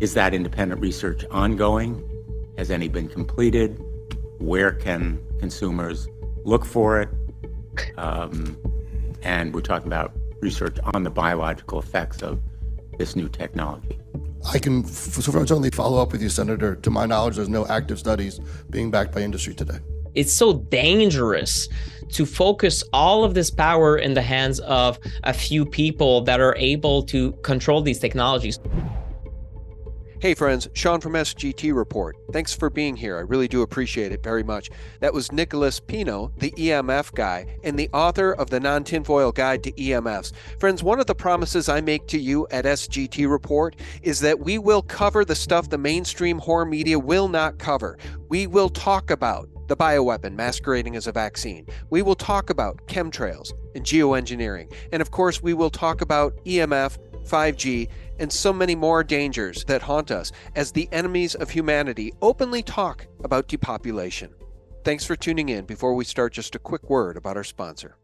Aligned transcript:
Is 0.00 0.14
that 0.14 0.32
independent 0.32 0.80
research 0.80 1.26
ongoing? 1.30 2.02
Has 2.56 2.70
any 2.70 2.88
been 2.88 3.06
completed? 3.06 3.78
Where 4.38 4.72
can 4.72 5.20
consumers 5.38 6.08
look 6.42 6.64
for 6.64 7.02
it? 7.02 7.10
Um, 7.98 8.56
and 9.22 9.52
we're 9.52 9.60
talking 9.60 9.88
about 9.88 10.12
research 10.40 10.78
on 10.94 11.02
the 11.02 11.10
biological 11.10 11.78
effects 11.78 12.22
of 12.22 12.40
this 12.96 13.14
new 13.14 13.28
technology. 13.28 13.98
I 14.50 14.58
can 14.58 14.86
certainly 14.86 15.68
follow 15.68 16.00
up 16.00 16.12
with 16.12 16.22
you, 16.22 16.30
Senator. 16.30 16.76
To 16.76 16.90
my 16.90 17.04
knowledge, 17.04 17.36
there's 17.36 17.50
no 17.50 17.66
active 17.66 17.98
studies 17.98 18.40
being 18.70 18.90
backed 18.90 19.12
by 19.12 19.20
industry 19.20 19.52
today. 19.52 19.80
It's 20.14 20.32
so 20.32 20.54
dangerous 20.54 21.68
to 22.12 22.24
focus 22.24 22.82
all 22.94 23.22
of 23.22 23.34
this 23.34 23.50
power 23.50 23.98
in 23.98 24.14
the 24.14 24.22
hands 24.22 24.60
of 24.60 24.98
a 25.24 25.34
few 25.34 25.66
people 25.66 26.22
that 26.22 26.40
are 26.40 26.56
able 26.56 27.02
to 27.04 27.32
control 27.42 27.82
these 27.82 27.98
technologies. 27.98 28.58
Hey 30.20 30.34
friends, 30.34 30.68
Sean 30.74 31.00
from 31.00 31.14
SGT 31.14 31.74
Report. 31.74 32.14
Thanks 32.30 32.54
for 32.54 32.68
being 32.68 32.94
here. 32.94 33.16
I 33.16 33.20
really 33.20 33.48
do 33.48 33.62
appreciate 33.62 34.12
it 34.12 34.22
very 34.22 34.42
much. 34.42 34.68
That 35.00 35.14
was 35.14 35.32
Nicholas 35.32 35.80
Pineault, 35.80 36.38
the 36.38 36.50
EMF 36.50 37.14
guy, 37.14 37.46
and 37.64 37.78
the 37.78 37.88
author 37.94 38.32
of 38.32 38.50
the 38.50 38.60
Non 38.60 38.84
Tinfoil 38.84 39.32
Guide 39.32 39.62
to 39.62 39.72
EMFs. 39.72 40.32
Friends, 40.58 40.82
one 40.82 41.00
of 41.00 41.06
the 41.06 41.14
promises 41.14 41.70
I 41.70 41.80
make 41.80 42.06
to 42.08 42.18
you 42.18 42.46
at 42.50 42.66
SGT 42.66 43.30
Report 43.30 43.76
is 44.02 44.20
that 44.20 44.38
we 44.38 44.58
will 44.58 44.82
cover 44.82 45.24
the 45.24 45.34
stuff 45.34 45.70
the 45.70 45.78
mainstream 45.78 46.38
horror 46.38 46.66
media 46.66 46.98
will 46.98 47.28
not 47.28 47.58
cover. 47.58 47.96
We 48.28 48.46
will 48.46 48.68
talk 48.68 49.10
about 49.10 49.48
the 49.68 49.76
bioweapon 49.76 50.34
masquerading 50.34 50.96
as 50.96 51.06
a 51.06 51.12
vaccine. 51.12 51.66
We 51.88 52.02
will 52.02 52.14
talk 52.14 52.50
about 52.50 52.86
chemtrails 52.88 53.54
and 53.74 53.86
geoengineering. 53.86 54.70
And 54.92 55.00
of 55.00 55.12
course, 55.12 55.42
we 55.42 55.54
will 55.54 55.70
talk 55.70 56.02
about 56.02 56.34
EMF, 56.44 56.98
5G, 57.26 57.88
and 58.20 58.32
so 58.32 58.52
many 58.52 58.76
more 58.76 59.02
dangers 59.02 59.64
that 59.64 59.82
haunt 59.82 60.10
us 60.10 60.30
as 60.54 60.70
the 60.70 60.88
enemies 60.92 61.34
of 61.34 61.50
humanity 61.50 62.12
openly 62.22 62.62
talk 62.62 63.06
about 63.24 63.48
depopulation. 63.48 64.32
Thanks 64.84 65.04
for 65.04 65.16
tuning 65.16 65.48
in. 65.48 65.64
Before 65.64 65.94
we 65.94 66.04
start, 66.04 66.32
just 66.32 66.54
a 66.54 66.58
quick 66.60 66.88
word 66.88 67.16
about 67.16 67.36
our 67.36 67.44
sponsor. 67.44 67.96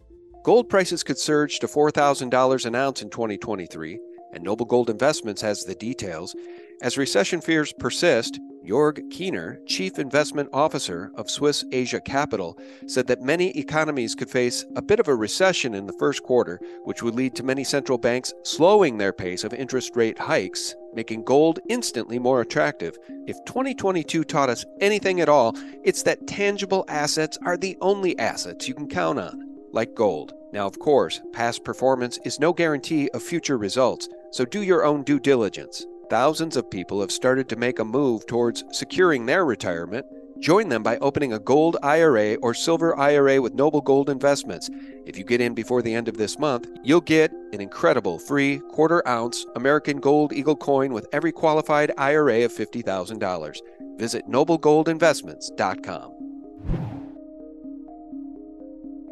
Gold 0.42 0.68
prices 0.68 1.02
could 1.02 1.18
surge 1.18 1.58
to 1.60 1.66
$4,000 1.66 2.66
an 2.66 2.74
ounce 2.74 3.02
in 3.02 3.10
2023, 3.10 3.98
and 4.32 4.44
Noble 4.44 4.66
Gold 4.66 4.90
Investments 4.90 5.42
has 5.42 5.62
the 5.62 5.74
details. 5.74 6.34
As 6.82 6.98
recession 6.98 7.40
fears 7.40 7.72
persist, 7.72 8.38
Jorg 8.66 9.08
Kiener, 9.12 9.64
Chief 9.66 9.96
Investment 9.98 10.48
Officer 10.52 11.12
of 11.14 11.30
Swiss 11.30 11.64
Asia 11.70 12.00
Capital, 12.00 12.58
said 12.86 13.06
that 13.06 13.22
many 13.22 13.56
economies 13.56 14.16
could 14.16 14.28
face 14.28 14.64
a 14.74 14.82
bit 14.82 14.98
of 14.98 15.06
a 15.06 15.14
recession 15.14 15.72
in 15.72 15.86
the 15.86 15.92
first 15.92 16.24
quarter, 16.24 16.60
which 16.84 17.00
would 17.02 17.14
lead 17.14 17.36
to 17.36 17.44
many 17.44 17.62
central 17.62 17.96
banks 17.96 18.34
slowing 18.42 18.98
their 18.98 19.12
pace 19.12 19.44
of 19.44 19.54
interest 19.54 19.94
rate 19.94 20.18
hikes, 20.18 20.74
making 20.94 21.22
gold 21.22 21.60
instantly 21.68 22.18
more 22.18 22.40
attractive. 22.40 22.98
If 23.28 23.36
2022 23.44 24.24
taught 24.24 24.50
us 24.50 24.64
anything 24.80 25.20
at 25.20 25.28
all, 25.28 25.54
it's 25.84 26.02
that 26.02 26.26
tangible 26.26 26.84
assets 26.88 27.38
are 27.46 27.56
the 27.56 27.78
only 27.80 28.18
assets 28.18 28.66
you 28.66 28.74
can 28.74 28.88
count 28.88 29.20
on, 29.20 29.48
like 29.72 29.94
gold. 29.94 30.32
Now, 30.52 30.66
of 30.66 30.78
course, 30.80 31.20
past 31.32 31.62
performance 31.62 32.18
is 32.24 32.40
no 32.40 32.52
guarantee 32.52 33.10
of 33.10 33.22
future 33.22 33.58
results, 33.58 34.08
so 34.32 34.44
do 34.44 34.62
your 34.62 34.84
own 34.84 35.04
due 35.04 35.20
diligence. 35.20 35.86
Thousands 36.08 36.56
of 36.56 36.70
people 36.70 37.00
have 37.00 37.10
started 37.10 37.48
to 37.48 37.56
make 37.56 37.80
a 37.80 37.84
move 37.84 38.26
towards 38.26 38.62
securing 38.70 39.26
their 39.26 39.44
retirement. 39.44 40.06
Join 40.38 40.68
them 40.68 40.84
by 40.84 40.98
opening 40.98 41.32
a 41.32 41.40
gold 41.40 41.78
IRA 41.82 42.36
or 42.36 42.54
silver 42.54 42.96
IRA 42.96 43.42
with 43.42 43.54
Noble 43.54 43.80
Gold 43.80 44.08
Investments. 44.08 44.70
If 45.04 45.18
you 45.18 45.24
get 45.24 45.40
in 45.40 45.52
before 45.52 45.82
the 45.82 45.92
end 45.92 46.06
of 46.06 46.16
this 46.16 46.38
month, 46.38 46.68
you'll 46.84 47.00
get 47.00 47.32
an 47.52 47.60
incredible 47.60 48.20
free 48.20 48.60
quarter 48.70 49.06
ounce 49.08 49.44
American 49.56 49.98
Gold 49.98 50.32
Eagle 50.32 50.54
coin 50.54 50.92
with 50.92 51.08
every 51.12 51.32
qualified 51.32 51.90
IRA 51.98 52.44
of 52.44 52.52
$50,000. 52.52 53.56
Visit 53.98 54.28
noblegoldinvestments.com. 54.28 56.12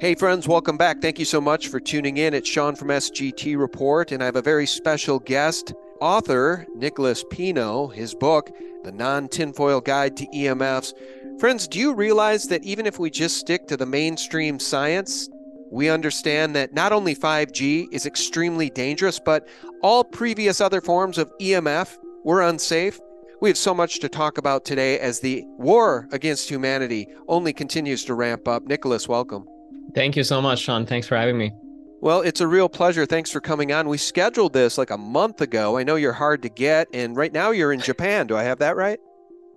Hey, 0.01 0.15
friends, 0.15 0.47
welcome 0.47 0.77
back. 0.77 1.01
Thank 1.01 1.19
you 1.19 1.25
so 1.25 1.41
much 1.41 1.69
for 1.69 1.81
tuning 1.81 2.19
in. 2.19 2.35
It's 2.35 2.49
Sean 2.49 2.77
from 2.77 2.89
SGT 2.89 3.59
Report, 3.59 4.13
and 4.13 4.23
I 4.23 4.27
have 4.27 4.37
a 4.37 4.43
very 4.43 4.67
special 4.67 5.19
guest 5.19 5.73
author, 6.01 6.67
Nicholas 6.75 7.25
Pineault, 7.25 7.95
his 7.95 8.15
book, 8.15 8.51
The 8.85 8.93
Non 8.93 9.29
Tinfoil 9.29 9.81
Guide 9.81 10.17
to 10.17 10.27
EMFs. 10.27 10.93
Friends, 11.41 11.67
do 11.67 11.79
you 11.79 11.95
realize 11.95 12.49
that 12.49 12.65
even 12.65 12.87
if 12.87 12.99
we 12.99 13.11
just 13.11 13.39
stick 13.39 13.67
to 13.69 13.77
the 13.77 13.87
mainstream 13.87 14.59
science, 14.59 15.29
we 15.71 15.89
understand 15.89 16.55
that 16.55 16.73
not 16.73 16.93
only 16.93 17.15
5G 17.15 17.87
is 17.93 18.07
extremely 18.07 18.71
dangerous, 18.71 19.19
but 19.19 19.49
all 19.83 20.05
previous 20.05 20.61
other 20.61 20.81
forms 20.81 21.19
of 21.19 21.33
EMF 21.41 21.97
were 22.25 22.43
unsafe? 22.43 23.01
We 23.41 23.51
have 23.51 23.59
so 23.59 23.75
much 23.75 24.01
to 24.01 24.09
talk 24.09 24.39
about 24.39 24.65
today 24.65 24.99
as 25.01 25.21
the 25.21 25.45
war 25.59 26.09
against 26.13 26.49
humanity 26.49 27.09
only 27.29 27.53
continues 27.53 28.05
to 28.05 28.15
ramp 28.15 28.47
up. 28.47 28.65
Nicholas, 28.65 29.09
welcome. 29.09 29.47
Thank 29.95 30.17
you 30.17 30.25
so 30.25 30.41
much, 30.41 30.61
Sean. 30.61 30.87
Thanks 30.87 31.07
for 31.07 31.17
having 31.17 31.37
me. 31.37 31.53
Well, 32.01 32.21
it's 32.21 32.41
a 32.41 32.47
real 32.47 32.69
pleasure. 32.69 33.07
Thanks 33.07 33.31
for 33.31 33.41
coming 33.41 33.73
on. 33.73 33.89
We 33.89 33.97
scheduled 33.97 34.53
this 34.53 34.77
like 34.77 34.91
a 34.91 34.99
month 34.99 35.41
ago. 35.41 35.79
I 35.79 35.85
know 35.85 35.97
you're 35.97 36.13
hard 36.13 36.43
to 36.43 36.49
get, 36.49 36.89
and 36.93 37.17
right 37.17 37.33
now 37.33 37.51
you're 37.51 37.73
in 37.73 37.81
Japan. 37.81 38.27
Do 38.27 38.37
I 38.37 38.43
have 38.43 38.59
that 38.59 38.77
right? 38.77 38.99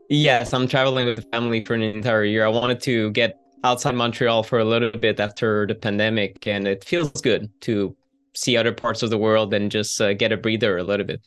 Yes, 0.09 0.53
I'm 0.53 0.67
traveling 0.67 1.07
with 1.07 1.29
family 1.31 1.65
for 1.65 1.73
an 1.73 1.81
entire 1.81 2.23
year. 2.23 2.45
I 2.45 2.49
wanted 2.49 2.79
to 2.81 3.11
get 3.11 3.37
outside 3.63 3.95
Montreal 3.95 4.43
for 4.43 4.59
a 4.59 4.65
little 4.65 4.91
bit 4.91 5.19
after 5.19 5.67
the 5.67 5.75
pandemic, 5.75 6.47
and 6.47 6.67
it 6.67 6.85
feels 6.85 7.11
good 7.21 7.49
to 7.61 7.95
see 8.33 8.55
other 8.55 8.71
parts 8.71 9.03
of 9.03 9.09
the 9.09 9.17
world 9.17 9.53
and 9.53 9.69
just 9.69 9.99
uh, 9.99 10.13
get 10.13 10.31
a 10.31 10.37
breather 10.37 10.77
a 10.77 10.83
little 10.83 11.05
bit. 11.05 11.21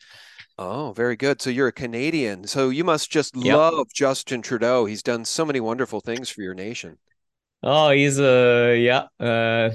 Oh, 0.59 0.93
very 0.93 1.17
good. 1.17 1.41
So 1.41 1.51
you're 1.51 1.69
a 1.69 1.73
Canadian. 1.73 2.47
So 2.47 2.69
you 2.69 2.85
must 2.85 3.11
just 3.11 3.35
yep. 3.35 3.57
love 3.57 3.87
Justin 3.95 4.43
Trudeau. 4.43 4.85
He's 4.85 5.03
done 5.03 5.25
so 5.25 5.45
many 5.45 5.59
wonderful 5.59 6.01
things 6.01 6.29
for 6.29 6.43
your 6.43 6.55
nation. 6.55 6.99
Oh, 7.63 7.91
he's 7.91 8.19
a 8.19 8.71
uh, 8.71 8.75
yeah. 8.75 9.07
Uh, 9.19 9.71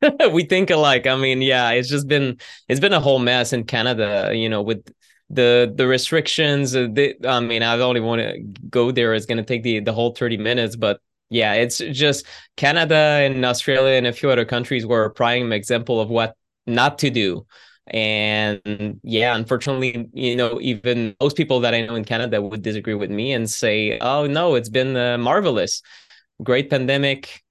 we 0.32 0.44
think 0.44 0.70
alike. 0.70 1.06
I 1.06 1.16
mean, 1.16 1.42
yeah, 1.42 1.70
it's 1.70 1.88
just 1.88 2.08
been 2.08 2.38
it's 2.68 2.80
been 2.80 2.92
a 2.92 3.00
whole 3.00 3.18
mess 3.18 3.52
in 3.52 3.64
Canada. 3.64 4.30
You 4.34 4.48
know, 4.48 4.62
with 4.62 4.86
the 5.30 5.72
the 5.74 5.86
restrictions. 5.86 6.76
Uh, 6.76 6.88
I 7.26 7.40
mean, 7.40 7.62
I 7.62 7.78
only 7.80 8.00
want 8.00 8.20
to 8.22 8.38
go 8.68 8.90
there. 8.90 9.14
It's 9.14 9.26
going 9.26 9.38
to 9.38 9.44
take 9.44 9.62
the 9.62 9.80
the 9.80 9.92
whole 9.92 10.12
thirty 10.14 10.36
minutes, 10.36 10.76
but 10.76 11.00
yeah, 11.30 11.54
it's 11.54 11.78
just 11.78 12.26
Canada 12.56 12.94
and 12.94 13.44
Australia 13.44 13.94
and 13.96 14.06
a 14.06 14.12
few 14.12 14.30
other 14.30 14.44
countries 14.44 14.86
were 14.86 15.04
a 15.04 15.10
prime 15.10 15.52
example 15.52 16.00
of 16.00 16.08
what 16.10 16.36
not 16.66 16.98
to 17.00 17.10
do. 17.10 17.46
And 17.88 19.00
yeah, 19.04 19.36
unfortunately, 19.36 20.08
you 20.12 20.34
know, 20.36 20.60
even 20.60 21.14
most 21.20 21.36
people 21.36 21.60
that 21.60 21.72
I 21.72 21.86
know 21.86 21.94
in 21.94 22.04
Canada 22.04 22.42
would 22.42 22.62
disagree 22.62 22.94
with 22.94 23.10
me 23.10 23.32
and 23.32 23.48
say, 23.48 23.98
"Oh 24.00 24.26
no, 24.26 24.56
it's 24.56 24.68
been 24.68 24.96
uh, 24.96 25.18
marvelous, 25.18 25.82
great 26.42 26.70
pandemic, 26.70 27.42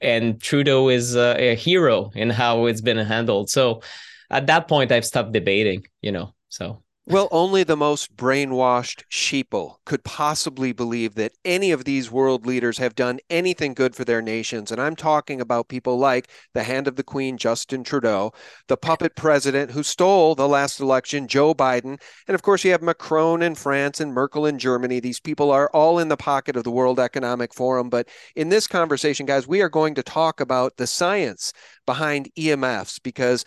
and 0.00 0.40
Trudeau 0.40 0.88
is 0.88 1.14
a, 1.14 1.52
a 1.52 1.54
hero 1.54 2.10
in 2.14 2.30
how 2.30 2.66
it's 2.66 2.80
been 2.80 2.98
handled. 2.98 3.50
So 3.50 3.82
at 4.30 4.46
that 4.46 4.68
point, 4.68 4.92
I've 4.92 5.04
stopped 5.04 5.32
debating, 5.32 5.86
you 6.00 6.12
know. 6.12 6.34
So 6.48 6.82
well, 7.10 7.28
only 7.30 7.64
the 7.64 7.76
most 7.76 8.16
brainwashed 8.16 9.02
sheeple 9.10 9.76
could 9.84 10.04
possibly 10.04 10.72
believe 10.72 11.16
that 11.16 11.32
any 11.44 11.72
of 11.72 11.84
these 11.84 12.10
world 12.10 12.46
leaders 12.46 12.78
have 12.78 12.94
done 12.94 13.18
anything 13.28 13.74
good 13.74 13.96
for 13.96 14.04
their 14.04 14.22
nations. 14.22 14.70
And 14.70 14.80
I'm 14.80 14.94
talking 14.94 15.40
about 15.40 15.68
people 15.68 15.98
like 15.98 16.28
the 16.54 16.62
hand 16.62 16.86
of 16.86 16.96
the 16.96 17.02
Queen, 17.02 17.36
Justin 17.36 17.82
Trudeau, 17.82 18.32
the 18.68 18.76
puppet 18.76 19.16
president 19.16 19.72
who 19.72 19.82
stole 19.82 20.34
the 20.34 20.48
last 20.48 20.80
election, 20.80 21.26
Joe 21.26 21.54
Biden. 21.54 22.00
And 22.28 22.34
of 22.34 22.42
course, 22.42 22.64
you 22.64 22.70
have 22.70 22.82
Macron 22.82 23.42
in 23.42 23.54
France 23.54 24.00
and 24.00 24.12
Merkel 24.12 24.46
in 24.46 24.58
Germany. 24.58 25.00
These 25.00 25.20
people 25.20 25.50
are 25.50 25.70
all 25.74 25.98
in 25.98 26.08
the 26.08 26.16
pocket 26.16 26.56
of 26.56 26.64
the 26.64 26.70
World 26.70 27.00
Economic 27.00 27.52
Forum. 27.52 27.90
But 27.90 28.08
in 28.36 28.48
this 28.48 28.66
conversation, 28.66 29.26
guys, 29.26 29.48
we 29.48 29.62
are 29.62 29.68
going 29.68 29.94
to 29.96 30.02
talk 30.02 30.40
about 30.40 30.76
the 30.76 30.86
science 30.86 31.52
behind 31.86 32.30
EMFs 32.38 33.02
because 33.02 33.44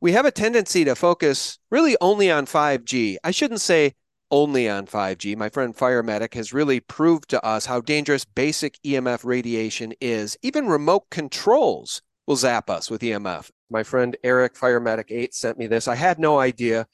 we 0.00 0.12
have 0.12 0.26
a 0.26 0.30
tendency 0.30 0.84
to 0.84 0.94
focus 0.94 1.58
really 1.70 1.96
only 2.00 2.30
on 2.30 2.46
5G. 2.46 3.16
I 3.24 3.30
shouldn't 3.30 3.60
say 3.60 3.94
only 4.30 4.68
on 4.68 4.86
5G. 4.86 5.36
My 5.36 5.48
friend 5.48 5.74
Fire 5.74 6.02
Medic 6.02 6.34
has 6.34 6.52
really 6.52 6.80
proved 6.80 7.30
to 7.30 7.44
us 7.44 7.66
how 7.66 7.80
dangerous 7.80 8.24
basic 8.24 8.78
EMF 8.84 9.24
radiation 9.24 9.94
is. 10.00 10.36
Even 10.42 10.66
remote 10.66 11.08
controls 11.10 12.02
will 12.26 12.36
zap 12.36 12.68
us 12.68 12.90
with 12.90 13.00
EMF. 13.00 13.50
My 13.70 13.82
friend 13.82 14.16
Eric 14.22 14.56
Fire 14.56 14.80
Medic 14.80 15.10
8 15.10 15.34
sent 15.34 15.58
me 15.58 15.66
this. 15.66 15.88
I 15.88 15.94
had 15.94 16.18
no 16.18 16.38
idea. 16.38 16.86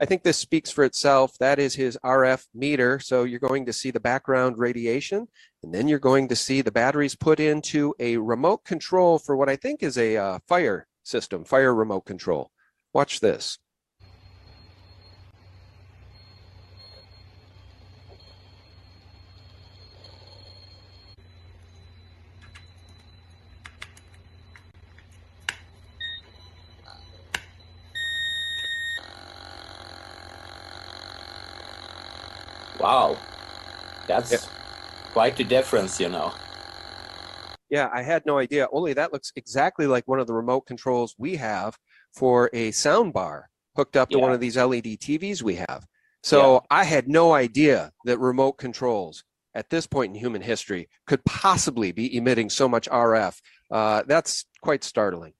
I 0.00 0.06
think 0.06 0.22
this 0.22 0.38
speaks 0.38 0.70
for 0.70 0.84
itself. 0.84 1.36
That 1.38 1.58
is 1.58 1.74
his 1.74 1.98
RF 2.04 2.46
meter. 2.54 2.98
So 3.00 3.24
you're 3.24 3.40
going 3.40 3.66
to 3.66 3.72
see 3.72 3.90
the 3.90 4.00
background 4.00 4.56
radiation, 4.58 5.28
and 5.62 5.74
then 5.74 5.88
you're 5.88 5.98
going 5.98 6.28
to 6.28 6.36
see 6.36 6.62
the 6.62 6.72
batteries 6.72 7.16
put 7.16 7.40
into 7.40 7.94
a 7.98 8.16
remote 8.16 8.64
control 8.64 9.18
for 9.18 9.36
what 9.36 9.48
I 9.48 9.56
think 9.56 9.82
is 9.82 9.98
a 9.98 10.16
uh, 10.16 10.38
fire 10.46 10.86
system, 11.08 11.44
fire 11.44 11.74
remote 11.74 12.04
control. 12.04 12.50
Watch 12.92 13.20
this. 13.20 13.58
Wow, 32.78 33.18
that's 34.06 34.32
yeah. 34.32 34.38
quite 35.12 35.38
a 35.40 35.44
difference, 35.44 35.98
you 35.98 36.08
know. 36.08 36.32
Yeah, 37.70 37.88
I 37.92 38.02
had 38.02 38.24
no 38.24 38.38
idea. 38.38 38.68
Only 38.72 38.94
that 38.94 39.12
looks 39.12 39.32
exactly 39.36 39.86
like 39.86 40.08
one 40.08 40.20
of 40.20 40.26
the 40.26 40.34
remote 40.34 40.62
controls 40.62 41.14
we 41.18 41.36
have 41.36 41.78
for 42.12 42.48
a 42.52 42.70
sound 42.70 43.12
bar 43.12 43.50
hooked 43.76 43.96
up 43.96 44.10
to 44.10 44.16
yeah. 44.16 44.22
one 44.22 44.32
of 44.32 44.40
these 44.40 44.56
LED 44.56 44.84
TVs 44.84 45.42
we 45.42 45.56
have. 45.56 45.86
So 46.22 46.54
yeah. 46.54 46.60
I 46.70 46.84
had 46.84 47.08
no 47.08 47.32
idea 47.32 47.92
that 48.04 48.18
remote 48.18 48.52
controls 48.58 49.24
at 49.54 49.70
this 49.70 49.86
point 49.86 50.14
in 50.14 50.20
human 50.20 50.42
history 50.42 50.88
could 51.06 51.24
possibly 51.24 51.92
be 51.92 52.16
emitting 52.16 52.50
so 52.50 52.68
much 52.68 52.88
RF. 52.88 53.40
Uh, 53.70 54.02
that's 54.06 54.46
quite 54.62 54.82
startling. 54.82 55.34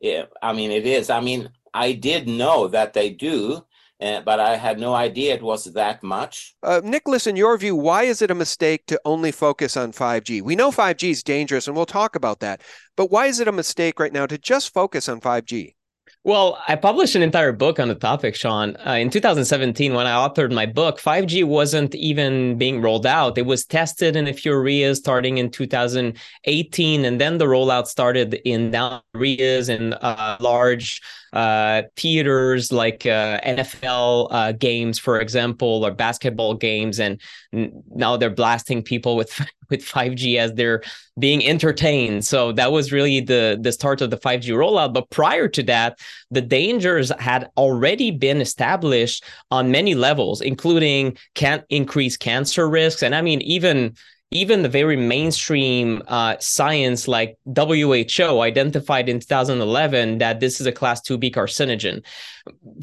Yeah, 0.00 0.26
I 0.40 0.52
mean, 0.52 0.70
it 0.70 0.86
is. 0.86 1.10
I 1.10 1.20
mean, 1.20 1.50
I 1.74 1.92
did 1.92 2.28
know 2.28 2.68
that 2.68 2.92
they 2.92 3.10
do, 3.10 3.64
uh, 4.00 4.20
but 4.20 4.38
I 4.40 4.56
had 4.56 4.78
no 4.78 4.94
idea 4.94 5.34
it 5.34 5.42
was 5.42 5.64
that 5.64 6.02
much. 6.02 6.54
Uh, 6.62 6.80
Nicholas, 6.84 7.26
in 7.26 7.36
your 7.36 7.56
view, 7.58 7.74
why 7.74 8.04
is 8.04 8.22
it 8.22 8.30
a 8.30 8.34
mistake 8.34 8.86
to 8.86 9.00
only 9.04 9.32
focus 9.32 9.76
on 9.76 9.92
5G? 9.92 10.42
We 10.42 10.56
know 10.56 10.70
5G 10.70 11.10
is 11.10 11.22
dangerous, 11.22 11.66
and 11.66 11.76
we'll 11.76 11.86
talk 11.86 12.14
about 12.14 12.40
that. 12.40 12.60
But 12.96 13.10
why 13.10 13.26
is 13.26 13.40
it 13.40 13.48
a 13.48 13.52
mistake 13.52 13.98
right 13.98 14.12
now 14.12 14.26
to 14.26 14.38
just 14.38 14.72
focus 14.72 15.08
on 15.08 15.20
5G? 15.20 15.74
Well, 16.24 16.62
I 16.66 16.76
published 16.76 17.14
an 17.14 17.22
entire 17.22 17.52
book 17.52 17.78
on 17.78 17.88
the 17.88 17.94
topic, 17.94 18.34
Sean. 18.34 18.76
Uh, 18.86 18.92
in 18.92 19.08
2017, 19.08 19.94
when 19.94 20.06
I 20.06 20.10
authored 20.10 20.52
my 20.52 20.66
book, 20.66 21.00
5G 21.00 21.44
wasn't 21.44 21.94
even 21.94 22.58
being 22.58 22.82
rolled 22.82 23.06
out. 23.06 23.38
It 23.38 23.46
was 23.46 23.64
tested 23.64 24.16
in 24.16 24.26
a 24.26 24.32
few 24.32 24.52
areas 24.52 24.98
starting 24.98 25.38
in 25.38 25.50
2018, 25.50 27.04
and 27.04 27.20
then 27.20 27.38
the 27.38 27.46
rollout 27.46 27.86
started 27.86 28.34
in 28.44 28.72
down 28.72 29.00
areas 29.14 29.68
and 29.68 29.94
uh, 29.94 30.36
large 30.40 31.00
uh, 31.32 31.82
theaters 31.96 32.72
like 32.72 33.06
uh, 33.06 33.40
NFL 33.40 34.28
uh, 34.30 34.52
games, 34.52 34.98
for 34.98 35.20
example, 35.20 35.84
or 35.84 35.90
basketball 35.90 36.54
games, 36.54 37.00
and 37.00 37.20
now 37.52 38.16
they're 38.16 38.30
blasting 38.30 38.82
people 38.82 39.16
with 39.16 39.40
with 39.70 39.84
5G 39.84 40.38
as 40.38 40.54
they're 40.54 40.82
being 41.18 41.44
entertained. 41.44 42.24
So 42.24 42.52
that 42.52 42.72
was 42.72 42.92
really 42.92 43.20
the 43.20 43.58
the 43.60 43.72
start 43.72 44.00
of 44.00 44.10
the 44.10 44.16
5G 44.16 44.54
rollout. 44.54 44.94
But 44.94 45.10
prior 45.10 45.48
to 45.48 45.62
that, 45.64 45.98
the 46.30 46.40
dangers 46.40 47.12
had 47.18 47.50
already 47.56 48.10
been 48.10 48.40
established 48.40 49.24
on 49.50 49.70
many 49.70 49.94
levels, 49.94 50.40
including 50.40 51.18
can 51.34 51.64
increase 51.68 52.16
cancer 52.16 52.68
risks, 52.68 53.02
and 53.02 53.14
I 53.14 53.22
mean 53.22 53.42
even 53.42 53.94
even 54.30 54.62
the 54.62 54.68
very 54.68 54.96
mainstream 54.96 56.02
uh, 56.06 56.36
science 56.38 57.08
like 57.08 57.38
WHO 57.46 58.40
identified 58.40 59.08
in 59.08 59.20
2011 59.20 60.18
that 60.18 60.40
this 60.40 60.60
is 60.60 60.66
a 60.66 60.72
class 60.72 61.00
2B 61.00 61.32
carcinogen 61.34 62.04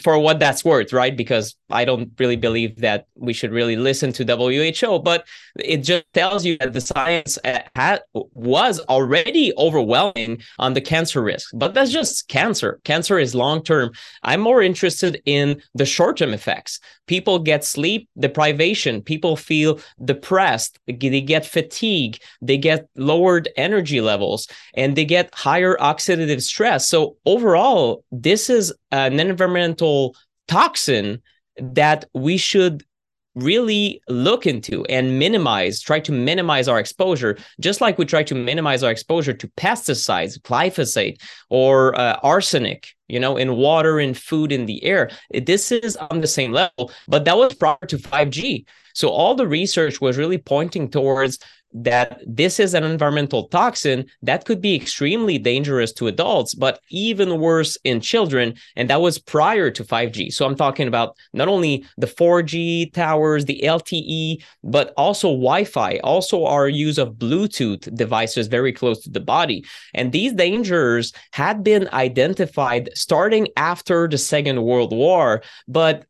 for 0.02 0.20
what 0.20 0.40
that's 0.40 0.64
worth, 0.64 0.94
right? 0.94 1.16
Because 1.16 1.56
I 1.70 1.86
don't 1.86 2.12
really 2.20 2.36
believe 2.36 2.78
that 2.78 3.08
we 3.16 3.34
should 3.34 3.52
really 3.52 3.76
listen 3.76 4.12
to 4.14 4.24
WHO, 4.24 5.00
but 5.00 5.26
it 5.60 5.78
just 5.78 6.06
tells 6.14 6.46
you 6.46 6.58
that 6.60 6.74
the 6.74 6.82
science 6.82 7.38
uh, 7.44 7.60
had, 7.76 8.02
was 8.14 8.80
already 8.82 9.54
overwhelming 9.58 10.42
on 10.60 10.74
the 10.74 10.82
cancer 10.82 11.22
risk. 11.22 11.50
But 11.54 11.74
that's 11.74 11.92
just 11.92 12.28
cancer. 12.28 12.80
Cancer 12.84 13.20
is 13.20 13.36
long 13.36 13.64
term. 13.64 13.92
I'm 14.24 14.42
more 14.42 14.62
interested 14.62 15.22
in 15.26 15.62
the 15.74 15.86
short 15.86 16.18
term 16.18 16.34
effects. 16.34 16.80
People 17.08 17.40
get 17.40 17.64
sleep 17.64 18.10
deprivation, 18.18 19.02
people 19.02 19.38
feel 19.38 19.80
depressed, 20.04 20.80
they 20.88 21.22
get 21.22 21.46
fatigue, 21.46 22.18
they 22.42 22.58
get 22.58 22.88
lowered 22.96 23.48
energy 23.58 24.02
levels, 24.02 24.48
and 24.74 24.96
they 24.96 25.06
get 25.06 25.34
higher 25.34 25.78
oxidative 25.78 26.42
stress. 26.42 26.90
So, 26.90 27.18
overall, 27.26 28.04
this 28.12 28.50
is 28.50 28.74
an 28.96 29.20
environmental 29.20 30.16
toxin 30.48 31.22
that 31.58 32.06
we 32.14 32.38
should 32.38 32.84
really 33.36 34.02
look 34.08 34.48
into 34.48 34.86
and 34.86 35.20
minimize, 35.20 35.82
try 35.82 36.00
to 36.00 36.12
minimize 36.12 36.68
our 36.68 36.80
exposure, 36.80 37.38
just 37.60 37.82
like 37.82 37.98
we 37.98 38.06
try 38.06 38.24
to 38.24 38.34
minimize 38.34 38.82
our 38.82 38.92
exposure 38.92 39.34
to 39.34 39.48
pesticides, 39.50 40.40
glyphosate, 40.40 41.22
or 41.50 42.00
uh, 42.00 42.18
arsenic, 42.24 42.96
you 43.08 43.20
know, 43.20 43.36
in 43.38 43.58
water, 43.58 44.00
in 44.00 44.14
food, 44.14 44.52
in 44.52 44.66
the 44.66 44.84
air. 44.84 45.12
This 45.32 45.72
is 45.72 45.98
on 45.98 46.22
the 46.22 46.28
same 46.28 46.52
level, 46.52 46.92
but 47.08 47.26
that 47.26 47.38
was 47.38 47.54
prior 47.54 47.78
to 47.88 47.98
5G. 47.98 48.66
So 48.94 49.10
all 49.10 49.36
the 49.36 49.48
research 49.48 50.00
was 50.00 50.18
really 50.18 50.38
pointing 50.38 50.90
towards 50.90 51.40
that 51.76 52.22
this 52.26 52.60
is 52.60 52.74
an 52.74 52.86
environmental 52.86 53.50
toxin 53.50 54.06
that 54.22 54.46
could 54.46 54.62
be 54.62 54.76
extremely 54.76 55.38
dangerous 55.38 55.92
to 55.92 56.08
adults, 56.08 56.56
but 56.56 56.80
even 56.90 57.40
worse 57.40 57.78
in 57.84 58.00
children. 58.00 58.56
And 58.78 58.90
that 58.90 59.02
was 59.02 59.20
prior 59.20 59.70
to 59.70 59.84
5G. 59.84 60.32
So 60.32 60.46
I'm 60.46 60.56
talking 60.56 60.88
about 60.88 61.18
not 61.34 61.50
only 61.50 61.86
the 61.98 62.08
4G 62.08 62.94
towers, 62.94 63.46
the 63.46 63.62
LTE, 63.64 64.42
but 64.64 64.94
also 64.96 65.28
Wi 65.28 65.66
Fi, 65.66 66.00
also 66.00 66.46
our 66.46 66.70
use 66.70 66.98
of 66.98 67.16
Bluetooth 67.16 67.94
devices 67.96 68.48
very 68.48 68.72
close 68.72 69.02
to 69.04 69.10
the 69.10 69.20
body. 69.20 69.66
And 69.94 70.12
these 70.12 70.32
dangers 70.32 71.12
had 71.34 71.64
been 71.64 71.90
identified 71.92 72.90
starting 72.96 73.50
after 73.58 74.08
the 74.08 74.18
Second 74.18 74.64
World 74.64 74.94
War, 74.94 75.44
but 75.68 76.06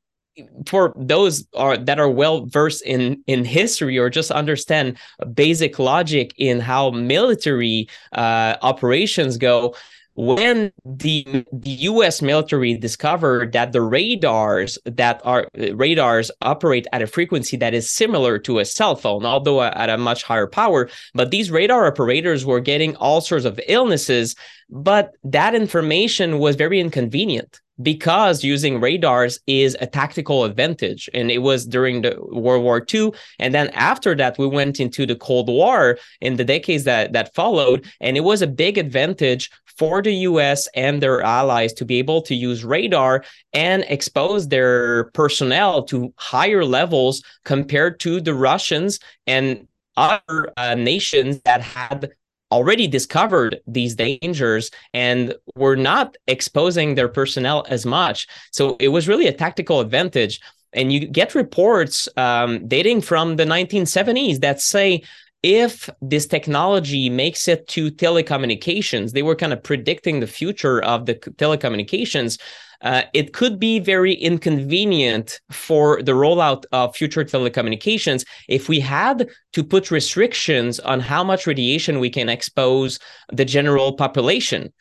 for 0.66 0.94
those 0.98 1.46
are 1.56 1.78
that 1.78 2.00
are 2.00 2.10
well 2.10 2.46
versed 2.46 2.84
in 2.84 3.24
in 3.28 3.46
history 3.46 3.98
or 3.98 4.10
just 4.10 4.32
understand 4.32 4.98
basic 5.34 5.80
logic 5.80 6.34
in 6.38 6.60
how 6.60 6.92
military 6.92 7.88
uh, 8.14 8.56
operations 8.62 9.38
go 9.38 9.76
when 10.16 10.72
the, 10.86 11.46
the 11.52 11.72
US 11.72 12.22
military 12.22 12.78
discovered 12.78 13.52
that 13.52 13.74
the 13.74 13.82
radars 13.82 14.80
that 14.86 15.20
are 15.26 15.50
radars 15.74 16.32
operate 16.42 16.88
at 16.94 17.02
a 17.02 17.08
frequency 17.08 17.58
that 17.58 17.74
is 17.74 17.92
similar 17.92 18.40
to 18.40 18.60
a 18.60 18.66
cell 18.66 18.96
phone 18.96 19.26
although 19.26 19.62
at 19.62 19.90
a 19.90 19.98
much 19.98 20.24
higher 20.24 20.48
power 20.48 20.90
but 21.14 21.32
these 21.32 21.52
radar 21.52 21.86
operators 21.86 22.46
were 22.46 22.62
getting 22.62 22.96
all 22.96 23.20
sorts 23.20 23.46
of 23.46 23.60
illnesses 23.68 24.36
but 24.70 25.12
that 25.24 25.54
information 25.54 26.40
was 26.40 26.56
very 26.56 26.80
inconvenient 26.80 27.60
because 27.81 28.44
using 28.44 28.80
radars 28.80 29.39
is 29.48 29.75
a 29.81 29.88
tactical 29.88 30.44
advantage. 30.44 31.10
And 31.13 31.30
it 31.30 31.39
was 31.39 31.66
during 31.66 32.01
the 32.01 32.18
World 32.19 32.63
War 32.63 32.86
II. 32.94 33.12
And 33.39 33.54
then 33.54 33.69
after 33.69 34.16
that, 34.16 34.38
we 34.38 34.48
went 34.48 34.80
into 34.80 35.06
the 35.06 35.16
Cold 35.16 35.48
War 35.48 35.98
in 36.22 36.38
the 36.38 36.45
decades 36.45 36.86
that, 36.86 37.13
that 37.13 37.33
followed. 37.33 37.86
And 38.00 38.18
it 38.18 38.22
was 38.22 38.42
a 38.42 38.48
big 38.48 38.77
advantage 38.77 39.50
for 39.77 40.01
the 40.01 40.13
US 40.13 40.68
and 40.75 41.01
their 41.01 41.22
allies 41.22 41.74
to 41.74 41.86
be 41.86 42.00
able 42.00 42.22
to 42.24 42.36
use 42.36 42.63
radar 42.63 43.24
and 43.53 43.84
expose 43.89 44.48
their 44.48 45.05
personnel 45.12 45.84
to 45.84 46.13
higher 46.17 46.63
levels 46.63 47.24
compared 47.44 48.00
to 48.01 48.22
the 48.22 48.34
Russians 48.34 49.00
and 49.27 49.67
other 49.98 50.53
uh, 50.58 50.75
nations 50.75 51.41
that 51.41 51.62
had 51.62 52.12
already 52.52 52.88
discovered 52.88 53.60
these 53.68 53.96
dangers 53.96 54.72
and 54.94 55.34
were 55.56 55.75
not 55.75 56.16
exposing 56.28 56.96
their 56.96 57.08
personnel 57.08 57.66
as 57.70 57.86
much. 57.86 58.28
So 58.52 58.78
it 58.80 58.90
was 58.90 59.08
really 59.08 59.28
a 59.28 59.34
tactical 59.34 59.80
advantage. 59.80 60.40
And 60.74 60.92
you 60.92 61.08
get 61.08 61.36
reports 61.36 62.10
um, 62.18 62.68
dating 62.68 63.02
from 63.02 63.38
the 63.38 63.46
1970s 63.46 64.42
that 64.42 64.62
say 64.62 65.04
if 65.42 65.90
this 66.02 66.25
technology 66.25 67.10
makes 67.10 67.48
it 67.48 67.68
to 67.68 67.92
telecommunications, 67.92 69.12
they 69.12 69.22
were 69.22 69.36
kind 69.36 69.54
of 69.54 69.62
predicting 69.62 70.20
the 70.20 70.28
future 70.28 70.84
of 70.84 71.06
the 71.06 71.16
telecommunications 71.16 72.40
uh, 72.86 73.01
it 73.13 73.34
could 73.34 73.60
be 73.60 73.80
very 73.80 74.13
inconvenient 74.13 75.42
for 75.51 76.01
the 76.04 76.12
rollout 76.12 76.65
of 76.72 76.96
future 76.96 77.25
telecommunications 77.25 78.24
if 78.48 78.70
we 78.70 78.80
had 78.80 79.27
to 79.54 79.63
put 79.63 79.89
restrictions 79.89 80.80
on 80.80 81.00
how 81.00 81.24
much 81.24 81.48
radiation 81.48 82.00
we 82.00 82.10
can 82.10 82.30
expose 82.30 83.00
the 83.34 83.44
general 83.44 83.94
population 83.94 84.72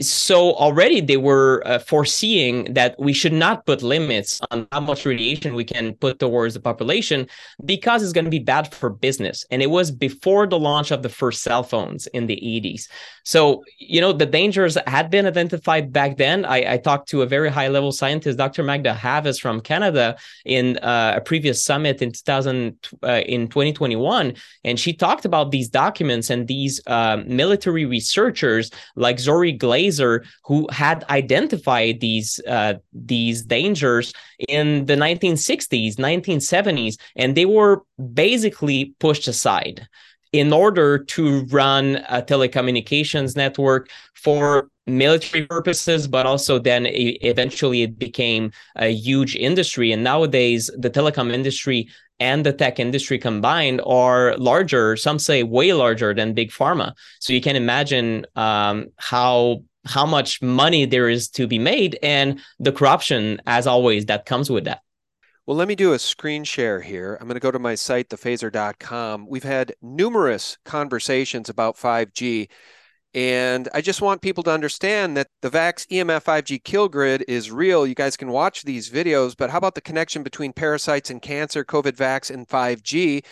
so 0.00 0.52
already 0.54 1.00
they 1.00 1.16
were 1.16 1.62
uh, 1.66 1.78
foreseeing 1.78 2.72
that 2.74 2.94
we 2.98 3.12
should 3.12 3.32
not 3.32 3.66
put 3.66 3.82
limits 3.82 4.40
on 4.50 4.66
how 4.72 4.80
much 4.80 5.04
radiation 5.04 5.54
we 5.54 5.64
can 5.64 5.94
put 5.94 6.18
towards 6.18 6.54
the 6.54 6.60
population 6.60 7.26
because 7.64 8.02
it's 8.02 8.12
going 8.12 8.24
to 8.24 8.30
be 8.30 8.38
bad 8.38 8.72
for 8.72 8.90
business. 8.90 9.44
And 9.50 9.62
it 9.62 9.70
was 9.70 9.90
before 9.90 10.46
the 10.46 10.58
launch 10.58 10.90
of 10.90 11.02
the 11.02 11.08
first 11.08 11.42
cell 11.42 11.62
phones 11.62 12.06
in 12.08 12.26
the 12.26 12.36
80s 12.36 12.88
so 13.24 13.62
you 13.78 14.00
know 14.00 14.12
the 14.12 14.26
dangers 14.26 14.76
had 14.86 15.10
been 15.10 15.26
identified 15.26 15.92
back 15.92 16.16
then. 16.16 16.44
I, 16.44 16.74
I 16.74 16.76
talked 16.76 17.08
to 17.10 17.22
a 17.22 17.26
very 17.26 17.50
high 17.50 17.68
level 17.68 17.92
scientist 17.92 18.38
dr 18.38 18.62
magda 18.62 18.94
havas 18.94 19.40
from 19.40 19.60
canada 19.60 20.16
in 20.44 20.78
uh, 20.78 21.14
a 21.16 21.20
previous 21.20 21.64
summit 21.64 22.02
in 22.02 22.12
2000 22.12 22.76
uh, 23.02 23.20
in 23.26 23.48
2021 23.48 24.34
and 24.64 24.78
she 24.78 24.92
talked 24.92 25.24
about 25.24 25.50
these 25.50 25.68
documents 25.68 26.30
and 26.30 26.48
these 26.48 26.80
uh, 26.86 27.22
military 27.26 27.84
researchers 27.84 28.70
like 28.96 29.16
Zory 29.16 29.56
Glaser 29.56 29.81
Who 30.44 30.68
had 30.70 31.04
identified 31.10 32.00
these 32.00 32.40
uh, 32.46 32.74
these 32.92 33.42
dangers 33.42 34.12
in 34.48 34.86
the 34.86 34.94
1960s, 34.94 35.96
1970s, 35.96 36.96
and 37.16 37.36
they 37.36 37.46
were 37.46 37.82
basically 38.14 38.94
pushed 38.98 39.28
aside 39.28 39.86
in 40.32 40.52
order 40.52 40.98
to 40.98 41.44
run 41.46 41.96
a 42.08 42.22
telecommunications 42.22 43.36
network 43.36 43.90
for 44.14 44.68
military 44.86 45.46
purposes, 45.46 46.08
but 46.08 46.26
also 46.26 46.58
then 46.58 46.86
eventually 46.86 47.82
it 47.82 47.98
became 47.98 48.50
a 48.76 48.88
huge 48.88 49.36
industry. 49.36 49.92
And 49.92 50.02
nowadays, 50.02 50.70
the 50.76 50.90
telecom 50.90 51.32
industry 51.32 51.88
and 52.18 52.44
the 52.46 52.52
tech 52.52 52.78
industry 52.78 53.18
combined 53.18 53.80
are 53.84 54.36
larger. 54.38 54.96
Some 54.96 55.18
say 55.18 55.42
way 55.42 55.72
larger 55.72 56.14
than 56.14 56.34
big 56.34 56.50
pharma. 56.50 56.94
So 57.20 57.32
you 57.32 57.40
can 57.40 57.56
imagine 57.56 58.26
um, 58.34 58.86
how 58.96 59.64
how 59.84 60.06
much 60.06 60.40
money 60.42 60.84
there 60.86 61.08
is 61.08 61.28
to 61.30 61.46
be 61.46 61.58
made 61.58 61.98
and 62.02 62.40
the 62.58 62.72
corruption, 62.72 63.40
as 63.46 63.66
always, 63.66 64.06
that 64.06 64.26
comes 64.26 64.50
with 64.50 64.64
that. 64.64 64.80
Well, 65.44 65.56
let 65.56 65.66
me 65.66 65.74
do 65.74 65.92
a 65.92 65.98
screen 65.98 66.44
share 66.44 66.80
here. 66.80 67.18
I'm 67.20 67.26
going 67.26 67.34
to 67.34 67.40
go 67.40 67.50
to 67.50 67.58
my 67.58 67.74
site, 67.74 68.08
thephaser.com. 68.10 69.26
We've 69.28 69.42
had 69.42 69.74
numerous 69.82 70.56
conversations 70.64 71.48
about 71.48 71.76
5G. 71.76 72.48
And 73.14 73.68
I 73.74 73.80
just 73.80 74.00
want 74.00 74.22
people 74.22 74.44
to 74.44 74.52
understand 74.52 75.16
that 75.16 75.26
the 75.42 75.50
VAX 75.50 75.84
EMF 75.86 76.22
5G 76.24 76.62
kill 76.62 76.88
grid 76.88 77.24
is 77.26 77.50
real. 77.50 77.86
You 77.86 77.96
guys 77.96 78.16
can 78.16 78.30
watch 78.30 78.62
these 78.62 78.88
videos, 78.88 79.36
but 79.36 79.50
how 79.50 79.58
about 79.58 79.74
the 79.74 79.80
connection 79.80 80.22
between 80.22 80.52
parasites 80.52 81.10
and 81.10 81.20
cancer, 81.20 81.64
COVID 81.64 81.96
VAX, 81.96 82.30
and 82.30 82.48
5G? 82.48 83.24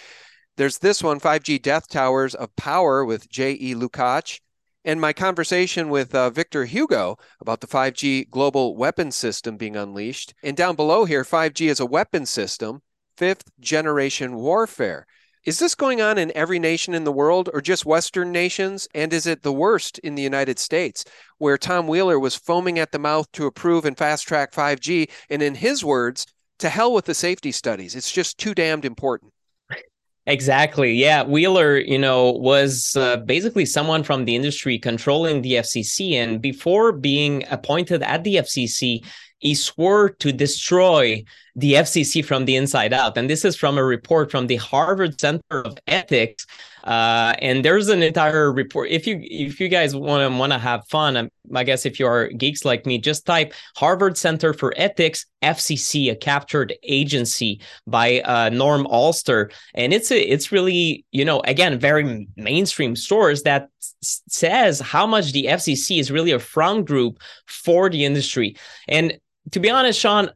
There's 0.56 0.78
this 0.78 1.02
one 1.02 1.20
5G 1.20 1.62
Death 1.62 1.88
Towers 1.88 2.34
of 2.34 2.54
Power 2.56 3.04
with 3.04 3.30
J.E. 3.30 3.74
Lukács 3.74 4.40
and 4.84 5.00
my 5.00 5.12
conversation 5.12 5.88
with 5.88 6.14
uh, 6.14 6.30
Victor 6.30 6.64
Hugo 6.64 7.16
about 7.40 7.60
the 7.60 7.66
5G 7.66 8.30
global 8.30 8.76
weapon 8.76 9.10
system 9.10 9.56
being 9.56 9.76
unleashed. 9.76 10.34
And 10.42 10.56
down 10.56 10.76
below 10.76 11.04
here, 11.04 11.24
5G 11.24 11.68
is 11.68 11.80
a 11.80 11.86
weapon 11.86 12.26
system, 12.26 12.82
fifth 13.16 13.50
generation 13.60 14.36
warfare. 14.36 15.06
Is 15.44 15.58
this 15.58 15.74
going 15.74 16.02
on 16.02 16.18
in 16.18 16.32
every 16.34 16.58
nation 16.58 16.92
in 16.92 17.04
the 17.04 17.12
world 17.12 17.48
or 17.54 17.62
just 17.62 17.86
Western 17.86 18.30
nations? 18.30 18.86
And 18.94 19.12
is 19.12 19.26
it 19.26 19.42
the 19.42 19.52
worst 19.52 19.98
in 20.00 20.14
the 20.14 20.22
United 20.22 20.58
States, 20.58 21.04
where 21.38 21.56
Tom 21.56 21.86
Wheeler 21.86 22.18
was 22.18 22.36
foaming 22.36 22.78
at 22.78 22.92
the 22.92 22.98
mouth 22.98 23.30
to 23.32 23.46
approve 23.46 23.86
and 23.86 23.96
fast 23.96 24.28
track 24.28 24.52
5G? 24.52 25.10
And 25.30 25.42
in 25.42 25.54
his 25.54 25.82
words, 25.82 26.26
to 26.58 26.68
hell 26.68 26.92
with 26.92 27.06
the 27.06 27.14
safety 27.14 27.52
studies. 27.52 27.96
It's 27.96 28.12
just 28.12 28.36
too 28.36 28.54
damned 28.54 28.84
important. 28.84 29.32
Exactly. 30.30 30.92
Yeah. 30.92 31.24
Wheeler, 31.24 31.78
you 31.78 31.98
know, 31.98 32.30
was 32.30 32.94
uh, 32.96 33.16
basically 33.16 33.66
someone 33.66 34.04
from 34.04 34.26
the 34.26 34.36
industry 34.36 34.78
controlling 34.78 35.42
the 35.42 35.54
FCC. 35.54 36.12
And 36.12 36.40
before 36.40 36.92
being 36.92 37.44
appointed 37.50 38.00
at 38.04 38.22
the 38.22 38.36
FCC, 38.36 39.04
he 39.38 39.54
swore 39.56 40.10
to 40.20 40.30
destroy 40.30 41.24
the 41.56 41.72
FCC 41.72 42.24
from 42.24 42.44
the 42.44 42.54
inside 42.54 42.92
out. 42.92 43.18
And 43.18 43.28
this 43.28 43.44
is 43.44 43.56
from 43.56 43.76
a 43.76 43.82
report 43.82 44.30
from 44.30 44.46
the 44.46 44.56
Harvard 44.56 45.20
Center 45.20 45.62
of 45.64 45.76
Ethics. 45.88 46.46
Uh, 46.84 47.34
and 47.40 47.64
there's 47.64 47.88
an 47.88 48.02
entire 48.02 48.52
report. 48.52 48.90
If 48.90 49.06
you 49.06 49.18
if 49.22 49.60
you 49.60 49.68
guys 49.68 49.94
want 49.94 50.30
to 50.30 50.38
want 50.38 50.52
to 50.52 50.58
have 50.58 50.86
fun, 50.88 51.16
I, 51.16 51.20
um, 51.20 51.30
I 51.54 51.64
guess 51.64 51.86
if 51.86 51.98
you 52.00 52.06
are 52.06 52.28
geeks 52.28 52.64
like 52.64 52.86
me, 52.86 52.98
just 52.98 53.26
type 53.26 53.52
Harvard 53.76 54.16
Center 54.16 54.52
for 54.52 54.72
Ethics 54.76 55.26
FCC, 55.42 56.10
a 56.10 56.14
captured 56.16 56.74
agency 56.82 57.60
by 57.86 58.20
uh, 58.20 58.48
Norm 58.50 58.86
Alster, 58.90 59.50
and 59.74 59.92
it's 59.92 60.10
a, 60.10 60.20
it's 60.20 60.52
really 60.52 61.04
you 61.12 61.24
know 61.24 61.40
again 61.40 61.78
very 61.78 62.28
mainstream 62.36 62.96
source 62.96 63.42
that 63.42 63.68
s- 64.02 64.22
says 64.28 64.80
how 64.80 65.06
much 65.06 65.32
the 65.32 65.46
FCC 65.46 65.98
is 65.98 66.10
really 66.10 66.32
a 66.32 66.38
front 66.38 66.86
group 66.86 67.18
for 67.46 67.90
the 67.90 68.04
industry. 68.04 68.56
And 68.88 69.18
to 69.52 69.60
be 69.60 69.70
honest, 69.70 69.98
Sean, 69.98 70.30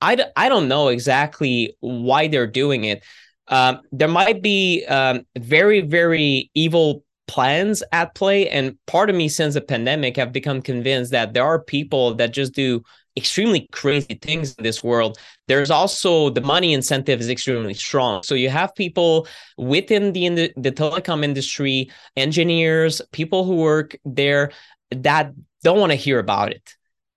I 0.00 0.14
d- 0.14 0.24
I 0.36 0.48
don't 0.48 0.68
know 0.68 0.88
exactly 0.88 1.76
why 1.80 2.28
they're 2.28 2.46
doing 2.46 2.84
it. 2.84 3.02
Um, 3.50 3.80
there 3.92 4.08
might 4.08 4.42
be 4.42 4.84
um, 4.86 5.26
very, 5.36 5.80
very 5.80 6.50
evil 6.54 7.04
plans 7.26 7.82
at 7.92 8.14
play. 8.14 8.48
And 8.48 8.76
part 8.86 9.10
of 9.10 9.16
me, 9.16 9.28
since 9.28 9.54
the 9.54 9.60
pandemic, 9.60 10.16
have 10.16 10.32
become 10.32 10.62
convinced 10.62 11.12
that 11.12 11.34
there 11.34 11.44
are 11.44 11.62
people 11.62 12.14
that 12.14 12.32
just 12.32 12.54
do 12.54 12.82
extremely 13.16 13.68
crazy 13.72 14.14
things 14.20 14.54
in 14.54 14.64
this 14.64 14.82
world. 14.82 15.18
There's 15.48 15.70
also 15.70 16.30
the 16.30 16.40
money 16.40 16.72
incentive 16.72 17.20
is 17.20 17.28
extremely 17.28 17.74
strong. 17.74 18.22
So 18.22 18.34
you 18.34 18.48
have 18.50 18.74
people 18.74 19.26
within 19.58 20.12
the 20.12 20.28
the, 20.28 20.52
the 20.56 20.72
telecom 20.72 21.24
industry, 21.24 21.90
engineers, 22.16 23.02
people 23.12 23.44
who 23.44 23.56
work 23.56 23.96
there 24.04 24.52
that 24.90 25.32
don't 25.62 25.78
want 25.78 25.92
to 25.92 25.96
hear 25.96 26.18
about 26.18 26.50
it 26.52 26.76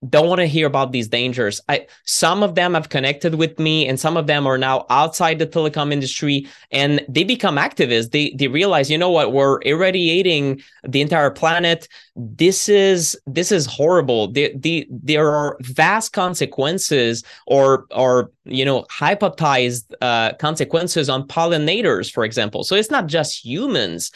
don't 0.09 0.27
want 0.27 0.39
to 0.39 0.45
hear 0.45 0.67
about 0.67 0.91
these 0.91 1.07
dangers. 1.07 1.61
I 1.69 1.87
some 2.03 2.43
of 2.43 2.55
them 2.55 2.73
have 2.73 2.89
connected 2.89 3.35
with 3.35 3.59
me 3.59 3.87
and 3.87 3.99
some 3.99 4.17
of 4.17 4.27
them 4.27 4.45
are 4.45 4.57
now 4.57 4.85
outside 4.89 5.39
the 5.39 5.47
telecom 5.47 5.93
industry 5.93 6.47
and 6.71 7.05
they 7.07 7.23
become 7.23 7.57
activists. 7.57 8.11
They 8.11 8.31
they 8.31 8.47
realize, 8.47 8.89
you 8.89 8.97
know 8.97 9.09
what, 9.09 9.33
we're 9.33 9.59
irradiating 9.63 10.61
the 10.83 11.01
entire 11.01 11.31
planet. 11.31 11.87
This 12.15 12.69
is 12.69 13.17
this 13.25 13.51
is 13.51 13.65
horrible. 13.65 14.31
The, 14.31 14.53
the, 14.55 14.87
there 14.89 15.29
are 15.29 15.57
vast 15.61 16.13
consequences 16.13 17.23
or 17.47 17.85
or 17.91 18.31
you 18.45 18.65
know 18.65 18.83
hypothesized 18.91 19.93
uh, 20.01 20.33
consequences 20.33 21.09
on 21.09 21.27
pollinators, 21.27 22.11
for 22.11 22.25
example. 22.25 22.63
So 22.63 22.75
it's 22.75 22.91
not 22.91 23.07
just 23.07 23.45
humans 23.45 24.11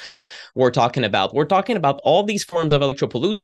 we're 0.56 0.72
talking 0.72 1.04
about. 1.04 1.34
We're 1.34 1.46
talking 1.46 1.78
about 1.78 2.00
all 2.04 2.24
these 2.24 2.44
forms 2.44 2.74
of 2.74 2.82
electropollution 2.82 3.40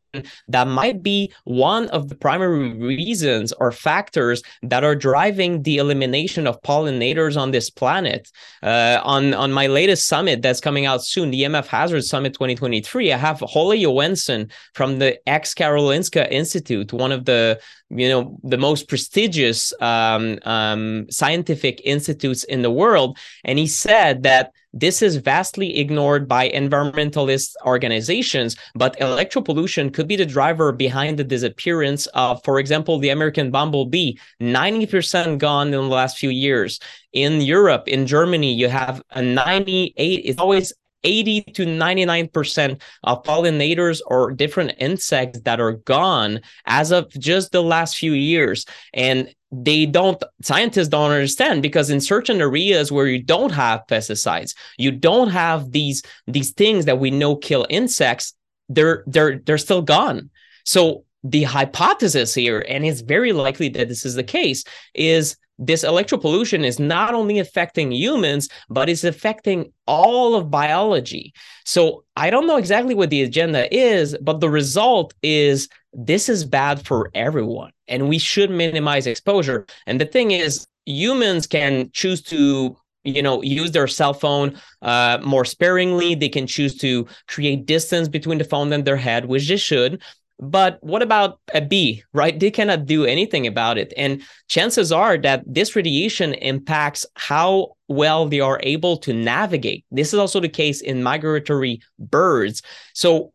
that 0.47 0.67
might 0.67 1.01
be 1.01 1.31
one 1.45 1.89
of 1.89 2.09
the 2.09 2.15
primary 2.15 2.73
reasons 2.73 3.51
or 3.53 3.71
factors 3.71 4.41
that 4.61 4.83
are 4.83 4.95
driving 4.95 5.63
the 5.63 5.77
elimination 5.77 6.47
of 6.47 6.61
pollinators 6.61 7.39
on 7.39 7.51
this 7.51 7.69
planet. 7.69 8.29
Uh, 8.61 8.99
on, 9.03 9.33
on 9.33 9.51
my 9.51 9.67
latest 9.67 10.07
summit 10.07 10.41
that's 10.41 10.61
coming 10.61 10.85
out 10.85 11.03
soon, 11.03 11.31
the 11.31 11.43
EMF 11.43 11.67
Hazard 11.67 12.03
Summit 12.03 12.33
2023, 12.33 13.11
I 13.11 13.17
have 13.17 13.43
Olle 13.55 13.75
Johansson 13.75 14.49
from 14.73 14.99
the 14.99 15.17
ex 15.27 15.53
Karolinska 15.53 16.29
Institute, 16.31 16.93
one 16.93 17.11
of 17.11 17.25
the 17.25 17.59
you 17.89 18.09
know 18.09 18.39
the 18.43 18.57
most 18.57 18.87
prestigious 18.87 19.73
um, 19.81 20.39
um, 20.43 21.05
scientific 21.09 21.81
institutes 21.83 22.43
in 22.43 22.61
the 22.61 22.71
world, 22.71 23.17
and 23.43 23.59
he 23.59 23.67
said 23.67 24.23
that 24.23 24.51
this 24.73 25.01
is 25.03 25.17
vastly 25.17 25.77
ignored 25.77 26.27
by 26.27 26.49
environmentalist 26.49 27.55
organizations, 27.65 28.55
but 28.73 28.97
electropollution 28.99 29.93
could 29.93 30.07
be 30.07 30.15
the 30.15 30.25
driver 30.25 30.71
behind 30.71 31.17
the 31.17 31.23
disappearance 31.23 32.07
of, 32.07 32.43
for 32.43 32.59
example, 32.59 32.97
the 32.97 33.09
American 33.09 33.51
bumblebee, 33.51 34.17
90% 34.41 35.37
gone 35.37 35.67
in 35.67 35.73
the 35.73 35.81
last 35.81 36.17
few 36.17 36.29
years. 36.29 36.79
In 37.13 37.41
Europe, 37.41 37.87
in 37.87 38.07
Germany, 38.07 38.51
you 38.51 38.67
have 38.67 39.01
a 39.11 39.21
98, 39.21 39.93
it's 40.25 40.39
always 40.39 40.73
80 41.03 41.41
to 41.53 41.65
99% 41.65 42.81
of 43.03 43.23
pollinators 43.23 44.01
or 44.07 44.31
different 44.31 44.73
insects 44.79 45.39
that 45.41 45.59
are 45.59 45.73
gone 45.73 46.41
as 46.65 46.91
of 46.91 47.09
just 47.11 47.51
the 47.51 47.63
last 47.63 47.97
few 47.97 48.13
years. 48.13 48.65
And 48.93 49.33
they 49.53 49.85
don't 49.85 50.21
scientists 50.41 50.87
don't 50.87 51.11
understand 51.11 51.61
because 51.61 51.91
in 51.91 52.01
certain 52.01 52.41
areas 52.41 52.91
where 52.91 53.05
you 53.05 53.21
don't 53.21 53.51
have 53.51 53.83
pesticides 53.87 54.55
you 54.79 54.89
don't 54.91 55.29
have 55.29 55.71
these 55.71 56.01
these 56.25 56.51
things 56.51 56.85
that 56.85 56.97
we 56.97 57.11
know 57.11 57.35
kill 57.35 57.63
insects 57.69 58.33
they're 58.67 59.03
they're 59.05 59.37
they're 59.45 59.59
still 59.59 59.83
gone 59.83 60.31
so 60.65 61.05
the 61.23 61.43
hypothesis 61.43 62.33
here 62.33 62.65
and 62.67 62.85
it's 62.85 63.01
very 63.01 63.31
likely 63.31 63.69
that 63.69 63.87
this 63.87 64.05
is 64.05 64.15
the 64.15 64.23
case 64.23 64.63
is 64.93 65.37
this 65.59 65.83
electropollution 65.83 66.63
is 66.63 66.79
not 66.79 67.13
only 67.13 67.39
affecting 67.39 67.91
humans, 67.91 68.49
but 68.69 68.89
it's 68.89 69.03
affecting 69.03 69.71
all 69.85 70.35
of 70.35 70.49
biology. 70.49 71.33
So 71.65 72.03
I 72.15 72.29
don't 72.29 72.47
know 72.47 72.57
exactly 72.57 72.95
what 72.95 73.09
the 73.09 73.21
agenda 73.21 73.73
is, 73.73 74.17
but 74.21 74.39
the 74.39 74.49
result 74.49 75.13
is 75.21 75.69
this 75.93 76.27
is 76.27 76.43
bad 76.43 76.85
for 76.85 77.11
everyone 77.13 77.71
and 77.87 78.09
we 78.09 78.17
should 78.17 78.49
minimize 78.49 79.05
exposure. 79.05 79.65
And 79.85 80.01
the 80.01 80.05
thing 80.05 80.31
is, 80.31 80.65
humans 80.85 81.47
can 81.47 81.89
choose 81.93 82.21
to 82.21 82.75
you 83.05 83.21
know 83.21 83.41
use 83.41 83.71
their 83.71 83.87
cell 83.87 84.13
phone 84.13 84.57
uh, 84.81 85.19
more 85.23 85.45
sparingly 85.45 86.15
they 86.15 86.29
can 86.29 86.47
choose 86.47 86.77
to 86.77 87.05
create 87.27 87.65
distance 87.65 88.07
between 88.07 88.37
the 88.37 88.43
phone 88.45 88.71
and 88.71 88.85
their 88.85 88.97
head 88.97 89.25
which 89.25 89.47
they 89.47 89.57
should 89.57 90.01
but 90.43 90.77
what 90.81 91.01
about 91.01 91.39
a 91.53 91.61
bee, 91.61 92.03
right? 92.13 92.37
They 92.37 92.51
cannot 92.51 92.85
do 92.85 93.05
anything 93.05 93.47
about 93.47 93.77
it. 93.77 93.93
And 93.95 94.21
chances 94.49 94.91
are 94.91 95.17
that 95.19 95.43
this 95.47 95.75
radiation 95.75 96.33
impacts 96.33 97.05
how 97.15 97.75
well 97.87 98.27
they 98.27 98.41
are 98.41 98.59
able 98.63 98.97
to 98.97 99.13
navigate. 99.13 99.85
This 99.91 100.13
is 100.13 100.19
also 100.19 100.39
the 100.39 100.49
case 100.49 100.81
in 100.81 101.01
migratory 101.01 101.81
birds. 101.97 102.61
So 102.93 103.31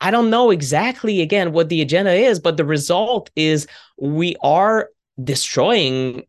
I 0.00 0.10
don't 0.10 0.30
know 0.30 0.50
exactly, 0.50 1.20
again, 1.20 1.52
what 1.52 1.68
the 1.68 1.82
agenda 1.82 2.12
is, 2.12 2.40
but 2.40 2.56
the 2.56 2.64
result 2.64 3.30
is 3.36 3.66
we 4.00 4.36
are 4.42 4.88
destroying 5.22 6.22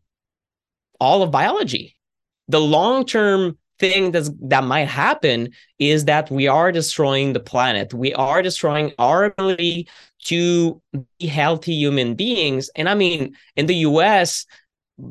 all 1.00 1.22
of 1.22 1.30
biology. 1.30 1.96
The 2.48 2.60
long 2.60 3.06
term 3.06 3.56
thing 3.80 4.12
that's 4.12 4.30
that 4.42 4.64
might 4.64 4.88
happen 4.88 5.50
is 5.78 6.04
that 6.04 6.30
we 6.30 6.46
are 6.46 6.70
destroying 6.70 7.32
the 7.32 7.40
planet. 7.40 7.92
We 7.92 8.14
are 8.14 8.42
destroying 8.42 8.92
our 8.98 9.24
ability 9.24 9.88
to 10.24 10.80
be 11.18 11.26
healthy 11.26 11.74
human 11.74 12.14
beings. 12.14 12.70
And 12.76 12.88
i 12.88 12.94
mean 12.94 13.34
in 13.56 13.66
the 13.66 13.74
us 13.74 14.46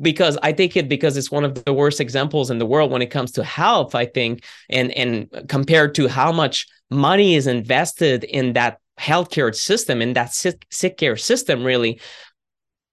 because 0.00 0.38
i 0.42 0.52
take 0.52 0.76
it 0.76 0.88
because 0.88 1.16
it's 1.16 1.32
one 1.32 1.44
of 1.44 1.64
the 1.64 1.72
worst 1.72 2.00
examples 2.00 2.48
in 2.48 2.58
the 2.58 2.66
world 2.66 2.92
when 2.92 3.02
it 3.02 3.10
comes 3.10 3.32
to 3.32 3.42
health 3.42 3.96
i 3.96 4.06
think 4.06 4.44
and 4.68 4.92
and 4.92 5.28
compared 5.48 5.96
to 5.96 6.06
how 6.06 6.30
much 6.30 6.68
money 6.90 7.34
is 7.34 7.48
invested 7.48 8.22
in 8.22 8.52
that 8.52 8.78
healthcare 9.00 9.54
system 9.54 10.02
in 10.02 10.12
that 10.12 10.34
sick, 10.34 10.66
sick 10.70 10.98
care 10.98 11.16
system 11.16 11.64
really. 11.64 12.00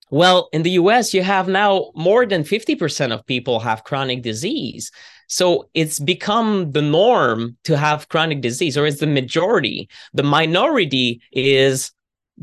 Well, 0.10 0.48
in 0.54 0.64
the 0.64 0.72
US, 0.72 1.14
you 1.14 1.22
have 1.22 1.50
now 1.50 1.92
more 1.94 2.26
than 2.26 2.44
50% 2.44 3.12
of 3.12 3.26
people 3.26 3.60
have 3.60 3.84
chronic 3.84 4.22
disease. 4.22 4.90
So 5.28 5.70
it's 5.74 6.00
become 6.00 6.72
the 6.72 6.82
norm 6.82 7.58
to 7.66 7.78
have 7.78 8.10
chronic 8.10 8.42
disease, 8.42 8.78
or 8.78 8.88
it's 8.88 9.00
the 9.00 9.08
majority. 9.08 9.90
The 10.14 10.24
minority 10.24 11.22
is 11.32 11.92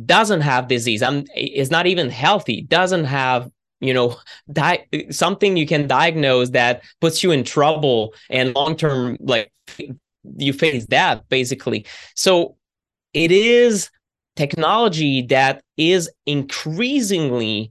doesn't 0.07 0.41
have 0.41 0.69
disease. 0.69 1.03
And 1.03 1.29
is 1.37 1.71
not 1.71 1.87
even 1.87 2.11
healthy, 2.11 2.63
doesn't 2.63 3.05
have 3.05 3.51
you 3.81 3.95
know 3.95 4.17
di- 4.53 4.87
something 5.11 5.57
you 5.57 5.67
can 5.67 5.87
diagnose 5.87 6.51
that 6.51 6.83
puts 7.01 7.23
you 7.23 7.31
in 7.31 7.45
trouble 7.45 8.15
and 8.31 8.55
long 8.55 8.77
term 8.77 9.17
like 9.21 9.53
you 10.37 10.53
face 10.53 10.87
death 10.87 11.23
basically. 11.29 11.87
So 12.15 12.57
it 13.13 13.31
is 13.31 13.91
technology 14.37 15.23
that 15.23 15.63
is 15.77 16.11
increasingly 16.27 17.71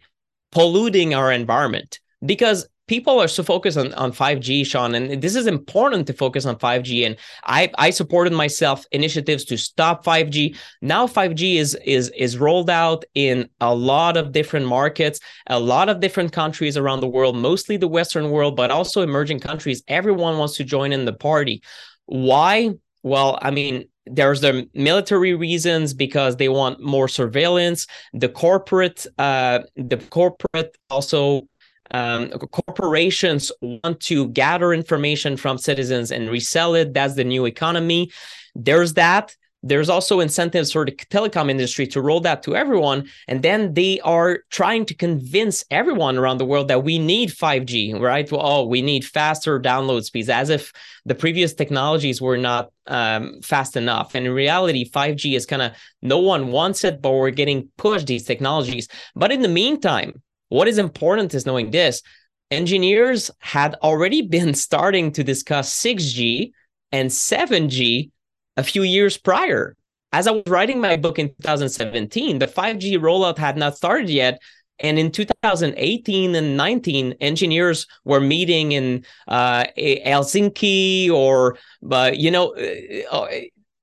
polluting 0.51 1.13
our 1.13 1.31
environment 1.31 1.99
because 2.25 2.67
people 2.93 3.19
are 3.19 3.27
so 3.27 3.41
focused 3.41 3.75
on, 3.75 3.91
on 3.95 4.11
5G, 4.11 4.63
Sean, 4.67 4.93
and 4.93 5.19
this 5.19 5.35
is 5.35 5.47
important 5.47 6.05
to 6.05 6.13
focus 6.13 6.45
on 6.45 6.55
5G. 6.57 7.07
And 7.07 7.15
I 7.43 7.71
I 7.85 7.89
supported 7.89 8.33
myself 8.33 8.85
initiatives 8.91 9.43
to 9.45 9.57
stop 9.57 10.05
5G. 10.05 10.55
Now 10.83 11.07
5G 11.07 11.55
is 11.55 11.75
is 11.85 12.11
is 12.15 12.37
rolled 12.37 12.69
out 12.69 13.03
in 13.15 13.49
a 13.59 13.73
lot 13.73 14.15
of 14.15 14.31
different 14.31 14.67
markets, 14.67 15.19
a 15.47 15.59
lot 15.59 15.89
of 15.89 16.01
different 16.01 16.33
countries 16.33 16.77
around 16.77 16.99
the 16.99 17.13
world, 17.17 17.35
mostly 17.35 17.77
the 17.77 17.93
Western 17.97 18.29
world, 18.29 18.55
but 18.55 18.69
also 18.69 19.01
emerging 19.01 19.39
countries. 19.39 19.81
Everyone 19.87 20.37
wants 20.37 20.55
to 20.57 20.63
join 20.63 20.93
in 20.93 21.05
the 21.05 21.17
party. 21.29 21.63
Why? 22.05 22.73
Well, 23.01 23.39
I 23.41 23.49
mean, 23.49 23.85
there's 24.05 24.41
the 24.41 24.69
military 24.73 25.33
reasons 25.33 25.93
because 25.93 26.35
they 26.35 26.49
want 26.49 26.81
more 26.81 27.07
surveillance 27.07 27.87
the 28.13 28.27
corporate 28.27 29.05
uh 29.17 29.59
the 29.75 29.97
corporate 30.09 30.75
also 30.89 31.47
um, 31.93 32.29
corporations 32.29 33.51
want 33.61 33.99
to 34.01 34.27
gather 34.29 34.73
information 34.73 35.37
from 35.37 35.57
citizens 35.57 36.11
and 36.11 36.29
resell 36.29 36.75
it. 36.75 36.93
That's 36.93 37.15
the 37.15 37.23
new 37.23 37.45
economy. 37.45 38.11
There's 38.55 38.93
that. 38.95 39.35
There's 39.65 39.87
also 39.87 40.19
incentives 40.19 40.73
for 40.73 40.83
the 40.83 40.91
telecom 40.91 41.49
industry 41.49 41.87
to 41.87 42.01
roll 42.01 42.19
that 42.21 42.43
to 42.43 42.55
everyone. 42.55 43.07
And 43.29 43.41
then 43.41 43.73
they 43.73 44.01
are 44.01 44.39
trying 44.49 44.85
to 44.87 44.93
convince 44.93 45.63
everyone 45.71 46.17
around 46.17 46.39
the 46.39 46.45
world 46.45 46.67
that 46.67 46.83
we 46.83 46.99
need 46.99 47.29
5g 47.29 47.97
right? 47.97 48.29
Well, 48.29 48.41
oh 48.43 48.65
we 48.65 48.81
need 48.81 49.05
faster 49.05 49.61
download 49.61 50.03
speeds 50.03 50.27
as 50.27 50.49
if 50.49 50.73
the 51.05 51.15
previous 51.15 51.53
technologies 51.53 52.21
were 52.21 52.37
not 52.37 52.71
um, 52.87 53.39
fast 53.41 53.77
enough. 53.77 54.15
And 54.15 54.25
in 54.25 54.33
reality 54.33 54.89
5g 54.89 55.33
is 55.33 55.45
kind 55.45 55.61
of 55.61 55.71
no 56.01 56.17
one 56.17 56.51
wants 56.51 56.83
it 56.83 57.01
but 57.01 57.11
we're 57.11 57.29
getting 57.29 57.69
pushed 57.77 58.07
these 58.07 58.25
technologies. 58.25 58.89
But 59.15 59.31
in 59.31 59.41
the 59.41 59.47
meantime 59.47 60.21
what 60.53 60.67
is 60.67 60.77
important 60.77 61.33
is 61.33 61.47
knowing 61.47 61.71
this 61.71 62.03
engineers 62.51 63.31
had 63.39 63.73
already 63.81 64.21
been 64.21 64.53
starting 64.53 65.11
to 65.11 65.23
discuss 65.23 65.75
6g 65.81 66.51
and 66.91 67.09
7g 67.09 68.11
a 68.55 68.63
few 68.63 68.83
years 68.83 69.17
prior. 69.17 69.75
As 70.11 70.27
I 70.27 70.31
was 70.31 70.43
writing 70.45 70.79
my 70.79 70.95
book 70.95 71.17
in 71.17 71.29
2017, 71.29 72.37
the 72.37 72.45
5G 72.45 72.99
rollout 72.99 73.39
had 73.39 73.57
not 73.57 73.75
started 73.75 74.11
yet. 74.11 74.39
And 74.77 74.99
in 74.99 75.11
2018 75.11 76.35
and 76.35 76.55
19, 76.55 77.15
engineers 77.19 77.87
were 78.05 78.19
meeting 78.19 78.73
in 78.73 79.05
uh, 79.27 79.65
Helsinki 79.75 81.09
or, 81.09 81.57
uh, 81.91 82.11
you 82.13 82.29
know, 82.29 82.53
uh, 82.55 83.15
uh, 83.15 83.27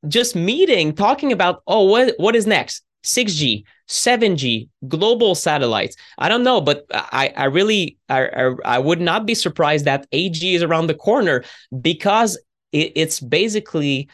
just 0.07 0.37
meeting, 0.37 0.95
talking 0.95 1.33
about, 1.33 1.65
oh, 1.67 1.85
what, 1.87 2.15
what 2.19 2.37
is 2.37 2.47
next? 2.47 2.85
6G, 3.02 3.64
7G, 3.88 4.69
global 4.88 5.35
satellites. 5.35 5.97
I 6.19 6.28
don't 6.28 6.45
know, 6.45 6.61
but 6.61 6.86
I, 6.93 7.32
I 7.36 7.45
really, 7.45 7.99
I, 8.08 8.26
I, 8.26 8.54
I 8.65 8.78
would 8.78 9.00
not 9.00 9.26
be 9.26 9.34
surprised 9.34 9.84
that 9.84 10.10
8G 10.10 10.54
is 10.54 10.63
around 10.63 10.86
the 10.86 10.95
corner 10.95 11.45
because 11.80 12.39
it, 12.73 12.93
it's 12.95 13.21
basically 13.21 14.08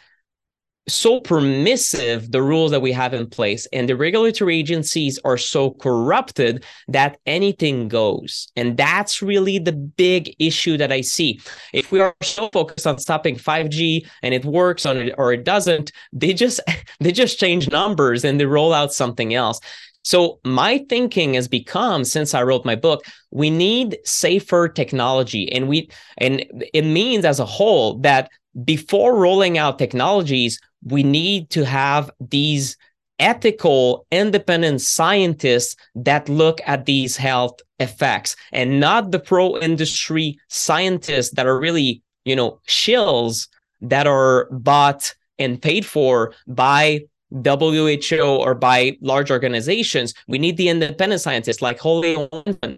so 0.89 1.21
permissive 1.21 2.31
the 2.31 2.43
rules 2.43 2.71
that 2.71 2.81
we 2.81 2.93
have 2.93 3.13
in 3.13 3.29
place 3.29 3.67
and 3.73 3.89
the 3.89 3.97
regulatory 3.97 4.57
agencies 4.59 5.19
are 5.25 5.37
so 5.37 5.71
corrupted 5.73 6.65
that 6.89 7.19
anything 7.27 7.89
goes. 7.89 8.49
And 8.55 8.77
that's 8.77 9.21
really 9.21 9.59
the 9.59 9.73
big 9.73 10.35
issue 10.39 10.77
that 10.77 10.93
i 10.93 11.01
see. 11.01 11.41
If 11.73 11.91
we 11.91 12.01
are 12.01 12.15
so 12.23 12.49
focused 12.53 12.87
on 12.87 12.99
stopping 12.99 13.37
5g 13.37 14.07
and 14.23 14.33
it 14.33 14.45
works 14.45 14.87
on 14.87 14.97
it 14.97 15.15
or 15.19 15.33
it 15.33 15.45
doesn't 15.45 15.93
they 16.13 16.33
just 16.33 16.61
they 17.01 17.13
just 17.13 17.39
change 17.39 17.71
numbers 17.71 18.25
and 18.25 18.39
they 18.39 18.47
roll 18.47 18.73
out 18.73 18.93
something 18.93 19.35
else 19.35 19.61
so 20.07 20.39
my 20.45 20.79
thinking 20.89 21.35
has 21.35 21.49
become 21.49 22.05
since 22.05 22.33
I 22.33 22.45
wrote 22.45 22.65
my 22.65 22.77
book, 22.77 23.05
we 23.33 23.51
need 23.51 23.99
safer 24.05 24.69
technology. 24.69 25.51
And 25.51 25.67
we 25.67 25.91
and 26.19 26.45
it 26.73 26.85
means 26.85 27.25
as 27.25 27.41
a 27.41 27.45
whole 27.45 27.99
that 28.03 28.31
before 28.65 29.17
rolling 29.17 29.59
out 29.59 29.81
technologies, 29.81 30.61
we 30.85 31.03
need 31.03 31.51
to 31.51 31.65
have 31.65 32.09
these 32.21 32.77
ethical 33.19 34.07
independent 34.13 34.81
scientists 34.81 35.75
that 35.97 36.29
look 36.29 36.61
at 36.69 36.87
these 36.87 37.17
health 37.17 37.59
effects 37.81 38.37
and 38.53 38.79
not 38.79 39.11
the 39.11 39.19
pro 39.19 39.59
industry 39.59 40.39
scientists 40.47 41.33
that 41.33 41.49
are 41.49 41.59
really 41.59 42.01
you 42.25 42.37
know 42.37 42.61
shills 42.69 43.49
that 43.81 44.07
are 44.07 44.47
bought 44.53 45.17
and 45.41 45.61
paid 45.61 45.85
for 45.85 46.33
by 46.47 47.01
WHO 47.45 48.21
or 48.21 48.55
by 48.55 48.97
large 49.01 49.31
organizations. 49.31 50.15
We 50.29 50.39
need 50.39 50.57
the 50.57 50.69
independent 50.69 51.21
scientists 51.21 51.63
like 51.63 51.85
Olle 51.85 52.29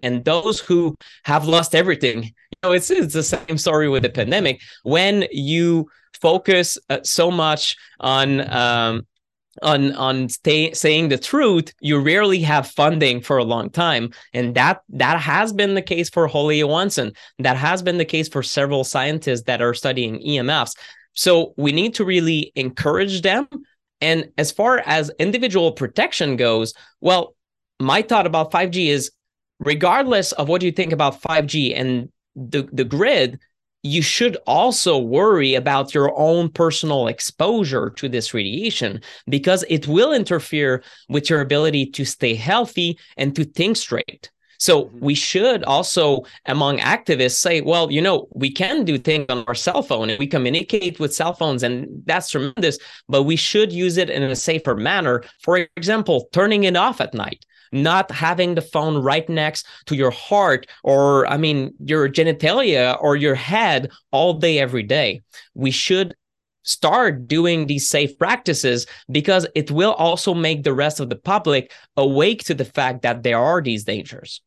and 0.03 0.25
those 0.25 0.61
who 0.61 0.97
have 1.25 1.47
lost 1.47 1.75
everything. 1.75 2.25
You 2.25 2.31
know, 2.62 2.73
it's 2.73 2.90
it's 2.90 3.14
the 3.14 3.23
same 3.23 3.59
story 3.59 3.88
with 3.88 4.03
the 4.03 4.11
pandemic. 4.11 4.61
When 4.83 5.27
you 5.31 5.88
focus 6.21 6.79
uh, 6.90 6.99
so 7.03 7.31
much 7.31 7.77
on 8.01 8.51
um, 8.53 9.07
on 9.62 9.92
on 9.94 10.29
stay, 10.29 10.73
saying 10.73 11.09
the 11.09 11.18
truth, 11.18 11.73
you 11.81 11.99
rarely 11.99 12.40
have 12.40 12.66
funding 12.68 13.21
for 13.21 13.38
a 13.38 13.44
long 13.44 13.71
time, 13.71 14.11
and 14.33 14.55
that 14.55 14.83
that 14.90 15.21
has 15.21 15.53
been 15.53 15.75
the 15.75 15.83
case 15.83 16.09
for 16.09 16.29
Olle 16.29 16.53
Johansson. 16.53 17.12
That 17.38 17.57
has 17.57 17.83
been 17.83 17.99
the 17.99 18.05
case 18.05 18.29
for 18.29 18.42
several 18.42 18.85
scientists 18.85 19.42
that 19.42 19.62
are 19.62 19.75
studying 19.75 20.21
EMFs. 20.21 20.77
So 21.14 21.55
we 21.57 21.73
need 21.73 21.94
to 21.94 22.05
really 22.05 22.53
encourage 22.55 23.23
them. 23.23 23.49
And 24.01 24.31
as 24.39 24.53
far 24.53 24.83
as 24.87 25.11
individual 25.19 25.73
protection 25.73 26.37
goes, 26.37 26.75
well, 27.01 27.35
my 27.81 28.03
thought 28.03 28.27
about 28.27 28.51
5G 28.53 28.87
is 28.87 29.11
regardless 29.61 30.33
of 30.33 30.49
what 30.49 30.63
you 30.63 30.73
think 30.73 30.93
about 30.93 31.21
5G 31.21 31.79
and 31.79 32.11
the, 32.37 32.69
the 32.73 32.85
grid, 32.85 33.41
you 33.83 34.03
should 34.03 34.37
also 34.47 34.99
worry 34.99 35.55
about 35.55 35.95
your 35.95 36.17
own 36.19 36.51
personal 36.51 37.07
exposure 37.07 37.91
to 37.91 38.09
this 38.09 38.35
radiation 38.35 39.01
because 39.29 39.65
it 39.69 39.87
will 39.87 40.13
interfere 40.13 40.83
with 41.09 41.31
your 41.31 41.41
ability 41.41 41.87
to 41.87 42.05
stay 42.05 42.35
healthy 42.35 42.99
and 43.17 43.35
to 43.37 43.45
think 43.45 43.77
straight. 43.77 44.31
So 44.59 44.85
mm-hmm. 44.85 44.99
we 45.01 45.14
should 45.14 45.64
also, 45.64 46.25
among 46.47 46.79
activists, 46.79 47.37
say, 47.37 47.61
well, 47.61 47.90
you 47.90 48.03
know, 48.03 48.29
we 48.33 48.51
can 48.51 48.85
do 48.85 48.99
things 48.99 49.27
on 49.29 49.44
our 49.49 49.55
cell 49.55 49.83
phone 49.83 50.11
and 50.11 50.18
we 50.18 50.27
communicate 50.27 51.01
with 51.01 51.14
cell 51.14 51.33
phones, 51.33 51.62
and 51.62 51.88
that's 52.05 52.31
tremendous, 52.31 52.79
but 53.09 53.23
we 53.23 53.37
should 53.37 53.73
use 53.73 53.97
it 53.97 54.11
in 54.11 54.23
a 54.23 54.37
safer 54.37 54.75
manner. 54.75 55.23
For 55.42 55.66
example, 55.77 56.29
turning 56.33 56.64
it 56.64 56.77
off 56.77 57.01
at 57.01 57.14
night 57.14 57.44
not 57.73 58.11
having 58.11 58.55
the 58.55 58.62
phone 58.62 58.97
right 58.97 59.29
next 59.29 59.66
to 59.87 59.94
your 59.94 60.11
heart 60.11 60.66
or, 60.85 61.27
I 61.27 61.37
mean, 61.37 61.75
your 61.85 62.09
genitalia 62.09 62.97
or 63.01 63.16
your 63.16 63.35
head 63.35 63.90
all 64.11 64.35
day, 64.35 64.59
every 64.59 64.83
day. 64.83 65.23
We 65.55 65.71
should 65.71 66.14
start 66.62 67.27
doing 67.27 67.66
these 67.66 67.88
safe 67.88 68.18
practices 68.18 68.87
because 69.11 69.47
it 69.55 69.71
will 69.71 69.92
also 69.94 70.35
make 70.35 70.62
the 70.62 70.75
rest 70.75 71.01
of 71.01 71.09
the 71.09 71.16
public 71.16 71.73
awake 71.97 72.44
to 72.44 72.55
the 72.55 72.64
fact 72.64 73.03
that 73.03 73.23
there 73.23 73.38
are 73.38 73.62
these 73.62 73.85
dangers. 73.85 74.42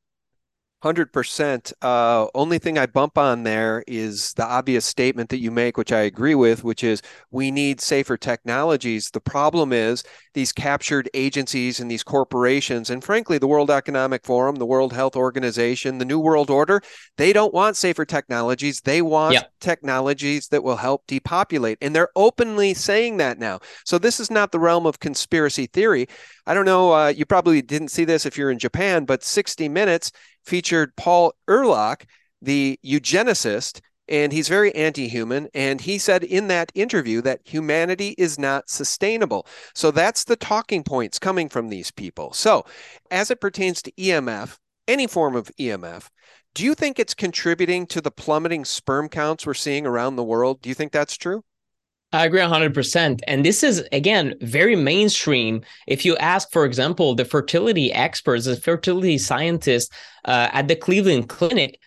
Hundred 0.82 1.10
uh, 1.10 1.12
percent. 1.12 1.74
Only 1.82 2.58
thing 2.58 2.78
I 2.78 2.86
bump 2.86 3.18
on 3.18 3.44
there 3.44 3.84
is 3.88 4.34
the 4.34 4.46
obvious 4.46 4.86
statement 4.86 5.30
that 5.30 5.40
you 5.40 5.52
make, 5.52 5.78
which 5.78 5.92
I 5.92 6.02
agree 6.02 6.36
with, 6.36 6.64
which 6.64 6.84
is 6.84 7.02
we 7.30 7.52
need 7.52 7.80
safer 7.82 8.18
technologies. 8.18 9.12
The 9.12 9.22
problem 9.22 9.74
is 9.74 10.04
these 10.34 10.52
captured 10.52 11.10
agencies 11.14 11.80
and 11.80 11.92
these 11.92 12.04
corporations, 12.04 12.90
and 12.90 13.04
frankly, 13.04 13.38
the 13.38 13.48
World 13.48 13.70
Economic 13.70 14.26
Forum, 14.26 14.56
the 14.56 14.66
World 14.66 14.94
Health 14.94 15.16
Organization, 15.16 15.98
the 15.98 16.06
New 16.06 16.20
World 16.20 16.50
Order, 16.50 16.82
they 17.18 17.34
don't 17.34 17.54
want 17.54 17.78
safer 17.78 18.06
technologies. 18.06 18.82
They 18.82 19.02
want 19.02 19.34
yep. 19.34 19.52
technologies 19.60 20.48
that 20.48 20.64
will 20.64 20.78
help 20.78 21.06
depopulate, 21.08 21.78
and 21.82 21.96
they're 21.96 22.10
openly 22.16 22.74
saying 22.74 23.18
that 23.18 23.38
now. 23.38 23.60
So 23.86 23.98
this 23.98 24.20
is 24.20 24.32
not 24.32 24.52
the 24.52 24.60
realm 24.60 24.86
of 24.86 25.00
conspiracy 25.00 25.68
theory. 25.68 26.08
I 26.52 26.54
don't 26.54 26.66
know. 26.66 26.92
Uh, 26.92 27.08
you 27.08 27.26
probably 27.26 27.62
didn't 27.62 27.92
see 27.92 28.04
this 28.04 28.26
if 28.26 28.38
you're 28.38 28.52
in 28.52 28.60
Japan, 28.60 29.06
but 29.06 29.24
60 29.24 29.70
Minutes 29.70 30.12
featured 30.44 30.94
Paul 30.98 31.34
Ehrlich, 31.50 32.06
the 32.42 32.78
eugenicist, 32.86 33.80
and 34.10 34.34
he's 34.34 34.50
very 34.50 34.76
anti 34.76 35.08
human. 35.08 35.48
And 35.54 35.80
he 35.80 35.98
said 35.98 36.26
in 36.26 36.50
that 36.50 36.70
interview 36.76 37.22
that 37.22 37.40
humanity 37.46 38.16
is 38.18 38.38
not 38.38 38.70
sustainable. 38.70 39.48
So 39.74 39.92
that's 39.92 40.26
the 40.26 40.36
talking 40.36 40.84
points 40.84 41.20
coming 41.20 41.48
from 41.48 41.70
these 41.70 41.90
people. 41.90 42.34
So, 42.34 42.66
as 43.10 43.32
it 43.32 43.40
pertains 43.40 43.82
to 43.84 43.94
EMF, 43.94 44.58
any 44.90 45.08
form 45.08 45.38
of 45.38 45.50
EMF, 45.58 46.10
do 46.54 46.66
you 46.66 46.76
think 46.76 47.00
it's 47.00 47.14
contributing 47.14 47.88
to 47.88 48.02
the 48.02 48.12
plummeting 48.12 48.66
sperm 48.66 49.08
counts 49.08 49.46
we're 49.46 49.54
seeing 49.54 49.86
around 49.88 50.18
the 50.18 50.24
world? 50.26 50.62
Do 50.62 50.68
you 50.68 50.76
think 50.76 50.92
that's 50.92 51.16
true? 51.16 51.46
I 52.14 52.26
agree 52.26 52.42
100%. 52.42 53.22
And 53.26 53.46
this 53.46 53.64
is, 53.64 53.88
again, 53.94 54.36
very 54.42 54.76
mainstream. 54.76 55.62
If 55.88 56.04
you 56.04 56.18
ask, 56.18 56.52
for 56.52 56.66
example, 56.66 57.16
the 57.16 57.24
fertility 57.24 57.92
experts, 57.94 58.46
the 58.46 58.58
fertility 58.58 59.18
scientists 59.18 59.90
uh, 60.26 60.50
at 60.52 60.68
the 60.68 60.76
Cleveland 60.76 61.30
Clinic, 61.30 61.80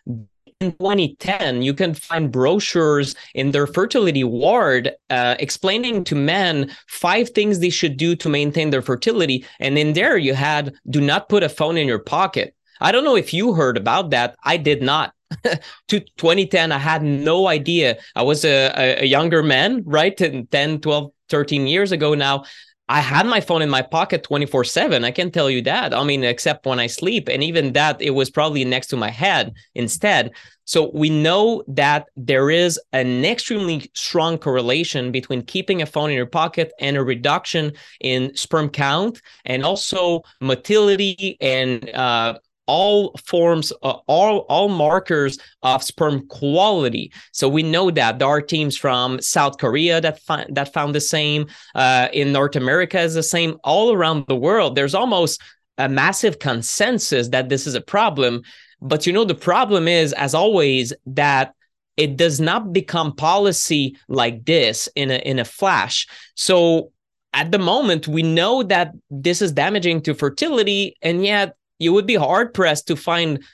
in 0.61 0.73
2010, 0.73 1.63
you 1.63 1.75
can 1.75 1.95
find 1.95 2.33
brochures 2.33 3.15
in 3.35 3.51
their 3.51 3.67
fertility 3.67 4.25
ward 4.25 4.93
uh, 5.11 5.35
explaining 5.39 6.05
to 6.05 6.15
men 6.15 6.71
five 6.89 7.31
things 7.31 7.59
they 7.59 7.71
should 7.71 7.97
do 7.97 8.17
to 8.17 8.29
maintain 8.29 8.71
their 8.71 8.83
fertility. 8.83 9.45
And 9.61 9.77
in 9.77 9.93
there, 9.93 10.17
you 10.17 10.35
had 10.35 10.75
do 10.89 11.01
not 11.01 11.29
put 11.29 11.43
a 11.43 11.49
phone 11.49 11.77
in 11.77 11.87
your 11.87 11.99
pocket. 11.99 12.55
I 12.81 12.93
don't 12.93 13.05
know 13.05 13.17
if 13.17 13.35
you 13.35 13.55
heard 13.55 13.77
about 13.77 14.11
that. 14.11 14.37
I 14.45 14.57
did 14.57 14.83
not. 14.83 15.14
to 15.89 16.01
2010 16.01 16.73
i 16.73 16.79
had 16.79 17.03
no 17.03 17.49
idea 17.49 17.97
i 18.15 18.23
was 18.23 18.45
a, 18.45 19.01
a 19.01 19.07
younger 19.07 19.43
man 19.43 19.83
right 19.85 20.17
10 20.17 20.81
12 20.81 21.11
13 21.29 21.67
years 21.67 21.93
ago 21.93 22.15
now 22.15 22.45
I 22.87 23.01
had 23.01 23.27
my 23.27 23.41
phone 23.41 23.63
in 23.63 23.71
my 23.71 23.81
pocket 23.81 24.25
24 24.25 24.65
7. 24.65 25.05
I 25.05 25.11
can 25.11 25.31
tell 25.31 25.49
you 25.49 25.63
that. 25.63 25.95
I 25.95 26.05
mean, 26.05 26.23
except 26.23 26.67
when 26.67 26.79
I 26.79 26.87
sleep. 26.87 27.29
And 27.29 27.43
even 27.43 27.73
that, 27.73 28.01
it 28.03 28.11
was 28.11 28.29
probably 28.29 28.63
next 28.65 28.89
to 28.89 28.97
my 28.97 29.09
head 29.09 29.55
instead. 29.75 30.33
So 30.67 30.91
we 30.95 31.09
know 31.09 31.63
that 31.69 32.09
there 32.17 32.51
is 32.51 32.79
an 32.93 33.25
extremely 33.25 33.91
strong 33.95 34.37
correlation 34.37 35.13
between 35.13 35.43
keeping 35.43 35.81
a 35.81 35.87
phone 35.87 36.11
in 36.11 36.17
your 36.17 36.27
pocket 36.27 36.73
and 36.79 36.97
a 36.97 37.05
reduction 37.05 37.73
in 38.01 38.35
sperm 38.37 38.69
count 38.69 39.21
and 39.45 39.65
also 39.65 40.23
motility 40.41 41.39
and 41.41 41.89
uh, 41.91 42.39
all 42.67 43.15
forms 43.27 43.73
uh, 43.83 43.97
all 44.07 44.39
all 44.49 44.69
markers 44.69 45.39
of 45.63 45.83
sperm 45.83 46.27
quality. 46.29 47.13
So 47.33 47.49
we 47.49 47.63
know 47.63 47.91
that 47.91 48.19
there 48.19 48.29
are 48.29 48.41
teams 48.41 48.77
from 48.77 49.21
south 49.21 49.59
korea 49.59 50.01
that 50.01 50.21
fi- 50.21 50.47
that 50.51 50.73
found 50.73 50.95
the 50.95 51.01
same 51.01 51.47
uh, 51.75 52.09
in 52.13 52.33
north 52.33 52.57
america 52.57 53.01
is 53.01 53.15
the 53.15 53.23
same 53.23 53.59
all 53.65 53.93
around 53.93 54.27
the 54.29 54.37
world. 54.37 54.75
There's 54.75 54.95
almost 54.95 55.41
a 55.79 55.89
massive 55.89 56.39
consensus 56.39 57.29
that 57.29 57.49
this 57.49 57.67
is 57.67 57.75
a 57.75 57.81
problem. 57.81 58.43
But 58.81 59.07
you 59.07 59.13
know 59.13 59.25
the 59.25 59.35
problem 59.35 59.89
is 59.89 60.13
as 60.13 60.35
always 60.35 60.93
that 61.07 61.55
it 61.97 62.17
does 62.17 62.41
not 62.41 62.73
become 62.73 63.15
policy 63.15 63.97
like 64.09 64.45
this 64.45 64.89
in 64.95 65.11
a 65.11 65.17
in 65.17 65.39
a 65.39 65.45
flash. 65.45 66.07
So 66.35 66.93
at 67.33 67.51
the 67.51 67.59
moment 67.59 68.09
we 68.09 68.23
know 68.23 68.63
that 68.63 68.93
this 69.11 69.43
is 69.43 69.53
damaging 69.53 70.01
to 70.03 70.15
fertility 70.15 70.97
and 71.03 71.25
yet 71.25 71.57
you 71.85 71.93
would 71.93 72.07
be 72.07 72.15
hard 72.15 72.55
pressed 72.55 72.89
to 72.89 72.97
find 72.97 73.45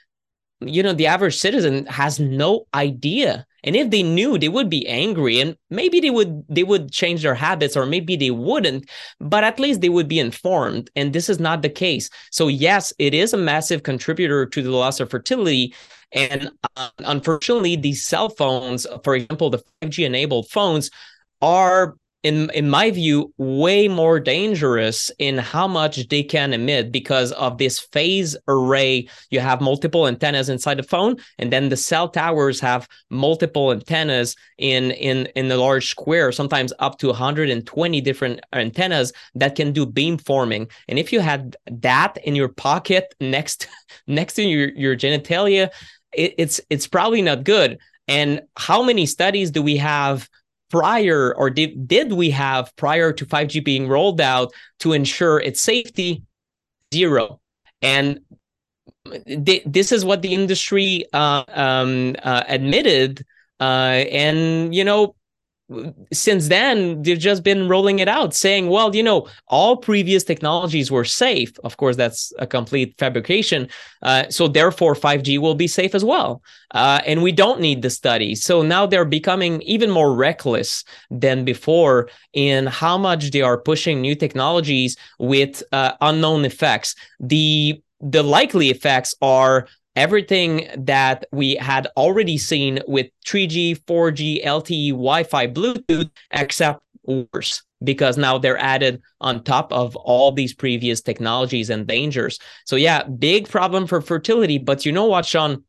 you 0.61 0.83
know 0.83 0.93
the 0.93 1.07
average 1.07 1.39
citizen 1.39 1.87
has 1.87 2.21
no 2.21 2.67
idea. 2.75 3.47
And 3.63 3.77
if 3.77 3.91
they 3.91 4.03
knew 4.03 4.39
they 4.39 4.49
would 4.49 4.71
be 4.71 4.87
angry 4.89 5.41
and 5.41 5.57
maybe 5.69 6.01
they 6.01 6.11
would 6.11 6.45
they 6.49 6.63
would 6.63 6.91
change 6.91 7.23
their 7.23 7.35
habits 7.35 7.77
or 7.77 7.87
maybe 7.87 8.17
they 8.17 8.31
wouldn't 8.31 8.89
but 9.21 9.45
at 9.45 9.59
least 9.59 9.81
they 9.81 9.89
would 9.89 10.09
be 10.09 10.19
informed. 10.19 10.91
And 10.97 11.13
this 11.13 11.29
is 11.29 11.41
not 11.41 11.63
the 11.63 11.69
case. 11.69 12.11
So 12.31 12.49
yes 12.49 12.93
it 12.99 13.15
is 13.15 13.33
a 13.33 13.39
massive 13.39 13.83
contributor 13.83 14.47
to 14.47 14.63
the 14.63 14.71
loss 14.71 15.01
of 15.01 15.11
fertility. 15.11 15.75
And 16.13 16.51
uh, 16.77 16.91
unfortunately 16.99 17.77
these 17.77 18.05
cell 18.05 18.29
phones 18.29 18.87
for 19.05 19.15
example 19.15 19.51
the 19.51 19.63
5g 19.83 20.05
enabled 20.05 20.49
phones 20.51 20.91
are 21.41 21.97
in 22.23 22.51
in 22.51 22.69
my 22.69 22.91
view 22.91 23.33
way 23.39 23.89
more 23.89 24.21
dangerous 24.21 25.11
in 25.19 25.39
how 25.39 25.67
much 25.67 26.09
they 26.09 26.23
can 26.23 26.53
emit 26.53 26.93
because 26.93 27.33
of 27.33 27.57
this 27.57 27.79
phase 27.79 28.37
array. 28.47 29.09
You 29.31 29.41
have 29.41 29.61
multiple 29.61 30.07
antennas 30.07 30.49
inside 30.49 30.79
the 30.79 30.83
phone 30.83 31.17
and 31.39 31.53
then 31.53 31.69
the 31.69 31.77
cell 31.77 32.09
towers 32.09 32.61
have 32.61 32.89
multiple 33.09 33.73
antennas 33.73 34.37
in 34.59 34.91
in 34.93 35.27
in 35.35 35.49
the 35.49 35.57
large 35.57 35.89
square 35.89 36.31
sometimes 36.31 36.73
up 36.79 36.99
to 36.99 37.07
120 37.09 38.01
different 38.03 38.41
antennas 38.53 39.13
that 39.35 39.55
can 39.55 39.73
do 39.73 39.87
beam 39.87 40.19
forming. 40.19 40.69
And 40.89 40.99
if 40.99 41.13
you 41.13 41.21
had 41.21 41.57
that 41.67 42.19
in 42.25 42.35
your 42.37 42.49
pocket 42.49 43.15
next 43.21 43.67
next 44.07 44.35
to 44.35 44.43
your 44.43 44.69
your 44.71 44.97
genitalia 44.97 45.71
it, 46.13 46.35
it's 46.37 46.61
it's 46.69 46.87
probably 46.87 47.23
not 47.23 47.45
good. 47.45 47.79
And 48.09 48.43
how 48.57 48.83
many 48.83 49.07
studies 49.07 49.51
do 49.51 49.63
we 49.63 49.77
have 49.77 50.29
prior 50.71 51.35
or 51.35 51.51
did, 51.51 51.87
did 51.87 52.13
we 52.13 52.31
have 52.31 52.75
prior 52.77 53.13
to 53.13 53.27
5G 53.27 53.65
being 53.65 53.89
rolled 53.89 54.21
out 54.21 54.53
to 54.81 54.93
ensure 54.93 55.39
its 55.39 55.61
safety? 55.61 56.23
Zero. 56.95 57.41
And 57.83 58.21
th- 59.27 59.63
this 59.67 59.93
is 59.93 60.05
what 60.05 60.23
the 60.23 60.35
industry 60.35 61.05
uh, 61.13 61.45
um, 61.49 62.17
uh, 62.23 62.45
admitted. 62.49 63.25
Uh, 63.59 64.05
and, 64.11 64.75
you 64.75 64.85
know, 64.85 65.15
since 66.13 66.49
then 66.49 67.01
they've 67.03 67.19
just 67.19 67.43
been 67.43 67.69
rolling 67.69 68.01
it 68.01 68.09
out 68.09 68.35
saying 68.35 68.69
well 68.69 68.95
you 68.95 69.03
know 69.03 69.29
all 69.47 69.77
previous 69.77 70.25
technologies 70.25 70.91
were 70.91 71.05
safe. 71.05 71.53
Of 71.65 71.77
course 71.77 71.97
that's 71.97 72.33
a 72.39 72.47
complete 72.47 72.95
fabrication. 72.99 73.69
Uh, 74.03 74.29
so 74.31 74.49
therefore 74.49 74.95
5g 74.95 75.39
will 75.39 75.55
be 75.55 75.69
safe 75.69 75.95
as 75.95 76.05
well. 76.05 76.43
Uh, 76.73 77.01
and 77.07 77.23
we 77.23 77.33
don't 77.33 77.61
need 77.61 77.83
the 77.83 77.91
study. 77.91 78.35
So 78.35 78.63
now 78.63 78.87
they're 78.87 79.05
becoming 79.05 79.61
even 79.63 79.91
more 79.91 80.15
reckless 80.15 80.85
than 81.11 81.45
before 81.45 82.09
in 82.33 82.67
how 82.67 82.97
much 82.97 83.31
they 83.31 83.43
are 83.43 83.59
pushing 83.59 84.01
new 84.01 84.15
technologies 84.15 84.97
with 85.19 85.63
uh, 85.73 85.93
unknown 86.01 86.45
effects. 86.45 86.95
The 87.19 87.81
the 88.01 88.23
likely 88.23 88.71
effects 88.71 89.15
are 89.21 89.69
everything 89.97 90.69
that 90.77 91.27
we 91.33 91.57
had 91.57 91.89
already 91.97 92.39
seen 92.39 92.81
with 92.87 93.07
3G, 93.27 93.85
4G, 93.85 94.45
LTE, 94.45 94.91
Wi 94.91 95.25
Fi, 95.25 95.47
Bluetooth, 95.47 96.11
except 96.31 96.83
worse 97.05 97.63
because 97.83 98.17
now 98.19 98.39
they're 98.39 98.59
added 98.59 99.01
on 99.21 99.43
top 99.43 99.73
of 99.73 99.97
all 99.97 100.33
these 100.33 100.55
previous 100.55 101.01
technologies 101.01 101.71
and 101.71 101.87
dangers. 101.87 102.39
So, 102.67 102.77
yeah, 102.77 103.05
big 103.05 103.49
problem 103.49 103.87
for 103.87 104.01
fertility. 104.01 104.59
But 104.59 104.85
you 104.85 104.93
know 104.93 105.07
what, 105.07 105.25
Sean? 105.25 105.65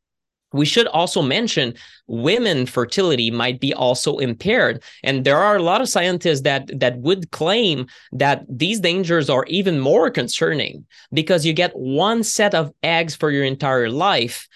We 0.54 0.66
should 0.66 0.88
also 0.88 1.22
mention 1.22 1.74
women 2.08 2.66
fertility 2.66 3.32
might 3.32 3.60
be 3.60 3.74
also 3.74 4.18
impaired. 4.18 4.84
And 5.04 5.24
there 5.24 5.38
are 5.38 5.56
a 5.56 5.64
lot 5.64 5.82
of 5.82 5.90
scientists 5.90 6.42
that 6.42 6.70
that 6.80 6.98
would 7.00 7.32
claim 7.32 7.88
that 8.12 8.44
these 8.50 8.80
dangers 8.80 9.30
are 9.30 9.46
even 9.48 9.80
more 9.80 10.10
concerning 10.10 10.86
because 11.14 11.46
you 11.46 11.54
get 11.54 11.76
one 11.76 12.24
set 12.24 12.54
of 12.54 12.74
eggs 12.84 13.16
for 13.16 13.32
your 13.32 13.46
entire 13.46 13.90
life 13.90 14.48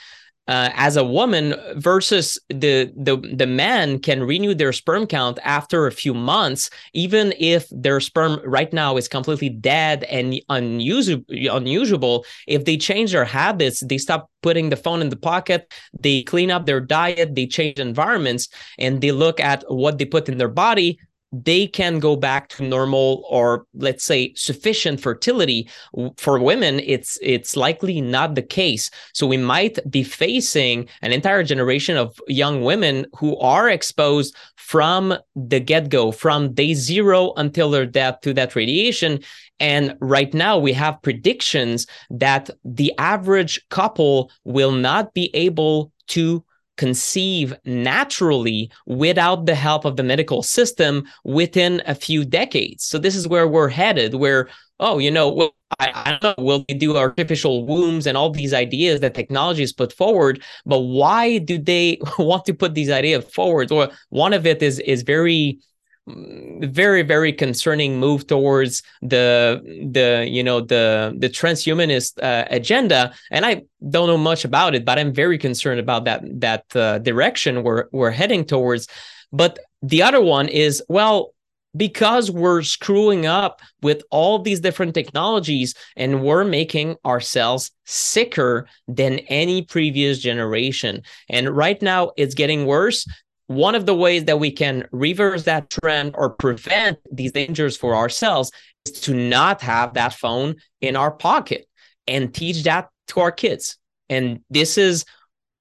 uh, 0.47 0.69
as 0.73 0.95
a 0.95 1.03
woman 1.03 1.55
versus 1.75 2.39
the 2.49 2.91
the 2.95 3.17
the 3.35 3.47
man 3.47 3.99
can 3.99 4.23
renew 4.23 4.53
their 4.53 4.71
sperm 4.71 5.07
count 5.07 5.39
after 5.43 5.87
a 5.87 5.91
few 5.91 6.13
months 6.13 6.69
even 6.93 7.33
if 7.39 7.67
their 7.71 7.99
sperm 7.99 8.39
right 8.45 8.71
now 8.71 8.95
is 8.97 9.07
completely 9.07 9.49
dead 9.49 10.03
and 10.05 10.39
unusable 10.49 11.25
unusable. 11.29 12.25
If 12.47 12.65
they 12.65 12.77
change 12.77 13.11
their 13.11 13.25
habits 13.25 13.79
they 13.79 13.97
stop 13.97 14.29
putting 14.43 14.69
the 14.69 14.75
phone 14.75 15.01
in 15.01 15.09
the 15.09 15.15
pocket 15.15 15.73
they 15.99 16.21
clean 16.23 16.51
up 16.51 16.65
their 16.65 16.79
diet 16.79 17.35
they 17.35 17.47
change 17.47 17.79
environments 17.79 18.47
and 18.77 19.01
they 19.01 19.11
look 19.11 19.39
at 19.39 19.63
what 19.67 19.97
they 19.97 20.05
put 20.05 20.29
in 20.29 20.37
their 20.37 20.47
body 20.47 20.99
they 21.43 21.67
can 21.67 21.99
go 21.99 22.15
back 22.15 22.49
to 22.49 22.63
normal 22.63 23.25
or 23.29 23.65
let's 23.73 24.03
say 24.03 24.33
sufficient 24.35 25.01
fertility 25.01 25.69
for 26.17 26.39
women 26.39 26.79
it's 26.79 27.17
it's 27.21 27.55
likely 27.55 28.01
not 28.01 28.35
the 28.35 28.41
case. 28.41 28.89
So 29.13 29.27
we 29.27 29.37
might 29.37 29.79
be 29.89 30.03
facing 30.03 30.87
an 31.01 31.11
entire 31.11 31.43
generation 31.43 31.97
of 31.97 32.17
young 32.27 32.63
women 32.63 33.05
who 33.17 33.37
are 33.39 33.69
exposed 33.69 34.35
from 34.55 35.13
the 35.35 35.59
get-go 35.59 36.11
from 36.11 36.53
day 36.53 36.73
0 36.73 37.33
until 37.37 37.69
their 37.69 37.85
death 37.85 38.21
to 38.21 38.33
that 38.33 38.55
radiation. 38.55 39.19
And 39.59 39.95
right 39.99 40.33
now 40.33 40.57
we 40.57 40.73
have 40.73 41.01
predictions 41.01 41.87
that 42.09 42.49
the 42.63 42.93
average 42.97 43.67
couple 43.69 44.31
will 44.43 44.71
not 44.71 45.13
be 45.13 45.29
able 45.33 45.91
to 46.07 46.43
conceive 46.77 47.53
naturally 47.65 48.71
without 48.85 49.45
the 49.45 49.55
help 49.55 49.85
of 49.85 49.95
the 49.95 50.03
medical 50.03 50.43
system 50.43 51.05
within 51.23 51.81
a 51.85 51.95
few 51.95 52.25
decades. 52.25 52.85
So 52.85 52.97
this 52.97 53.15
is 53.15 53.27
where 53.27 53.47
we're 53.47 53.69
headed, 53.69 54.15
where, 54.15 54.49
oh, 54.79 54.97
you 54.97 55.11
know, 55.11 55.31
well, 55.31 55.55
I, 55.79 55.91
I, 55.93 56.17
don't 56.21 56.37
know, 56.37 56.43
will 56.43 56.65
they 56.67 56.73
do 56.73 56.95
artificial 56.95 57.65
wombs 57.65 58.07
and 58.07 58.17
all 58.17 58.29
these 58.29 58.53
ideas 58.53 59.01
that 59.01 59.13
technology 59.13 59.61
has 59.61 59.73
put 59.73 59.91
forward, 59.91 60.43
but 60.65 60.79
why 60.79 61.39
do 61.39 61.57
they 61.57 61.99
want 62.19 62.45
to 62.45 62.53
put 62.53 62.75
these 62.75 62.89
ideas 62.89 63.25
forward? 63.25 63.71
Or 63.71 63.89
one 64.09 64.33
of 64.33 64.45
it 64.45 64.61
is 64.61 64.79
is 64.79 65.01
very 65.01 65.59
very 66.07 67.01
very 67.01 67.33
concerning 67.33 67.99
move 67.99 68.27
towards 68.27 68.83
the 69.01 69.59
the 69.91 70.27
you 70.29 70.43
know 70.43 70.61
the 70.61 71.15
the 71.17 71.27
transhumanist 71.27 72.21
uh, 72.21 72.45
agenda 72.51 73.11
and 73.31 73.43
i 73.43 73.61
don't 73.89 74.07
know 74.07 74.17
much 74.17 74.45
about 74.45 74.75
it 74.75 74.85
but 74.85 74.99
i'm 74.99 75.11
very 75.11 75.37
concerned 75.37 75.79
about 75.79 76.05
that 76.05 76.21
that 76.39 76.63
uh, 76.75 76.99
direction 76.99 77.63
we're 77.63 77.85
we're 77.91 78.11
heading 78.11 78.45
towards 78.45 78.87
but 79.31 79.57
the 79.81 80.03
other 80.03 80.21
one 80.21 80.47
is 80.47 80.83
well 80.89 81.33
because 81.75 82.31
we're 82.31 82.61
screwing 82.61 83.25
up 83.25 83.61
with 83.81 84.03
all 84.09 84.39
these 84.39 84.59
different 84.59 84.93
technologies 84.93 85.73
and 85.95 86.23
we're 86.23 86.43
making 86.43 86.95
ourselves 87.05 87.71
sicker 87.85 88.67
than 88.87 89.19
any 89.27 89.61
previous 89.61 90.19
generation. 90.19 91.01
And 91.29 91.49
right 91.49 91.81
now 91.81 92.11
it's 92.17 92.35
getting 92.35 92.65
worse. 92.65 93.05
One 93.47 93.75
of 93.75 93.85
the 93.85 93.95
ways 93.95 94.25
that 94.25 94.39
we 94.39 94.51
can 94.51 94.87
reverse 94.91 95.43
that 95.43 95.69
trend 95.69 96.15
or 96.17 96.29
prevent 96.31 96.97
these 97.11 97.31
dangers 97.31 97.77
for 97.77 97.95
ourselves 97.95 98.51
is 98.85 98.99
to 99.01 99.13
not 99.13 99.61
have 99.61 99.93
that 99.93 100.13
phone 100.13 100.55
in 100.81 100.95
our 100.95 101.11
pocket 101.11 101.67
and 102.07 102.33
teach 102.33 102.63
that 102.63 102.89
to 103.09 103.19
our 103.19 103.31
kids. 103.31 103.77
And 104.09 104.41
this 104.49 104.77
is 104.77 105.05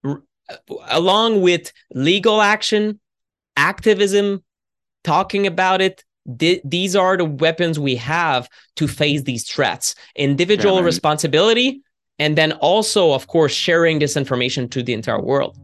uh, 0.06 0.16
along 0.88 1.42
with 1.42 1.72
legal 1.92 2.40
action, 2.40 3.00
activism, 3.56 4.42
talking 5.02 5.46
about 5.46 5.80
it 5.80 6.04
th- 6.38 6.62
these 6.64 6.96
are 6.96 7.16
the 7.16 7.24
weapons 7.24 7.78
we 7.78 7.96
have 7.96 8.48
to 8.76 8.88
face 8.88 9.22
these 9.22 9.44
threats. 9.44 9.94
Individual 10.16 10.76
yeah, 10.76 10.84
responsibility 10.84 11.82
and 12.18 12.38
then 12.38 12.52
also 12.52 13.12
of 13.12 13.26
course 13.26 13.52
sharing 13.52 13.98
this 13.98 14.16
information 14.16 14.68
to 14.68 14.82
the 14.82 14.92
entire 14.92 15.20
world 15.20 15.58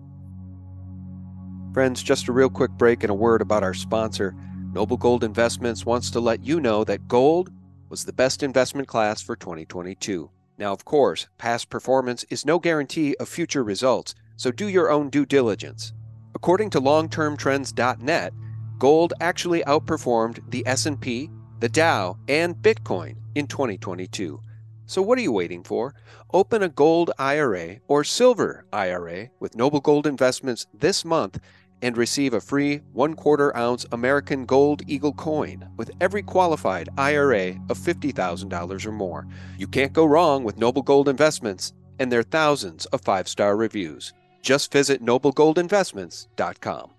friends 1.73 2.03
just 2.03 2.29
a 2.29 2.33
real 2.33 2.51
quick 2.51 2.71
break 2.73 3.03
and 3.03 3.11
a 3.11 3.15
word 3.15 3.41
about 3.41 3.63
our 3.63 3.75
sponsor 3.75 4.35
noble 4.73 4.97
gold 4.97 5.25
investments 5.25 5.87
wants 5.87 6.11
to 6.11 6.21
let 6.21 6.45
you 6.45 6.61
know 6.61 6.85
that 6.85 7.09
gold 7.09 7.51
was 7.89 8.05
the 8.05 8.13
best 8.13 8.43
investment 8.43 8.89
class 8.89 9.23
for 9.23 9.37
2022 9.37 10.31
now 10.59 10.73
of 10.73 10.85
course 10.85 11.29
past 11.39 11.71
performance 11.71 12.25
is 12.31 12.45
no 12.45 12.59
guarantee 12.59 13.15
of 13.17 13.29
future 13.29 13.65
results 13.65 14.15
so 14.37 14.51
do 14.51 14.69
your 14.69 14.91
own 14.91 15.11
due 15.11 15.27
diligence 15.27 15.93
according 16.35 16.71
to 16.71 16.81
longtermtrends.net 16.81 18.33
gold 18.81 19.13
actually 19.21 19.63
outperformed 19.65 20.41
the 20.51 20.67
S&P, 20.67 21.31
the 21.61 21.69
Dow, 21.69 22.17
and 22.29 22.57
Bitcoin 22.57 23.17
in 23.35 23.47
2022. 23.47 24.41
So 24.87 25.03
what 25.03 25.19
are 25.19 25.23
you 25.23 25.33
waiting 25.33 25.63
for? 25.63 25.95
Open 26.33 26.63
a 26.63 26.69
gold 26.69 27.13
IRA 27.19 27.77
or 27.87 28.03
silver 28.03 28.65
IRA 28.73 29.29
with 29.39 29.55
Noble 29.55 29.81
Gold 29.81 30.07
Investments 30.07 30.67
this 30.73 31.05
month 31.05 31.39
and 31.83 31.97
receive 31.97 32.35
a 32.35 32.41
free 32.41 32.81
1 32.93 33.15
quarter 33.15 33.57
ounce 33.57 33.87
American 33.93 34.45
Gold 34.47 34.83
Eagle 34.87 35.13
coin 35.13 35.69
with 35.77 35.91
every 36.01 36.23
qualified 36.23 36.89
IRA 36.99 37.51
of 37.69 37.79
$50,000 37.79 38.87
or 38.87 38.93
more. 38.93 39.27
You 39.59 39.67
can't 39.67 39.93
go 39.93 40.05
wrong 40.05 40.45
with 40.45 40.59
Noble 40.59 40.83
Gold 40.83 41.09
Investments 41.09 41.73
and 41.99 42.11
their 42.11 42.23
thousands 42.23 42.87
of 42.87 43.01
five 43.03 43.29
star 43.29 43.57
reviews. 43.57 44.13
Just 44.43 44.73
visit 44.73 45.03
noblegoldinvestments.com. 45.03 46.91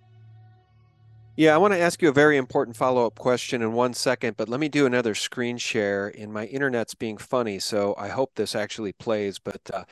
Yeah, 1.37 1.55
I 1.55 1.57
want 1.57 1.73
to 1.73 1.79
ask 1.79 2.01
you 2.01 2.09
a 2.09 2.13
very 2.13 2.37
important 2.37 2.75
follow 2.75 3.05
up 3.07 3.17
question 3.17 3.61
in 3.61 3.73
one 3.73 3.93
second, 3.93 4.35
but 4.37 4.49
let 4.49 4.59
me 4.59 4.67
do 4.67 4.85
another 4.85 5.15
screen 5.15 5.57
share. 5.57 6.13
And 6.15 6.31
my 6.31 6.45
internet's 6.45 6.93
being 6.93 7.17
funny, 7.17 7.57
so 7.57 7.95
I 7.97 8.09
hope 8.09 8.35
this 8.35 8.53
actually 8.53 8.91
plays. 8.93 9.39
But 9.39 9.61
uh, 9.73 9.85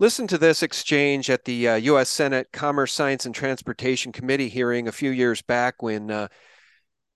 listen 0.00 0.26
to 0.26 0.38
this 0.38 0.62
exchange 0.62 1.30
at 1.30 1.44
the 1.44 1.68
uh, 1.68 1.74
U.S. 1.76 2.08
Senate 2.08 2.48
Commerce, 2.52 2.92
Science, 2.92 3.26
and 3.26 3.34
Transportation 3.34 4.10
Committee 4.10 4.48
hearing 4.48 4.88
a 4.88 4.92
few 4.92 5.10
years 5.10 5.42
back 5.42 5.82
when 5.82 6.10
uh, 6.10 6.28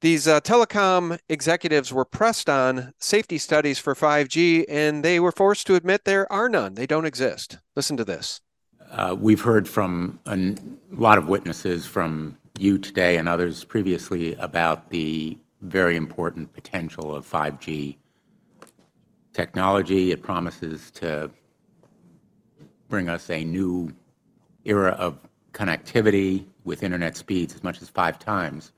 these 0.02 0.28
uh, 0.28 0.40
telecom 0.42 1.18
executives 1.30 1.92
were 1.92 2.04
pressed 2.04 2.48
on 2.50 2.92
safety 3.00 3.38
studies 3.38 3.78
for 3.78 3.94
5G, 3.94 4.66
and 4.68 5.02
they 5.02 5.18
were 5.18 5.32
forced 5.32 5.66
to 5.66 5.74
admit 5.74 6.04
there 6.04 6.30
are 6.30 6.48
none. 6.48 6.74
They 6.74 6.86
don't 6.86 7.06
exist. 7.06 7.58
Listen 7.74 7.96
to 7.96 8.04
this. 8.04 8.42
Uh, 8.92 9.16
we've 9.18 9.40
heard 9.40 9.66
from 9.66 10.20
a 10.26 10.54
lot 10.94 11.16
of 11.16 11.26
witnesses 11.26 11.86
from 11.86 12.36
you 12.58 12.76
today 12.78 13.16
and 13.16 13.28
others 13.28 13.64
previously 13.64 14.34
about 14.34 14.90
the 14.90 15.38
very 15.62 15.96
important 15.96 16.52
potential 16.52 17.14
of 17.14 17.28
5G 17.28 17.96
technology. 19.32 20.12
It 20.12 20.22
promises 20.22 20.90
to 20.92 21.30
bring 22.88 23.08
us 23.08 23.30
a 23.30 23.44
new 23.44 23.92
era 24.64 24.92
of 24.92 25.18
connectivity 25.52 26.44
with 26.64 26.82
internet 26.82 27.16
speeds 27.16 27.54
as 27.54 27.62
much 27.62 27.82
as 27.82 27.88
five 27.88 28.18
times 28.18 28.72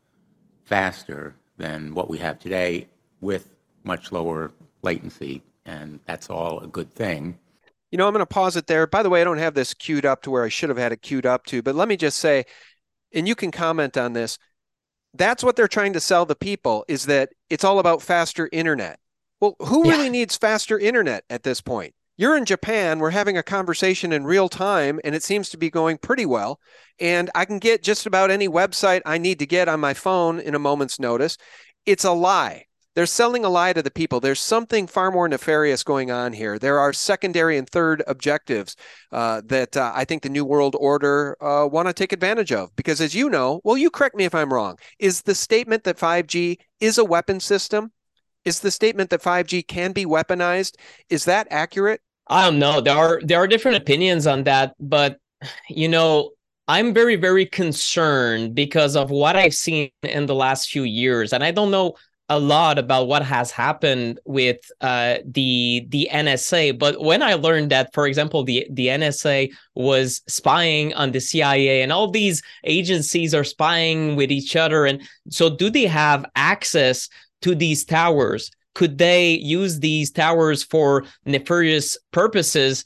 faster 0.65 1.35
than 1.57 1.95
what 1.95 2.11
we 2.11 2.19
have 2.19 2.39
today 2.39 2.87
with 3.21 3.55
much 3.85 4.13
lower 4.13 4.51
latency. 4.83 5.43
And 5.65 6.01
that's 6.07 6.29
all 6.29 6.61
a 6.61 6.67
good 6.67 6.93
thing. 6.95 7.39
You 7.91 7.99
know, 7.99 8.07
I'm 8.07 8.13
going 8.13 8.21
to 8.21 8.27
pause 8.27 8.57
it 8.57 8.67
there. 8.67 8.87
By 8.87 9.03
the 9.03 9.11
way, 9.11 9.21
I 9.21 9.25
don't 9.25 9.39
have 9.39 9.55
this 9.55 9.73
queued 9.73 10.05
up 10.05 10.23
to 10.23 10.31
where 10.31 10.45
I 10.45 10.49
should 10.49 10.69
have 10.69 10.79
had 10.79 10.93
it 10.93 11.03
queued 11.03 11.25
up 11.25 11.47
to, 11.47 11.63
but 11.63 11.75
let 11.75 11.89
me 11.89 11.97
just 11.97 12.19
say 12.19 12.45
and 13.17 13.27
you 13.27 13.35
can 13.35 13.51
comment 13.51 13.97
on 13.97 14.13
this. 14.13 14.39
That's 15.15 15.43
what 15.43 15.57
they're 15.57 15.69
trying 15.69 15.95
to 15.95 16.01
sell 16.01 16.27
the 16.27 16.37
people 16.37 16.85
is 16.87 17.07
that 17.07 17.31
it's 17.49 17.65
all 17.65 17.79
about 17.79 18.03
faster 18.03 18.49
internet. 18.53 18.99
Well, 19.41 19.57
who 19.61 19.87
yeah. 19.87 19.93
really 19.93 20.11
needs 20.11 20.37
faster 20.37 20.79
internet 20.79 21.25
at 21.31 21.43
this 21.43 21.61
point? 21.61 21.95
You're 22.19 22.39
in 22.39 22.47
Japan, 22.47 22.99
we're 22.99 23.11
having 23.11 23.37
a 23.37 23.43
conversation 23.43 24.11
in 24.11 24.25
real 24.25 24.49
time, 24.49 24.99
and 25.05 25.15
it 25.15 25.23
seems 25.23 25.51
to 25.51 25.59
be 25.59 25.69
going 25.69 25.99
pretty 25.99 26.25
well. 26.25 26.59
And 26.99 27.31
I 27.35 27.45
can 27.45 27.59
get 27.59 27.83
just 27.83 28.07
about 28.07 28.31
any 28.31 28.49
website 28.49 29.03
I 29.05 29.19
need 29.19 29.39
to 29.41 29.47
get 29.47 29.69
on 29.69 29.81
my 29.81 29.93
phone 29.93 30.41
in 30.41 30.55
a 30.55 30.59
moment's 30.59 30.99
notice. 30.99 31.37
It's 31.85 32.05
a 32.05 32.13
lie. 32.13 32.65
They're 32.95 33.05
selling 33.05 33.45
a 33.45 33.51
lie 33.51 33.75
to 33.75 33.83
the 33.83 33.91
people. 33.91 34.21
There's 34.21 34.41
something 34.41 34.87
far 34.87 35.11
more 35.11 35.29
nefarious 35.29 35.83
going 35.83 36.11
on 36.11 36.33
here. 36.33 36.59
There 36.59 36.79
are 36.79 36.95
secondary 36.95 37.59
and 37.59 37.69
third 37.69 38.03
objectives 38.07 38.77
uh, 39.13 39.43
that 39.45 39.77
uh, 39.77 39.93
I 39.95 40.07
think 40.07 40.23
the 40.23 40.31
New 40.31 40.47
World 40.47 40.75
Order 40.81 41.37
uh, 41.43 41.67
want 41.67 41.89
to 41.89 41.93
take 41.93 42.15
advantage 42.15 42.51
of. 42.51 42.75
Because 42.77 43.03
as 43.03 43.15
you 43.15 43.29
know, 43.29 43.61
well, 43.63 43.77
you 43.77 43.91
correct 43.91 44.17
me 44.17 44.25
if 44.25 44.35
I'm 44.35 44.55
wrong, 44.55 44.79
is 44.99 45.21
the 45.21 45.35
statement 45.35 45.85
that 45.85 45.99
5G 45.99 46.57
is 46.81 46.97
a 46.97 47.05
weapon 47.05 47.41
system? 47.41 47.93
Is 48.47 48.61
the 48.61 48.71
statement 48.71 49.11
that 49.11 49.23
5G 49.23 49.67
can 49.67 49.91
be 49.93 50.07
weaponized? 50.07 50.77
Is 51.11 51.25
that 51.25 51.49
accurate? 51.51 52.01
I 52.29 52.45
don't 52.45 52.61
know. 52.61 52.81
There 52.81 52.97
are 52.97 53.21
there 53.23 53.39
are 53.39 53.47
different 53.47 53.77
opinions 53.77 54.27
on 54.27 54.45
that, 54.45 54.75
but 54.79 55.19
you 55.69 55.89
know, 55.89 56.31
I'm 56.69 56.95
very, 56.95 57.17
very 57.17 57.45
concerned 57.45 58.55
because 58.55 58.97
of 58.97 59.11
what 59.11 59.37
I've 59.37 59.55
seen 59.55 59.91
in 60.03 60.27
the 60.27 60.35
last 60.35 60.71
few 60.71 60.85
years. 60.85 61.33
And 61.33 61.45
I 61.45 61.51
don't 61.51 61.71
know 61.71 61.95
a 62.29 62.41
lot 62.41 62.77
about 62.77 63.07
what 63.07 63.23
has 63.23 63.53
happened 63.53 64.19
with 64.25 64.59
uh, 64.81 65.19
the 65.25 65.87
the 65.91 66.09
NSA. 66.13 66.77
But 66.79 67.01
when 67.01 67.23
I 67.23 67.35
learned 67.35 67.71
that, 67.71 67.95
for 67.95 68.07
example, 68.07 68.43
the 68.43 68.67
the 68.71 68.89
NSA 68.89 69.53
was 69.77 70.23
spying 70.27 70.93
on 70.95 71.13
the 71.13 71.21
CIA 71.21 71.83
and 71.83 71.93
all 71.93 72.11
these 72.11 72.43
agencies 72.65 73.33
are 73.33 73.45
spying 73.45 74.17
with 74.17 74.33
each 74.33 74.57
other, 74.57 74.87
and 74.87 75.03
so 75.31 75.55
do 75.55 75.71
they 75.71 75.87
have 75.87 76.27
access 76.35 77.09
to 77.43 77.55
these 77.55 77.85
towers? 77.85 78.51
Could 78.75 78.99
they 78.99 79.33
use 79.33 79.81
these 79.81 80.11
towers 80.11 80.63
for 80.63 81.05
nefarious 81.25 81.97
purposes? 82.13 82.85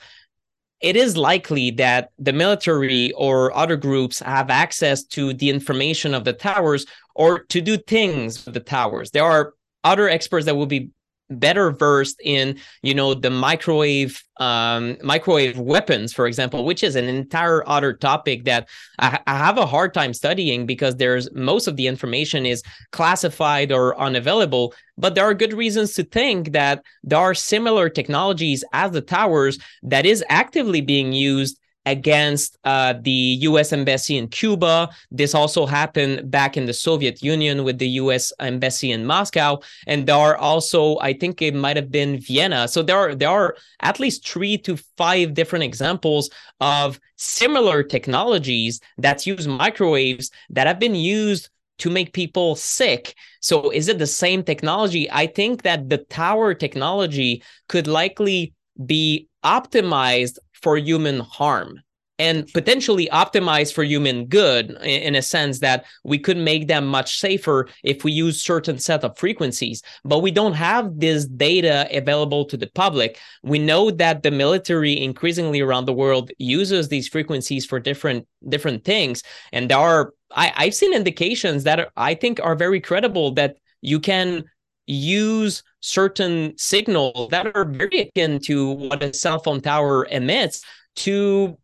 it 0.81 0.97
is 0.97 1.17
likely 1.17 1.71
that 1.71 2.11
the 2.19 2.33
military 2.33 3.13
or 3.13 3.55
other 3.57 3.77
groups 3.77 4.21
have 4.21 4.51
access 4.51 5.05
to 5.05 5.35
the 5.35 5.51
information 5.51 6.15
of 6.15 6.25
the 6.25 6.33
towers 6.33 6.87
or 7.15 7.41
to 7.45 7.61
do 7.61 7.77
things 7.77 8.45
with 8.45 8.55
the 8.55 8.61
towers. 8.61 9.11
There 9.11 9.25
are 9.25 9.53
other 9.85 10.09
experts 10.09 10.47
that 10.47 10.57
will 10.57 10.67
be 10.67 10.91
better 11.31 11.71
versed 11.71 12.21
in 12.25 12.59
you 12.83 12.95
know 12.95 13.15
the 13.15 13.31
microwave 13.31 14.23
um, 14.39 14.97
microwave 15.03 15.59
weapons 15.59 16.13
for 16.13 16.27
example 16.27 16.65
which 16.65 16.83
is 16.83 16.97
an 16.97 17.05
entire 17.05 17.67
other 17.69 17.93
topic 17.93 18.45
that 18.45 18.69
I, 18.99 19.21
I, 19.27 19.37
have 19.37 19.59
a 19.59 19.67
hard 19.67 19.95
time 19.95 20.15
studying 20.15 20.67
because 20.67 20.97
there's 20.97 21.31
most 21.33 21.67
of 21.67 21.77
the 21.77 21.87
information 21.87 22.47
is 22.47 22.63
classified 22.91 23.71
or 23.71 23.99
unavailable 24.01 24.75
but 24.99 25.15
there 25.15 25.25
are 25.25 25.35
good 25.35 25.53
reasons 25.53 25.93
to 25.95 26.05
think 26.05 26.53
that 26.53 26.83
there 27.05 27.19
are 27.19 27.35
similar 27.35 27.89
technologies 27.89 28.65
as 28.73 28.91
the 28.91 29.01
towers 29.01 29.59
that 29.83 30.07
is 30.07 30.25
actively 30.29 30.81
being 30.81 31.13
used 31.13 31.60
against 31.87 32.59
uh, 32.65 32.95
the 33.01 33.39
U.S. 33.43 33.73
embassy 33.73 34.17
in 34.17 34.29
Cuba. 34.29 34.91
This 35.11 35.35
also 35.35 35.67
happened 35.67 36.31
back 36.31 36.57
in 36.57 36.67
the 36.67 36.73
Soviet 36.73 37.23
Union 37.23 37.65
with 37.65 37.79
the 37.79 37.89
U.S. 38.03 38.33
embassy 38.39 38.93
in 38.93 39.07
Moscow, 39.07 39.61
and 39.87 40.07
there 40.07 40.17
are 40.17 40.37
also, 40.37 40.99
I 40.99 41.13
think 41.13 41.41
it 41.43 41.55
might 41.55 41.77
have 41.77 41.91
been 41.91 42.19
Vienna. 42.19 42.69
So 42.69 42.83
there 42.83 42.99
are 42.99 43.15
there 43.15 43.31
are 43.31 43.57
at 43.81 44.01
least 44.01 44.29
three 44.29 44.59
to 44.59 44.77
five 44.97 45.35
different 45.35 45.65
examples 45.65 46.31
of 46.61 47.01
similar 47.17 47.83
technologies 47.83 48.81
that 48.99 49.27
use 49.27 49.47
microwaves 49.47 50.31
that 50.51 50.67
have 50.67 50.79
been 50.79 50.95
used 50.95 51.49
to 51.79 51.91
make 51.91 52.13
people 52.13 52.55
sick. 52.57 53.15
So 53.41 53.71
is 53.71 53.89
it 53.89 53.99
the 53.99 54.07
same 54.07 54.43
technology? 54.43 55.11
I 55.11 55.27
think 55.27 55.63
that 55.63 55.89
the 55.89 55.99
tower 55.99 56.53
technology 56.53 57.43
could 57.69 57.87
likely 57.87 58.53
be 58.85 59.29
optimized 59.45 60.39
for 60.63 60.77
human 60.77 61.21
harm. 61.21 61.81
and 62.21 62.53
potentially 62.53 63.09
optimize 63.13 63.73
for 63.73 63.83
human 63.83 64.27
good 64.27 64.77
in 64.83 65.15
a 65.15 65.23
sense 65.23 65.61
that 65.61 65.87
we 66.05 66.19
could 66.19 66.37
make 66.37 66.69
them 66.69 66.87
much 66.87 67.19
safer 67.19 67.67
if 67.83 68.05
we 68.05 68.13
use 68.13 68.39
certain 68.53 68.79
set 68.79 69.03
of 69.05 69.17
frequencies 69.17 69.83
but 70.05 70.19
we 70.19 70.31
don't 70.31 70.53
have 70.53 71.01
this 71.01 71.25
data 71.25 71.89
available 72.01 72.45
to 72.45 72.57
the 72.59 72.71
public 72.83 73.19
we 73.43 73.59
know 73.59 73.91
that 73.91 74.23
the 74.23 74.31
military 74.31 74.95
increasingly 75.01 75.61
around 75.63 75.87
the 75.87 75.99
world 76.05 76.31
uses 76.39 76.89
these 76.89 77.09
frequencies 77.09 77.65
for 77.65 77.81
different 77.81 78.27
different 78.55 78.85
things 78.85 79.23
and 79.55 79.71
there 79.71 79.79
are 79.79 80.13
I, 80.43 80.53
i've 80.61 80.75
seen 80.75 80.93
indications 80.95 81.65
that 81.65 81.79
i 81.97 82.13
think 82.15 82.39
are 82.43 82.55
very 82.55 82.81
credible 82.81 83.27
that 83.41 83.57
you 83.81 83.99
can 83.99 84.45
use 84.91 85.63
certain 85.81 86.53
signals 86.57 87.29
that 87.31 87.55
are 87.55 87.65
very 87.65 88.01
akin 88.01 88.39
to 88.41 88.73
what 88.73 89.03
a 89.03 89.15
cell 89.15 89.39
phone 89.39 89.61
tower 89.61 90.07
emits 90.11 90.63
to 90.97 91.57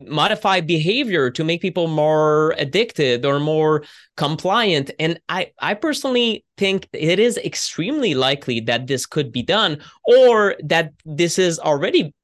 modify 0.00 0.60
behavior 0.60 1.30
to 1.30 1.44
make 1.44 1.60
people 1.60 1.88
more 1.88 2.54
addicted 2.58 3.26
or 3.26 3.40
more 3.40 3.84
compliant. 4.16 4.90
And 4.98 5.20
i 5.28 5.50
i 5.60 5.74
personally 5.74 6.44
think 6.56 6.88
it 6.92 7.18
is 7.18 7.36
extremely 7.38 8.14
likely 8.14 8.60
that 8.60 8.86
this 8.86 9.04
could 9.04 9.32
be 9.32 9.42
done 9.42 9.80
or 10.04 10.54
that 10.62 10.92
this 11.04 11.38
is 11.38 11.58
already 11.58 12.14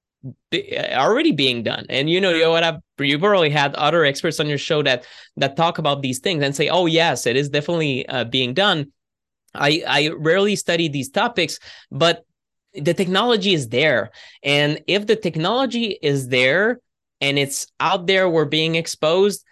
already 0.92 1.32
being 1.32 1.62
done. 1.62 1.84
And 1.88 2.08
you 2.08 2.20
know 2.20 2.30
you 2.30 2.42
know 2.44 2.52
what? 2.52 2.62
I've, 2.62 2.80
you 2.98 3.18
probably 3.18 3.50
had 3.50 3.74
other 3.74 4.04
experts 4.04 4.40
on 4.40 4.46
your 4.46 4.58
show 4.58 4.82
that 4.82 5.04
that 5.36 5.56
talk 5.56 5.78
about 5.78 6.02
these 6.02 6.20
things 6.20 6.42
and 6.42 6.54
say 6.54 6.68
oh 6.68 6.86
yes 6.86 7.26
it 7.26 7.36
is 7.36 7.48
definitely 7.48 8.06
uh, 8.08 8.24
being 8.24 8.54
done 8.54 8.92
i 9.54 9.82
i 9.86 10.08
rarely 10.16 10.56
study 10.56 10.88
these 10.88 11.10
topics 11.10 11.58
but 11.90 12.24
the 12.74 12.94
technology 12.94 13.54
is 13.54 13.68
there. 13.68 14.10
And 14.42 14.82
if 14.88 15.06
the 15.06 15.14
technology 15.16 15.96
is 16.02 16.28
there 16.28 16.80
and 17.20 17.38
it's 17.38 17.68
out 17.78 18.06
there 18.06 18.28
we're 18.28 18.44
being 18.44 18.74
exposed 18.74 19.44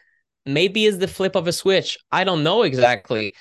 maybe 0.44 0.86
it's 0.86 0.98
the 0.98 1.06
flip 1.06 1.36
of 1.36 1.46
a 1.46 1.52
switch. 1.52 1.96
I 2.10 2.24
don't 2.24 2.42
know 2.42 2.62
exactly 2.62 3.32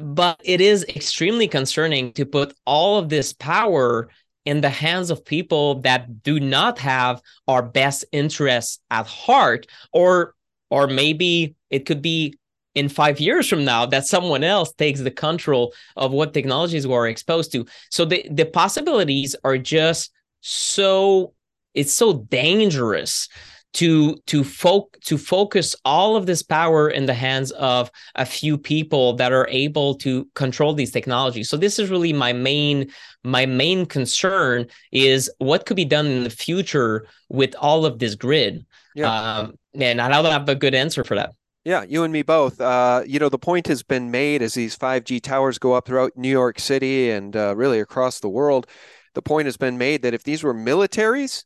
but 0.00 0.40
it 0.42 0.60
is 0.60 0.84
extremely 0.88 1.46
concerning 1.46 2.12
to 2.14 2.24
put 2.24 2.54
all 2.64 2.98
of 2.98 3.08
this 3.08 3.32
power 3.32 4.08
in 4.44 4.60
the 4.60 4.70
hands 4.70 5.10
of 5.10 5.24
people 5.24 5.80
that 5.80 6.22
do 6.22 6.40
not 6.40 6.78
have 6.78 7.20
our 7.46 7.62
best 7.62 8.04
interests 8.12 8.78
at 8.90 9.06
heart 9.06 9.66
or 9.92 10.34
or 10.70 10.86
maybe 10.86 11.54
it 11.68 11.84
could 11.84 12.00
be 12.00 12.34
in 12.74 12.88
5 12.88 13.20
years 13.20 13.48
from 13.48 13.64
now 13.64 13.86
that 13.86 14.06
someone 14.06 14.44
else 14.44 14.72
takes 14.72 15.00
the 15.00 15.10
control 15.10 15.74
of 15.96 16.12
what 16.12 16.34
technologies 16.34 16.86
we're 16.86 17.08
exposed 17.08 17.52
to. 17.52 17.66
So 17.90 18.04
the 18.04 18.26
the 18.30 18.46
possibilities 18.46 19.36
are 19.44 19.58
just 19.58 20.12
so 20.40 21.34
it's 21.74 21.92
so 21.92 22.14
dangerous 22.30 23.28
to 23.74 24.16
to 24.26 24.44
folk 24.44 24.98
to 25.04 25.16
focus 25.16 25.74
all 25.84 26.14
of 26.16 26.26
this 26.26 26.42
power 26.42 26.90
in 26.90 27.06
the 27.06 27.14
hands 27.14 27.52
of 27.52 27.90
a 28.16 28.26
few 28.26 28.58
people 28.58 29.14
that 29.14 29.32
are 29.32 29.48
able 29.48 29.94
to 29.94 30.28
control 30.34 30.74
these 30.74 30.90
technologies. 30.90 31.48
So 31.48 31.56
this 31.56 31.78
is 31.78 31.88
really 31.88 32.12
my 32.12 32.32
main 32.32 32.90
my 33.24 33.46
main 33.46 33.86
concern 33.86 34.66
is 34.90 35.30
what 35.38 35.64
could 35.64 35.76
be 35.76 35.86
done 35.86 36.06
in 36.06 36.24
the 36.24 36.30
future 36.30 37.06
with 37.28 37.54
all 37.58 37.86
of 37.86 37.98
this 37.98 38.14
grid. 38.14 38.66
Yeah. 38.94 39.10
um, 39.10 39.54
and 39.74 40.02
i 40.02 40.08
don't 40.10 40.30
have 40.30 40.46
a 40.50 40.54
good 40.54 40.74
answer 40.74 41.02
for 41.02 41.14
that 41.14 41.32
yeah, 41.64 41.84
you 41.84 42.02
and 42.02 42.12
me 42.12 42.22
both. 42.22 42.60
Uh, 42.60 43.02
you 43.06 43.18
know, 43.18 43.28
the 43.28 43.38
point 43.38 43.66
has 43.68 43.82
been 43.82 44.10
made 44.10 44.42
as 44.42 44.54
these 44.54 44.76
5G 44.76 45.22
towers 45.22 45.58
go 45.58 45.74
up 45.74 45.86
throughout 45.86 46.16
New 46.16 46.28
York 46.28 46.58
City 46.58 47.10
and 47.10 47.36
uh, 47.36 47.54
really 47.56 47.78
across 47.78 48.18
the 48.18 48.28
world. 48.28 48.66
The 49.14 49.22
point 49.22 49.46
has 49.46 49.56
been 49.56 49.78
made 49.78 50.02
that 50.02 50.14
if 50.14 50.24
these 50.24 50.42
were 50.42 50.54
militaries, 50.54 51.44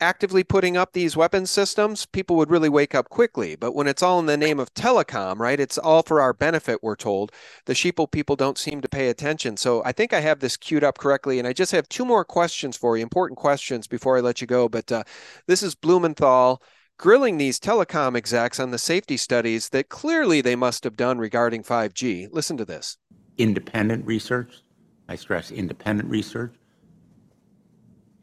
actively 0.00 0.44
putting 0.44 0.76
up 0.76 0.92
these 0.92 1.16
weapon 1.16 1.44
systems, 1.44 2.06
people 2.06 2.36
would 2.36 2.50
really 2.50 2.68
wake 2.68 2.94
up 2.94 3.08
quickly. 3.08 3.56
But 3.56 3.74
when 3.74 3.88
it's 3.88 4.02
all 4.02 4.18
in 4.20 4.26
the 4.26 4.36
name 4.36 4.58
of 4.58 4.72
telecom, 4.72 5.38
right, 5.38 5.58
it's 5.58 5.76
all 5.76 6.02
for 6.02 6.20
our 6.20 6.32
benefit, 6.32 6.78
we're 6.82 6.96
told. 6.96 7.32
The 7.66 7.74
sheeple 7.74 8.10
people 8.10 8.36
don't 8.36 8.56
seem 8.56 8.80
to 8.80 8.88
pay 8.88 9.08
attention. 9.08 9.56
So 9.56 9.82
I 9.84 9.92
think 9.92 10.12
I 10.12 10.20
have 10.20 10.40
this 10.40 10.56
queued 10.56 10.84
up 10.84 10.98
correctly. 10.98 11.38
And 11.38 11.48
I 11.48 11.52
just 11.52 11.72
have 11.72 11.88
two 11.88 12.04
more 12.04 12.24
questions 12.24 12.76
for 12.76 12.96
you, 12.96 13.02
important 13.02 13.38
questions 13.38 13.86
before 13.86 14.16
I 14.16 14.20
let 14.20 14.40
you 14.40 14.46
go. 14.46 14.68
But 14.68 14.90
uh, 14.90 15.02
this 15.46 15.62
is 15.62 15.74
Blumenthal 15.74 16.62
grilling 16.98 17.38
these 17.38 17.60
telecom 17.60 18.16
execs 18.16 18.58
on 18.58 18.72
the 18.72 18.78
safety 18.78 19.16
studies 19.16 19.68
that 19.68 19.88
clearly 19.88 20.40
they 20.40 20.56
must 20.56 20.82
have 20.82 20.96
done 20.96 21.16
regarding 21.18 21.62
5G. 21.62 22.28
Listen 22.32 22.56
to 22.56 22.64
this. 22.64 22.98
Independent 23.38 24.04
research, 24.04 24.62
I 25.08 25.14
stress 25.14 25.52
independent 25.52 26.10
research, 26.10 26.54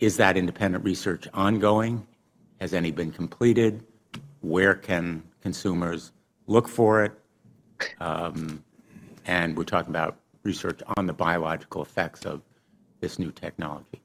is 0.01 0.17
that 0.17 0.35
independent 0.35 0.83
research 0.83 1.25
ongoing? 1.33 2.05
Has 2.59 2.73
any 2.73 2.91
been 2.91 3.11
completed? 3.11 3.81
Where 4.41 4.75
can 4.75 5.23
consumers 5.41 6.11
look 6.47 6.67
for 6.67 7.03
it? 7.05 7.13
Um, 8.01 8.61
and 9.25 9.55
we're 9.57 9.63
talking 9.63 9.89
about 9.89 10.17
research 10.43 10.81
on 10.97 11.05
the 11.05 11.13
biological 11.13 11.81
effects 11.81 12.25
of 12.25 12.41
this 12.99 13.19
new 13.19 13.31
technology. 13.31 14.01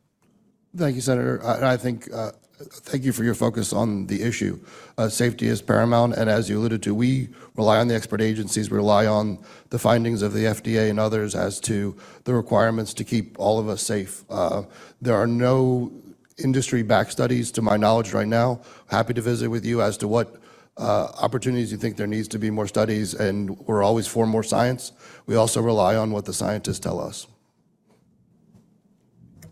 Thank 0.76 0.94
you, 0.94 1.00
Senator. 1.00 1.44
I, 1.44 1.72
I 1.72 1.76
think, 1.76 2.08
uh, 2.12 2.30
thank 2.60 3.04
you 3.04 3.12
for 3.12 3.24
your 3.24 3.34
focus 3.34 3.72
on 3.72 4.06
the 4.06 4.22
issue. 4.22 4.58
Uh, 4.98 5.08
safety 5.08 5.46
is 5.46 5.62
paramount, 5.62 6.14
and 6.14 6.28
as 6.28 6.48
you 6.48 6.58
alluded 6.58 6.82
to, 6.82 6.94
we 6.94 7.28
rely 7.56 7.78
on 7.78 7.88
the 7.88 7.94
expert 7.94 8.20
agencies, 8.20 8.70
we 8.70 8.76
rely 8.76 9.06
on 9.06 9.38
the 9.70 9.78
findings 9.78 10.22
of 10.22 10.32
the 10.32 10.44
FDA 10.44 10.90
and 10.90 11.00
others 11.00 11.34
as 11.34 11.60
to 11.60 11.96
the 12.24 12.34
requirements 12.34 12.92
to 12.94 13.04
keep 13.04 13.38
all 13.38 13.58
of 13.58 13.68
us 13.68 13.82
safe. 13.82 14.24
Uh, 14.28 14.62
there 15.00 15.14
are 15.14 15.26
no 15.26 15.92
industry-backed 16.38 17.12
studies, 17.12 17.50
to 17.52 17.62
my 17.62 17.76
knowledge 17.76 18.12
right 18.12 18.28
now. 18.28 18.60
Happy 18.88 19.14
to 19.14 19.20
visit 19.20 19.48
with 19.48 19.64
you 19.64 19.82
as 19.82 19.96
to 19.98 20.08
what 20.08 20.36
uh, 20.76 21.08
opportunities 21.20 21.70
you 21.70 21.78
think 21.78 21.96
there 21.96 22.06
needs 22.06 22.28
to 22.28 22.38
be 22.38 22.50
more 22.50 22.66
studies, 22.66 23.14
and 23.14 23.58
we're 23.60 23.82
always 23.82 24.06
for 24.06 24.26
more 24.26 24.42
science. 24.42 24.92
We 25.26 25.36
also 25.36 25.60
rely 25.60 25.96
on 25.96 26.10
what 26.10 26.24
the 26.24 26.32
scientists 26.32 26.78
tell 26.78 27.00
us. 27.00 27.26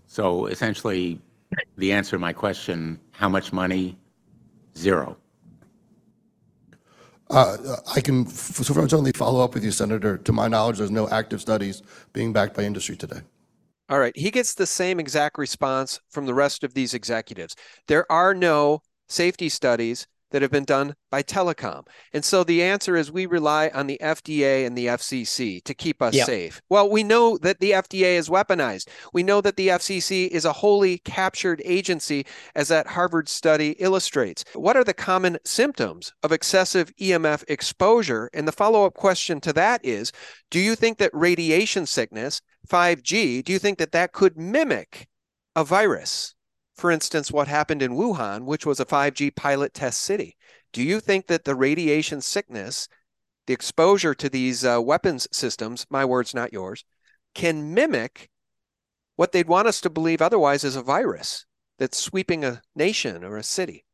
So 0.06 0.46
essentially, 0.46 1.20
the 1.76 1.92
answer 1.92 2.12
to 2.12 2.18
my 2.18 2.32
question, 2.32 3.00
how 3.10 3.28
much 3.28 3.52
money? 3.52 3.98
Zero. 4.76 5.16
Uh, 7.30 7.76
I 7.94 8.00
can 8.00 8.26
certainly 8.26 9.12
follow 9.12 9.44
up 9.44 9.54
with 9.54 9.64
you, 9.64 9.70
Senator. 9.70 10.16
To 10.18 10.32
my 10.32 10.48
knowledge, 10.48 10.78
there's 10.78 10.90
no 10.90 11.08
active 11.10 11.40
studies 11.40 11.82
being 12.12 12.32
backed 12.32 12.54
by 12.54 12.62
industry 12.62 12.96
today. 12.96 13.20
All 13.90 13.98
right. 13.98 14.16
He 14.16 14.30
gets 14.30 14.54
the 14.54 14.66
same 14.66 15.00
exact 15.00 15.38
response 15.38 16.00
from 16.10 16.26
the 16.26 16.34
rest 16.34 16.64
of 16.64 16.74
these 16.74 16.94
executives. 16.94 17.54
There 17.86 18.10
are 18.10 18.34
no 18.34 18.80
safety 19.08 19.48
studies 19.48 20.06
that 20.30 20.42
have 20.42 20.50
been 20.50 20.64
done 20.64 20.94
by 21.10 21.22
telecom. 21.22 21.86
And 22.12 22.24
so 22.24 22.44
the 22.44 22.62
answer 22.62 22.96
is 22.96 23.10
we 23.10 23.26
rely 23.26 23.70
on 23.74 23.86
the 23.86 23.98
FDA 24.02 24.66
and 24.66 24.76
the 24.76 24.86
FCC 24.86 25.62
to 25.64 25.74
keep 25.74 26.02
us 26.02 26.14
yep. 26.14 26.26
safe. 26.26 26.60
Well, 26.68 26.90
we 26.90 27.02
know 27.02 27.38
that 27.38 27.60
the 27.60 27.72
FDA 27.72 28.16
is 28.16 28.28
weaponized. 28.28 28.88
We 29.12 29.22
know 29.22 29.40
that 29.40 29.56
the 29.56 29.68
FCC 29.68 30.28
is 30.28 30.44
a 30.44 30.52
wholly 30.52 30.98
captured 30.98 31.62
agency, 31.64 32.26
as 32.54 32.68
that 32.68 32.86
Harvard 32.86 33.28
study 33.28 33.70
illustrates. 33.78 34.44
What 34.54 34.76
are 34.76 34.84
the 34.84 34.94
common 34.94 35.38
symptoms 35.44 36.12
of 36.22 36.32
excessive 36.32 36.92
EMF 37.00 37.44
exposure? 37.48 38.30
And 38.32 38.46
the 38.46 38.52
follow 38.52 38.84
up 38.84 38.94
question 38.94 39.40
to 39.42 39.52
that 39.54 39.84
is 39.84 40.12
do 40.50 40.58
you 40.58 40.74
think 40.74 40.98
that 40.98 41.10
radiation 41.12 41.86
sickness, 41.86 42.40
5G, 42.68 43.44
do 43.44 43.52
you 43.52 43.58
think 43.58 43.78
that 43.78 43.92
that 43.92 44.12
could 44.12 44.36
mimic 44.36 45.08
a 45.56 45.64
virus? 45.64 46.34
For 46.78 46.90
instance, 46.92 47.32
what 47.32 47.48
happened 47.48 47.82
in 47.82 47.96
Wuhan, 47.96 48.44
which 48.44 48.64
was 48.64 48.78
a 48.78 48.86
5G 48.86 49.34
pilot 49.34 49.74
test 49.74 50.00
city. 50.00 50.36
Do 50.72 50.82
you 50.82 51.00
think 51.00 51.26
that 51.26 51.44
the 51.44 51.56
radiation 51.56 52.20
sickness, 52.20 52.88
the 53.46 53.52
exposure 53.52 54.14
to 54.14 54.28
these 54.28 54.64
uh, 54.64 54.80
weapons 54.80 55.26
systems, 55.32 55.86
my 55.90 56.04
words, 56.04 56.34
not 56.34 56.52
yours, 56.52 56.84
can 57.34 57.74
mimic 57.74 58.30
what 59.16 59.32
they'd 59.32 59.48
want 59.48 59.66
us 59.66 59.80
to 59.80 59.90
believe 59.90 60.22
otherwise 60.22 60.62
is 60.62 60.76
a 60.76 60.82
virus 60.82 61.46
that's 61.78 61.98
sweeping 61.98 62.44
a 62.44 62.62
nation 62.76 63.24
or 63.24 63.36
a 63.36 63.42
city? 63.42 63.84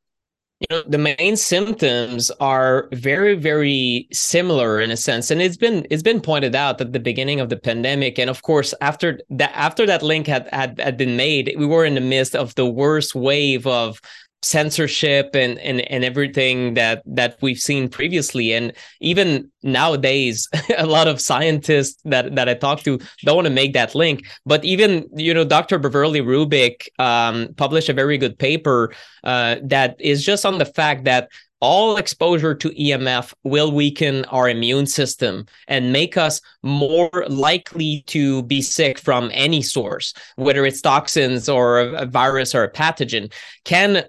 You 0.70 0.76
know 0.76 0.82
the 0.86 0.98
main 0.98 1.36
symptoms 1.36 2.30
are 2.40 2.88
very 2.92 3.34
very 3.34 4.08
similar 4.12 4.80
in 4.80 4.90
a 4.90 4.96
sense 4.96 5.30
and 5.30 5.42
it's 5.42 5.56
been 5.56 5.86
it's 5.90 6.02
been 6.02 6.20
pointed 6.20 6.54
out 6.54 6.80
at 6.80 6.92
the 6.92 7.00
beginning 7.00 7.40
of 7.40 7.48
the 7.48 7.56
pandemic 7.56 8.18
and 8.18 8.30
of 8.30 8.42
course 8.42 8.72
after 8.80 9.20
that 9.30 9.52
after 9.54 9.86
that 9.86 10.02
link 10.02 10.26
had, 10.26 10.48
had 10.52 10.78
had 10.80 10.96
been 10.96 11.16
made 11.16 11.54
we 11.58 11.66
were 11.66 11.84
in 11.84 11.94
the 11.94 12.00
midst 12.00 12.34
of 12.34 12.54
the 12.54 12.66
worst 12.66 13.14
wave 13.14 13.66
of 13.66 14.00
censorship 14.44 15.30
and 15.34 15.58
and 15.58 15.80
and 15.80 16.04
everything 16.04 16.74
that 16.74 17.02
that 17.06 17.38
we've 17.40 17.58
seen 17.58 17.88
previously 17.88 18.52
and 18.52 18.72
even 19.00 19.50
nowadays 19.62 20.48
a 20.78 20.86
lot 20.86 21.08
of 21.08 21.20
scientists 21.20 22.00
that 22.04 22.34
that 22.34 22.48
i 22.48 22.54
talk 22.54 22.80
to 22.80 22.98
don't 23.24 23.36
want 23.36 23.46
to 23.46 23.52
make 23.52 23.72
that 23.72 23.94
link 23.94 24.26
but 24.44 24.64
even 24.64 25.08
you 25.14 25.32
know 25.32 25.44
dr 25.44 25.78
beverly 25.78 26.20
rubik 26.20 26.88
um, 26.98 27.48
published 27.56 27.88
a 27.88 27.94
very 27.94 28.18
good 28.18 28.38
paper 28.38 28.92
uh, 29.24 29.56
that 29.62 29.96
is 29.98 30.24
just 30.24 30.44
on 30.44 30.58
the 30.58 30.66
fact 30.66 31.04
that 31.04 31.28
all 31.64 31.96
exposure 31.96 32.54
to 32.54 32.68
EMF 32.68 33.32
will 33.42 33.72
weaken 33.72 34.26
our 34.26 34.50
immune 34.50 34.86
system 34.86 35.46
and 35.66 35.94
make 35.94 36.18
us 36.18 36.42
more 36.62 37.24
likely 37.26 38.04
to 38.06 38.42
be 38.42 38.60
sick 38.60 38.98
from 38.98 39.30
any 39.32 39.62
source, 39.62 40.12
whether 40.36 40.66
it's 40.66 40.82
toxins 40.82 41.48
or 41.48 41.80
a 41.80 42.04
virus 42.04 42.54
or 42.54 42.64
a 42.64 42.70
pathogen. 42.70 43.32
Can 43.64 44.04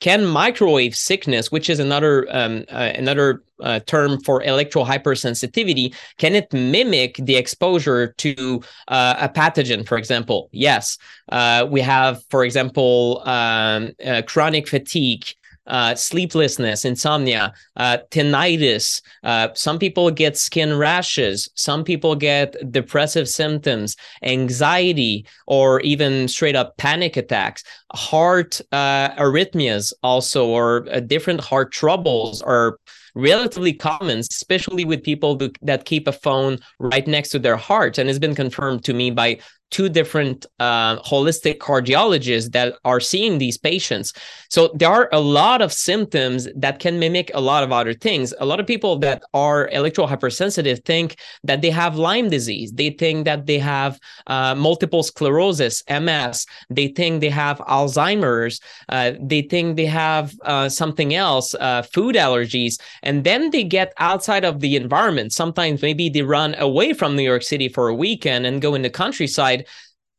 can 0.00 0.24
microwave 0.24 0.94
sickness, 0.94 1.50
which 1.50 1.70
is 1.70 1.78
another 1.78 2.26
um, 2.30 2.64
uh, 2.70 2.92
another 2.94 3.42
uh, 3.60 3.80
term 3.80 4.20
for 4.20 4.42
electro 4.42 4.84
hypersensitivity, 4.84 5.94
can 6.18 6.34
it 6.34 6.52
mimic 6.52 7.16
the 7.16 7.36
exposure 7.36 8.12
to 8.18 8.62
uh, 8.88 9.14
a 9.18 9.28
pathogen? 9.28 9.86
For 9.86 9.96
example, 9.96 10.48
yes. 10.52 10.98
Uh, 11.30 11.66
we 11.68 11.80
have, 11.80 12.22
for 12.30 12.44
example, 12.44 13.22
um, 13.24 13.92
uh, 14.04 14.22
chronic 14.26 14.68
fatigue 14.68 15.24
uh, 15.66 15.94
sleeplessness, 15.94 16.84
insomnia, 16.84 17.52
uh, 17.76 17.98
tinnitus. 18.10 19.00
Uh, 19.24 19.48
some 19.54 19.78
people 19.78 20.10
get 20.10 20.36
skin 20.36 20.76
rashes. 20.76 21.48
Some 21.54 21.84
people 21.84 22.14
get 22.14 22.54
depressive 22.70 23.28
symptoms, 23.28 23.96
anxiety, 24.22 25.26
or 25.46 25.80
even 25.80 26.28
straight 26.28 26.56
up 26.56 26.76
panic 26.76 27.16
attacks. 27.16 27.64
Heart 27.94 28.60
uh, 28.72 29.10
arrhythmias, 29.16 29.92
also, 30.02 30.46
or 30.46 30.86
uh, 30.90 31.00
different 31.00 31.40
heart 31.40 31.72
troubles, 31.72 32.42
are 32.42 32.78
relatively 33.16 33.72
common, 33.72 34.18
especially 34.18 34.84
with 34.84 35.02
people 35.02 35.40
that 35.62 35.86
keep 35.86 36.06
a 36.06 36.12
phone 36.12 36.58
right 36.78 37.06
next 37.06 37.30
to 37.30 37.38
their 37.38 37.56
heart. 37.56 37.96
And 37.98 38.10
it's 38.10 38.18
been 38.18 38.34
confirmed 38.34 38.84
to 38.84 38.92
me 38.92 39.10
by 39.10 39.38
two 39.70 39.88
different 39.88 40.46
uh, 40.60 40.96
holistic 41.00 41.58
cardiologists 41.58 42.52
that 42.52 42.74
are 42.84 43.00
seeing 43.00 43.38
these 43.38 43.58
patients. 43.58 44.12
So 44.48 44.70
there 44.74 44.88
are 44.88 45.08
a 45.12 45.20
lot 45.20 45.60
of 45.60 45.72
symptoms 45.72 46.48
that 46.54 46.78
can 46.78 46.98
mimic 46.98 47.30
a 47.34 47.40
lot 47.40 47.64
of 47.64 47.72
other 47.72 47.92
things. 47.92 48.32
A 48.38 48.46
lot 48.46 48.60
of 48.60 48.66
people 48.66 48.96
that 49.00 49.22
are 49.34 49.68
electro 49.68 50.06
hypersensitive 50.06 50.80
think 50.84 51.16
that 51.42 51.62
they 51.62 51.70
have 51.70 51.96
Lyme 51.96 52.30
disease. 52.30 52.72
They 52.72 52.90
think 52.90 53.24
that 53.24 53.46
they 53.46 53.58
have 53.58 53.98
uh, 54.28 54.54
multiple 54.54 55.02
sclerosis, 55.02 55.82
MS. 55.90 56.46
They 56.70 56.88
think 56.88 57.20
they 57.20 57.30
have 57.30 57.58
Alzheimer's. 57.58 58.60
Uh, 58.88 59.12
they 59.20 59.42
think 59.42 59.76
they 59.76 59.86
have 59.86 60.34
uh, 60.42 60.68
something 60.68 61.14
else, 61.14 61.54
uh, 61.54 61.82
food 61.82 62.14
allergies. 62.14 62.80
And 63.02 63.24
then 63.24 63.50
they 63.50 63.64
get 63.64 63.92
outside 63.98 64.44
of 64.44 64.60
the 64.60 64.76
environment. 64.76 65.32
Sometimes 65.32 65.82
maybe 65.82 66.08
they 66.08 66.22
run 66.22 66.54
away 66.58 66.92
from 66.92 67.16
New 67.16 67.22
York 67.22 67.42
City 67.42 67.68
for 67.68 67.88
a 67.88 67.94
weekend 67.94 68.46
and 68.46 68.62
go 68.62 68.74
in 68.74 68.82
the 68.82 68.90
countryside 68.90 69.55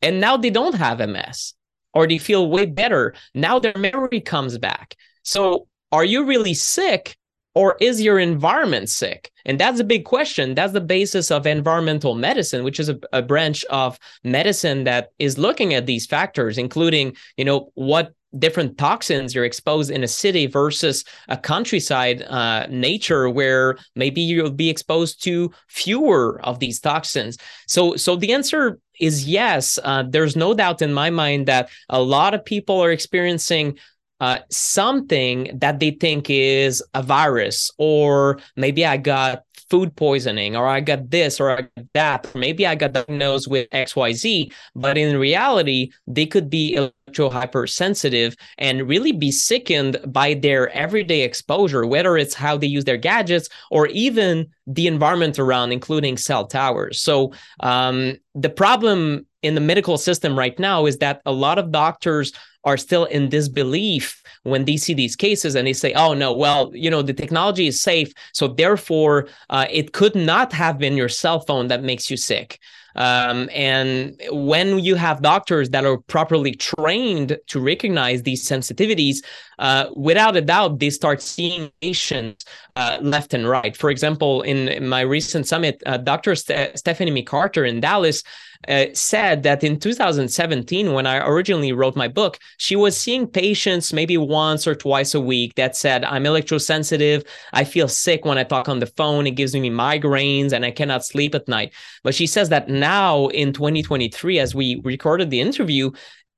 and 0.01 0.19
now 0.19 0.37
they 0.37 0.49
don't 0.49 0.75
have 0.75 0.99
MS 0.99 1.53
or 1.93 2.07
they 2.07 2.17
feel 2.17 2.49
way 2.49 2.65
better. 2.65 3.13
Now 3.33 3.59
their 3.59 3.77
memory 3.77 4.21
comes 4.21 4.57
back. 4.57 4.95
So 5.23 5.67
are 5.91 6.05
you 6.05 6.25
really 6.25 6.53
sick 6.53 7.17
or 7.55 7.75
is 7.81 8.01
your 8.01 8.19
environment 8.19 8.89
sick? 8.89 9.31
And 9.45 9.59
that's 9.59 9.79
a 9.79 9.83
big 9.83 10.05
question. 10.05 10.53
That's 10.53 10.73
the 10.73 10.81
basis 10.81 11.31
of 11.31 11.47
environmental 11.47 12.13
medicine, 12.13 12.63
which 12.63 12.79
is 12.79 12.89
a, 12.89 12.99
a, 13.13 13.21
branch 13.21 13.65
of 13.65 13.97
medicine 14.23 14.83
that 14.83 15.09
is 15.17 15.39
looking 15.39 15.73
at 15.73 15.87
these 15.87 16.05
factors, 16.05 16.57
including, 16.57 17.15
you 17.35 17.45
know, 17.45 17.71
what 17.73 18.13
different 18.37 18.77
toxins 18.77 19.33
you're 19.33 19.45
exposed 19.45 19.89
in 19.89 20.03
a 20.03 20.07
city 20.07 20.47
versus 20.47 21.05
a 21.29 21.37
countryside 21.37 22.21
uh, 22.23 22.67
nature 22.69 23.29
where 23.29 23.77
maybe 23.95 24.21
you'll 24.21 24.51
be 24.51 24.69
exposed 24.69 25.23
to 25.23 25.51
fewer 25.69 26.39
of 26.43 26.59
these 26.59 26.79
toxins 26.79 27.37
so 27.67 27.95
so 27.95 28.17
the 28.17 28.33
answer 28.33 28.79
is 28.99 29.27
yes 29.27 29.79
uh, 29.83 30.03
there's 30.07 30.35
no 30.35 30.53
doubt 30.53 30.81
in 30.81 30.93
my 30.93 31.09
mind 31.09 31.47
that 31.47 31.69
a 31.89 32.01
lot 32.01 32.33
of 32.33 32.43
people 32.43 32.81
are 32.81 32.91
experiencing 32.91 33.77
uh, 34.19 34.39
something 34.49 35.51
that 35.59 35.79
they 35.79 35.91
think 35.91 36.29
is 36.29 36.83
a 36.93 37.03
virus, 37.03 37.71
or 37.77 38.39
maybe 38.55 38.85
I 38.85 38.97
got 38.97 39.43
food 39.69 39.95
poisoning, 39.95 40.55
or 40.55 40.67
I 40.67 40.79
got 40.79 41.09
this, 41.09 41.39
or 41.39 41.51
I 41.51 41.61
got 41.61 41.85
that, 41.93 42.35
maybe 42.35 42.65
I 42.65 42.75
got 42.75 42.93
diagnosed 42.93 43.47
with 43.49 43.69
XYZ. 43.71 44.51
But 44.75 44.97
in 44.97 45.17
reality, 45.17 45.91
they 46.07 46.25
could 46.25 46.49
be 46.49 46.73
electro 46.73 47.29
hypersensitive 47.29 48.35
and 48.57 48.87
really 48.87 49.11
be 49.11 49.31
sickened 49.31 49.97
by 50.07 50.33
their 50.33 50.69
everyday 50.69 51.21
exposure, 51.21 51.85
whether 51.85 52.17
it's 52.17 52.33
how 52.33 52.57
they 52.57 52.67
use 52.67 52.85
their 52.85 52.97
gadgets 52.97 53.49
or 53.71 53.87
even 53.87 54.47
the 54.65 54.87
environment 54.87 55.39
around, 55.39 55.71
including 55.71 56.17
cell 56.17 56.45
towers. 56.47 57.01
So 57.01 57.33
um, 57.61 58.17
the 58.35 58.49
problem 58.49 59.25
in 59.43 59.55
the 59.55 59.61
medical 59.61 59.97
system 59.97 60.37
right 60.37 60.57
now 60.59 60.85
is 60.85 60.97
that 60.97 61.21
a 61.25 61.31
lot 61.31 61.59
of 61.59 61.71
doctors 61.71 62.33
are 62.63 62.77
still 62.77 63.05
in 63.05 63.29
disbelief 63.29 64.21
when 64.43 64.65
they 64.65 64.77
see 64.77 64.93
these 64.93 65.15
cases 65.15 65.55
and 65.55 65.67
they 65.67 65.73
say, 65.73 65.93
oh, 65.93 66.13
no, 66.13 66.33
well, 66.33 66.71
you 66.73 66.89
know, 66.89 67.01
the 67.01 67.13
technology 67.13 67.67
is 67.67 67.81
safe. 67.81 68.11
So 68.33 68.47
therefore, 68.47 69.27
uh, 69.49 69.67
it 69.69 69.93
could 69.93 70.15
not 70.15 70.53
have 70.53 70.77
been 70.77 70.97
your 70.97 71.09
cell 71.09 71.39
phone 71.41 71.67
that 71.67 71.83
makes 71.83 72.09
you 72.09 72.17
sick. 72.17 72.59
Um, 72.97 73.47
and 73.53 74.19
when 74.31 74.79
you 74.79 74.95
have 74.95 75.21
doctors 75.21 75.69
that 75.69 75.85
are 75.85 75.99
properly 75.99 76.55
trained 76.55 77.37
to 77.47 77.59
recognize 77.59 78.23
these 78.23 78.43
sensitivities, 78.43 79.17
uh, 79.59 79.87
without 79.95 80.35
a 80.35 80.41
doubt, 80.41 80.79
they 80.79 80.89
start 80.89 81.21
seeing 81.21 81.71
patients 81.79 82.45
uh, 82.75 82.97
left 83.01 83.35
and 83.35 83.47
right. 83.47 83.77
For 83.77 83.91
example, 83.91 84.41
in, 84.41 84.87
my 84.87 85.01
recent 85.01 85.47
summit, 85.47 85.81
uh, 85.85 85.97
Dr. 85.97 86.35
St- 86.35 86.77
Stephanie 86.77 87.23
McCarter 87.23 87.69
in 87.69 87.79
Dallas 87.79 88.23
uh, 88.67 88.85
said 88.93 89.43
that 89.43 89.63
in 89.63 89.79
2017, 89.79 90.93
when 90.93 91.05
I 91.05 91.17
originally 91.17 91.73
wrote 91.73 91.95
my 91.95 92.07
book, 92.07 92.39
she 92.57 92.75
was 92.75 92.97
seeing 92.97 93.27
patients 93.27 93.93
maybe 93.93 94.17
once 94.17 94.65
or 94.65 94.75
twice 94.75 95.13
a 95.13 95.21
week 95.21 95.55
that 95.55 95.75
said, 95.75 96.03
I'm 96.05 96.23
electrosensitive. 96.23 97.27
I 97.53 97.63
feel 97.63 97.87
sick 97.87 98.25
when 98.25 98.37
I 98.37 98.43
talk 98.43 98.69
on 98.69 98.79
the 98.79 98.87
phone. 98.87 99.27
It 99.27 99.31
gives 99.31 99.53
me 99.53 99.69
migraines 99.69 100.53
and 100.53 100.65
I 100.65 100.71
cannot 100.71 101.05
sleep 101.05 101.35
at 101.35 101.47
night. 101.47 101.73
But 102.03 102.15
she 102.15 102.27
says 102.27 102.49
that 102.49 102.69
now 102.69 103.27
in 103.27 103.53
2023, 103.53 104.39
as 104.39 104.55
we 104.55 104.81
recorded 104.83 105.29
the 105.29 105.41
interview, 105.41 105.91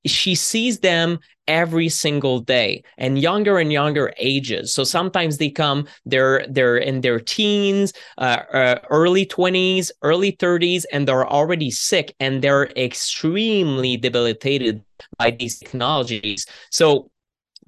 she 0.05 0.35
sees 0.35 0.79
them 0.79 1.19
every 1.47 1.89
single 1.89 2.39
day 2.39 2.83
and 2.99 3.19
younger 3.19 3.57
and 3.57 3.73
younger 3.73 4.13
ages 4.17 4.71
so 4.71 4.83
sometimes 4.83 5.37
they 5.39 5.49
come 5.49 5.87
they're 6.05 6.45
they're 6.47 6.77
in 6.77 7.01
their 7.01 7.19
teens 7.19 7.91
uh, 8.19 8.37
uh, 8.53 8.79
early 8.91 9.25
20s 9.25 9.89
early 10.03 10.31
30s 10.31 10.85
and 10.93 11.07
they're 11.07 11.27
already 11.27 11.71
sick 11.71 12.15
and 12.19 12.43
they're 12.43 12.67
extremely 12.77 13.97
debilitated 13.97 14.83
by 15.17 15.31
these 15.31 15.59
technologies. 15.59 16.45
So 16.71 17.11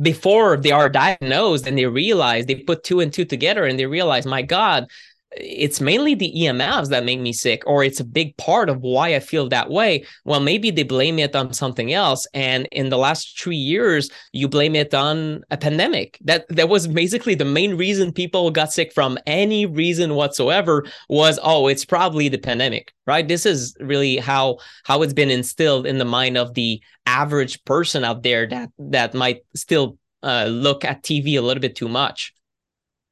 before 0.01 0.57
they 0.57 0.71
are 0.71 0.89
diagnosed 0.89 1.67
and 1.67 1.77
they 1.77 1.85
realize 1.85 2.45
they 2.45 2.55
put 2.55 2.83
two 2.83 2.99
and 2.99 3.13
two 3.13 3.25
together 3.25 3.65
and 3.65 3.77
they 3.77 3.85
realize 3.85 4.25
my 4.25 4.41
god 4.41 4.89
it's 5.33 5.79
mainly 5.79 6.13
the 6.13 6.33
EMFs 6.35 6.89
that 6.89 7.05
make 7.05 7.19
me 7.19 7.31
sick, 7.31 7.63
or 7.65 7.83
it's 7.83 7.99
a 7.99 8.05
big 8.05 8.35
part 8.37 8.69
of 8.69 8.81
why 8.81 9.15
I 9.15 9.19
feel 9.19 9.47
that 9.49 9.69
way. 9.69 10.05
Well, 10.25 10.41
maybe 10.41 10.71
they 10.71 10.83
blame 10.83 11.19
it 11.19 11.35
on 11.35 11.53
something 11.53 11.93
else. 11.93 12.27
And 12.33 12.67
in 12.71 12.89
the 12.89 12.97
last 12.97 13.39
three 13.39 13.55
years, 13.55 14.09
you 14.33 14.47
blame 14.47 14.75
it 14.75 14.93
on 14.93 15.43
a 15.49 15.57
pandemic. 15.57 16.17
That 16.21 16.45
that 16.49 16.69
was 16.69 16.87
basically 16.87 17.35
the 17.35 17.45
main 17.45 17.77
reason 17.77 18.11
people 18.11 18.51
got 18.51 18.73
sick 18.73 18.91
from 18.91 19.17
any 19.25 19.65
reason 19.65 20.15
whatsoever 20.15 20.85
was, 21.07 21.39
oh, 21.41 21.67
it's 21.67 21.85
probably 21.85 22.27
the 22.27 22.37
pandemic, 22.37 22.93
right? 23.07 23.27
This 23.27 23.45
is 23.45 23.75
really 23.79 24.17
how 24.17 24.57
how 24.83 25.01
it's 25.01 25.13
been 25.13 25.31
instilled 25.31 25.85
in 25.85 25.97
the 25.97 26.05
mind 26.05 26.37
of 26.37 26.53
the 26.55 26.81
average 27.05 27.63
person 27.63 28.03
out 28.03 28.23
there 28.23 28.47
that 28.47 28.69
that 28.77 29.13
might 29.13 29.41
still 29.55 29.97
uh, 30.23 30.45
look 30.45 30.83
at 30.83 31.03
TV 31.03 31.37
a 31.37 31.41
little 31.41 31.61
bit 31.61 31.75
too 31.75 31.87
much. 31.89 32.33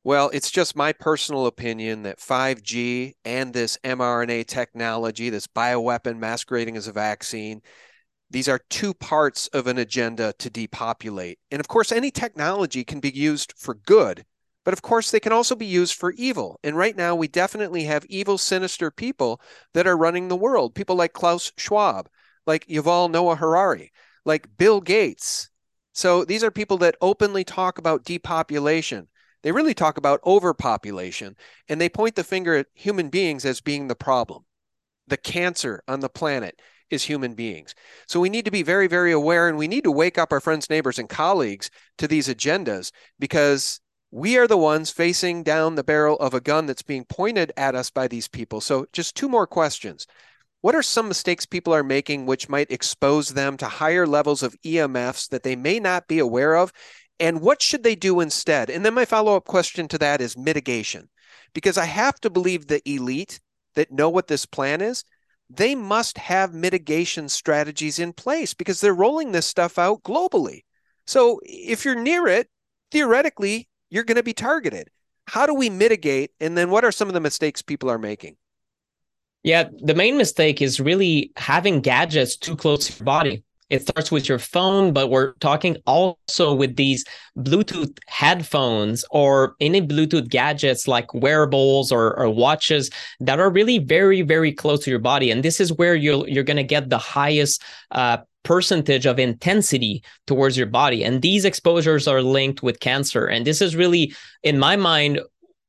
Well, 0.03 0.29
it's 0.29 0.49
just 0.49 0.77
my 0.77 0.93
personal 0.93 1.45
opinion 1.45 2.03
that 2.03 2.19
5G 2.19 3.15
and 3.25 3.53
this 3.53 3.77
mRNA 3.83 4.47
technology, 4.47 5.29
this 5.29 5.47
bioweapon 5.47 6.17
masquerading 6.17 6.77
as 6.77 6.87
a 6.87 6.93
vaccine, 6.93 7.61
these 8.29 8.47
are 8.47 8.61
two 8.69 8.93
parts 8.93 9.47
of 9.47 9.67
an 9.67 9.77
agenda 9.77 10.33
to 10.39 10.49
depopulate. 10.49 11.39
And 11.51 11.59
of 11.59 11.67
course, 11.67 11.91
any 11.91 12.11
technology 12.11 12.83
can 12.83 12.99
be 12.99 13.09
used 13.09 13.53
for 13.57 13.73
good, 13.73 14.25
but 14.63 14.73
of 14.73 14.81
course, 14.81 15.11
they 15.11 15.19
can 15.19 15.33
also 15.33 15.55
be 15.55 15.65
used 15.65 15.95
for 15.95 16.11
evil. 16.13 16.59
And 16.63 16.77
right 16.77 16.95
now, 16.95 17.15
we 17.15 17.27
definitely 17.27 17.83
have 17.85 18.05
evil, 18.05 18.37
sinister 18.37 18.91
people 18.91 19.41
that 19.73 19.87
are 19.87 19.97
running 19.97 20.27
the 20.27 20.35
world. 20.35 20.75
People 20.75 20.95
like 20.95 21.11
Klaus 21.11 21.51
Schwab, 21.57 22.07
like 22.47 22.67
Yuval 22.67 23.11
Noah 23.11 23.35
Harari, 23.35 23.91
like 24.25 24.57
Bill 24.57 24.79
Gates. 24.79 25.49
So 25.93 26.23
these 26.23 26.43
are 26.43 26.51
people 26.51 26.77
that 26.77 26.95
openly 27.01 27.43
talk 27.43 27.77
about 27.77 28.05
depopulation. 28.05 29.07
They 29.41 29.51
really 29.51 29.73
talk 29.73 29.97
about 29.97 30.21
overpopulation 30.25 31.35
and 31.67 31.79
they 31.79 31.89
point 31.89 32.15
the 32.15 32.23
finger 32.23 32.55
at 32.55 32.67
human 32.73 33.09
beings 33.09 33.45
as 33.45 33.61
being 33.61 33.87
the 33.87 33.95
problem. 33.95 34.43
The 35.07 35.17
cancer 35.17 35.83
on 35.87 36.01
the 36.01 36.09
planet 36.09 36.61
is 36.89 37.03
human 37.03 37.35
beings. 37.35 37.75
So 38.07 38.19
we 38.19 38.29
need 38.29 38.45
to 38.45 38.51
be 38.51 38.63
very, 38.63 38.87
very 38.87 39.11
aware 39.11 39.47
and 39.47 39.57
we 39.57 39.67
need 39.67 39.83
to 39.83 39.91
wake 39.91 40.17
up 40.17 40.31
our 40.31 40.39
friends, 40.39 40.69
neighbors, 40.69 40.99
and 40.99 41.07
colleagues 41.07 41.69
to 41.97 42.07
these 42.07 42.27
agendas 42.27 42.91
because 43.19 43.79
we 44.11 44.37
are 44.37 44.47
the 44.47 44.57
ones 44.57 44.89
facing 44.89 45.43
down 45.43 45.75
the 45.75 45.83
barrel 45.83 46.17
of 46.17 46.33
a 46.33 46.41
gun 46.41 46.65
that's 46.65 46.81
being 46.81 47.05
pointed 47.05 47.51
at 47.55 47.75
us 47.75 47.91
by 47.91 48.07
these 48.07 48.27
people. 48.27 48.59
So, 48.59 48.87
just 48.91 49.15
two 49.15 49.29
more 49.29 49.45
questions. 49.45 50.07
What 50.61 50.75
are 50.75 50.81
some 50.81 51.07
mistakes 51.07 51.45
people 51.45 51.73
are 51.73 51.83
making 51.83 52.25
which 52.25 52.49
might 52.49 52.71
expose 52.71 53.29
them 53.29 53.55
to 53.57 53.67
higher 53.67 54.05
levels 54.05 54.43
of 54.43 54.59
EMFs 54.65 55.29
that 55.29 55.43
they 55.43 55.55
may 55.55 55.79
not 55.79 56.07
be 56.07 56.19
aware 56.19 56.55
of? 56.57 56.73
And 57.19 57.41
what 57.41 57.61
should 57.61 57.83
they 57.83 57.95
do 57.95 58.19
instead? 58.21 58.69
And 58.69 58.85
then 58.85 58.93
my 58.93 59.05
follow 59.05 59.35
up 59.35 59.45
question 59.45 59.87
to 59.89 59.97
that 59.97 60.21
is 60.21 60.37
mitigation. 60.37 61.09
Because 61.53 61.77
I 61.77 61.85
have 61.85 62.19
to 62.21 62.29
believe 62.29 62.67
the 62.67 62.81
elite 62.89 63.39
that 63.75 63.91
know 63.91 64.09
what 64.09 64.27
this 64.27 64.45
plan 64.45 64.81
is, 64.81 65.03
they 65.49 65.73
must 65.75 66.17
have 66.17 66.53
mitigation 66.53 67.27
strategies 67.27 67.99
in 67.99 68.13
place 68.13 68.53
because 68.53 68.81
they're 68.81 68.93
rolling 68.93 69.31
this 69.31 69.47
stuff 69.47 69.79
out 69.79 70.03
globally. 70.03 70.61
So 71.07 71.39
if 71.43 71.85
you're 71.85 71.95
near 71.95 72.27
it, 72.27 72.47
theoretically, 72.91 73.67
you're 73.89 74.03
going 74.03 74.17
to 74.17 74.23
be 74.23 74.33
targeted. 74.33 74.89
How 75.27 75.45
do 75.45 75.53
we 75.53 75.69
mitigate? 75.69 76.31
And 76.39 76.57
then 76.57 76.69
what 76.69 76.85
are 76.85 76.91
some 76.91 77.07
of 77.07 77.13
the 77.13 77.19
mistakes 77.19 77.61
people 77.61 77.89
are 77.89 77.97
making? 77.97 78.37
Yeah, 79.41 79.69
the 79.79 79.95
main 79.95 80.17
mistake 80.17 80.61
is 80.61 80.79
really 80.79 81.31
having 81.35 81.81
gadgets 81.81 82.37
too 82.37 82.55
close 82.55 82.87
to 82.87 82.93
your 82.97 83.05
body. 83.05 83.43
It 83.69 83.83
starts 83.83 84.11
with 84.11 84.27
your 84.27 84.39
phone, 84.39 84.93
but 84.93 85.09
we're 85.09 85.33
talking 85.33 85.77
also 85.85 86.53
with 86.53 86.75
these 86.75 87.05
Bluetooth 87.37 87.97
headphones 88.07 89.05
or 89.11 89.55
any 89.59 89.81
Bluetooth 89.81 90.27
gadgets 90.29 90.87
like 90.87 91.13
wearables 91.13 91.91
or, 91.91 92.17
or 92.17 92.29
watches 92.29 92.89
that 93.19 93.39
are 93.39 93.49
really 93.49 93.77
very, 93.77 94.23
very 94.23 94.51
close 94.51 94.83
to 94.85 94.89
your 94.89 94.99
body. 94.99 95.29
And 95.29 95.43
this 95.43 95.59
is 95.59 95.71
where 95.73 95.95
you're 95.95 96.27
you're 96.27 96.43
gonna 96.43 96.63
get 96.63 96.89
the 96.89 96.97
highest 96.97 97.63
uh, 97.91 98.17
percentage 98.43 99.05
of 99.05 99.19
intensity 99.19 100.03
towards 100.25 100.57
your 100.57 100.67
body. 100.67 101.03
And 101.03 101.21
these 101.21 101.45
exposures 101.45 102.07
are 102.07 102.21
linked 102.21 102.63
with 102.63 102.79
cancer. 102.79 103.27
And 103.27 103.45
this 103.45 103.61
is 103.61 103.75
really, 103.75 104.13
in 104.43 104.57
my 104.57 104.75
mind, 104.75 105.19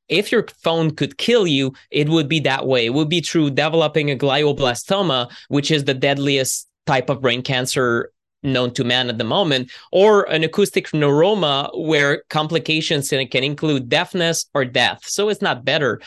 if 0.09 0.31
your 0.31 0.45
phone 0.61 0.91
could 0.91 1.17
kill 1.17 1.47
you, 1.47 1.73
it 1.89 2.09
would 2.09 2.27
be 2.27 2.39
that 2.41 2.67
way. 2.67 2.85
It 2.85 2.93
would 2.93 3.09
be 3.09 3.21
through 3.21 3.51
developing 3.51 4.11
a 4.11 4.15
glioblastoma, 4.15 5.31
which 5.47 5.71
is 5.71 5.85
the 5.85 5.93
deadliest 5.93 6.67
type 6.85 7.09
of 7.09 7.21
brain 7.21 7.41
cancer 7.41 8.11
known 8.43 8.73
to 8.73 8.83
man 8.83 9.07
at 9.07 9.19
the 9.19 9.23
moment, 9.23 9.71
or 9.91 10.23
an 10.23 10.43
acoustic 10.43 10.87
neuroma 10.87 11.69
where 11.79 12.23
complications 12.29 13.09
can 13.09 13.43
include 13.43 13.87
deafness 13.87 14.47
or 14.55 14.65
death. 14.65 15.07
So 15.07 15.29
it's 15.29 15.43
not 15.43 15.63
better. 15.63 16.01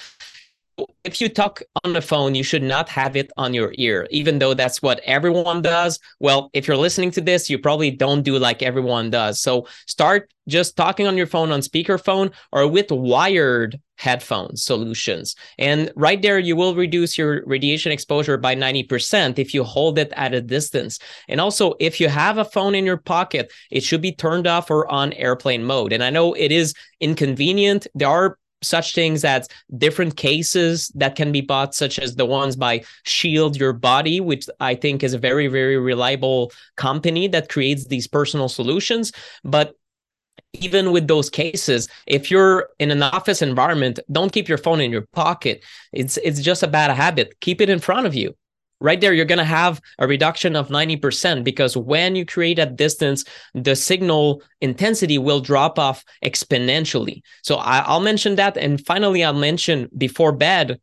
If 1.04 1.20
you 1.20 1.28
talk 1.28 1.62
on 1.84 1.92
the 1.92 2.00
phone, 2.00 2.34
you 2.34 2.42
should 2.42 2.62
not 2.62 2.88
have 2.88 3.14
it 3.14 3.30
on 3.36 3.54
your 3.54 3.72
ear, 3.76 4.08
even 4.10 4.38
though 4.38 4.54
that's 4.54 4.82
what 4.82 5.00
everyone 5.04 5.62
does. 5.62 6.00
Well, 6.18 6.50
if 6.52 6.66
you're 6.66 6.76
listening 6.76 7.10
to 7.12 7.20
this, 7.20 7.48
you 7.50 7.58
probably 7.58 7.90
don't 7.90 8.22
do 8.22 8.38
like 8.38 8.62
everyone 8.62 9.10
does. 9.10 9.40
So 9.40 9.68
start 9.86 10.32
just 10.48 10.76
talking 10.76 11.06
on 11.06 11.16
your 11.16 11.26
phone 11.26 11.52
on 11.52 11.60
speakerphone 11.60 12.32
or 12.52 12.66
with 12.66 12.90
wired 12.90 13.80
headphones 13.96 14.64
solutions. 14.64 15.36
And 15.58 15.92
right 15.94 16.20
there, 16.20 16.38
you 16.38 16.56
will 16.56 16.74
reduce 16.74 17.16
your 17.16 17.44
radiation 17.46 17.92
exposure 17.92 18.36
by 18.36 18.54
90% 18.56 19.38
if 19.38 19.54
you 19.54 19.62
hold 19.62 19.98
it 19.98 20.12
at 20.16 20.34
a 20.34 20.40
distance. 20.40 20.98
And 21.28 21.40
also, 21.40 21.74
if 21.80 22.00
you 22.00 22.08
have 22.08 22.38
a 22.38 22.44
phone 22.44 22.74
in 22.74 22.84
your 22.84 22.96
pocket, 22.96 23.52
it 23.70 23.82
should 23.82 24.02
be 24.02 24.12
turned 24.12 24.46
off 24.46 24.70
or 24.70 24.90
on 24.90 25.12
airplane 25.12 25.64
mode. 25.64 25.92
And 25.92 26.02
I 26.02 26.10
know 26.10 26.34
it 26.34 26.50
is 26.50 26.74
inconvenient. 27.00 27.86
There 27.94 28.08
are 28.08 28.38
such 28.66 28.94
things 28.94 29.24
as 29.24 29.48
different 29.76 30.16
cases 30.16 30.88
that 30.94 31.14
can 31.14 31.32
be 31.32 31.40
bought, 31.40 31.74
such 31.74 31.98
as 31.98 32.16
the 32.16 32.26
ones 32.26 32.56
by 32.56 32.84
Shield 33.04 33.56
Your 33.56 33.72
Body, 33.72 34.20
which 34.20 34.46
I 34.60 34.74
think 34.74 35.02
is 35.02 35.14
a 35.14 35.18
very, 35.18 35.46
very 35.46 35.78
reliable 35.78 36.52
company 36.76 37.28
that 37.28 37.48
creates 37.48 37.86
these 37.86 38.06
personal 38.06 38.48
solutions. 38.48 39.12
But 39.44 39.74
even 40.52 40.92
with 40.92 41.08
those 41.08 41.28
cases 41.28 41.88
if 42.06 42.30
you're 42.30 42.68
in 42.78 42.92
an 42.92 43.02
office 43.02 43.42
environment 43.42 43.98
don't 44.12 44.32
keep 44.32 44.48
your 44.48 44.58
phone 44.58 44.80
in 44.80 44.92
your 44.92 45.06
pocket. 45.12 45.64
It's 45.92 46.16
it's 46.18 46.40
just 46.40 46.62
a 46.62 46.68
bad 46.68 46.90
habit. 46.92 47.40
Keep 47.40 47.60
it 47.60 47.68
in 47.68 47.80
front 47.80 48.06
of 48.06 48.14
you 48.14 48.36
right 48.84 49.00
there 49.00 49.14
you're 49.14 49.24
going 49.24 49.38
to 49.38 49.44
have 49.44 49.80
a 49.98 50.06
reduction 50.06 50.54
of 50.54 50.68
90% 50.68 51.42
because 51.42 51.74
when 51.74 52.14
you 52.14 52.26
create 52.26 52.58
a 52.58 52.66
distance 52.66 53.24
the 53.54 53.74
signal 53.74 54.42
intensity 54.60 55.16
will 55.16 55.40
drop 55.40 55.78
off 55.78 56.04
exponentially. 56.22 57.22
So 57.42 57.56
I, 57.56 57.90
will 57.90 58.00
mention 58.00 58.36
that. 58.36 58.56
And 58.56 58.84
finally 58.84 59.24
i'll 59.24 59.32
mention 59.32 59.88
before 59.96 60.32
bed 60.32 60.78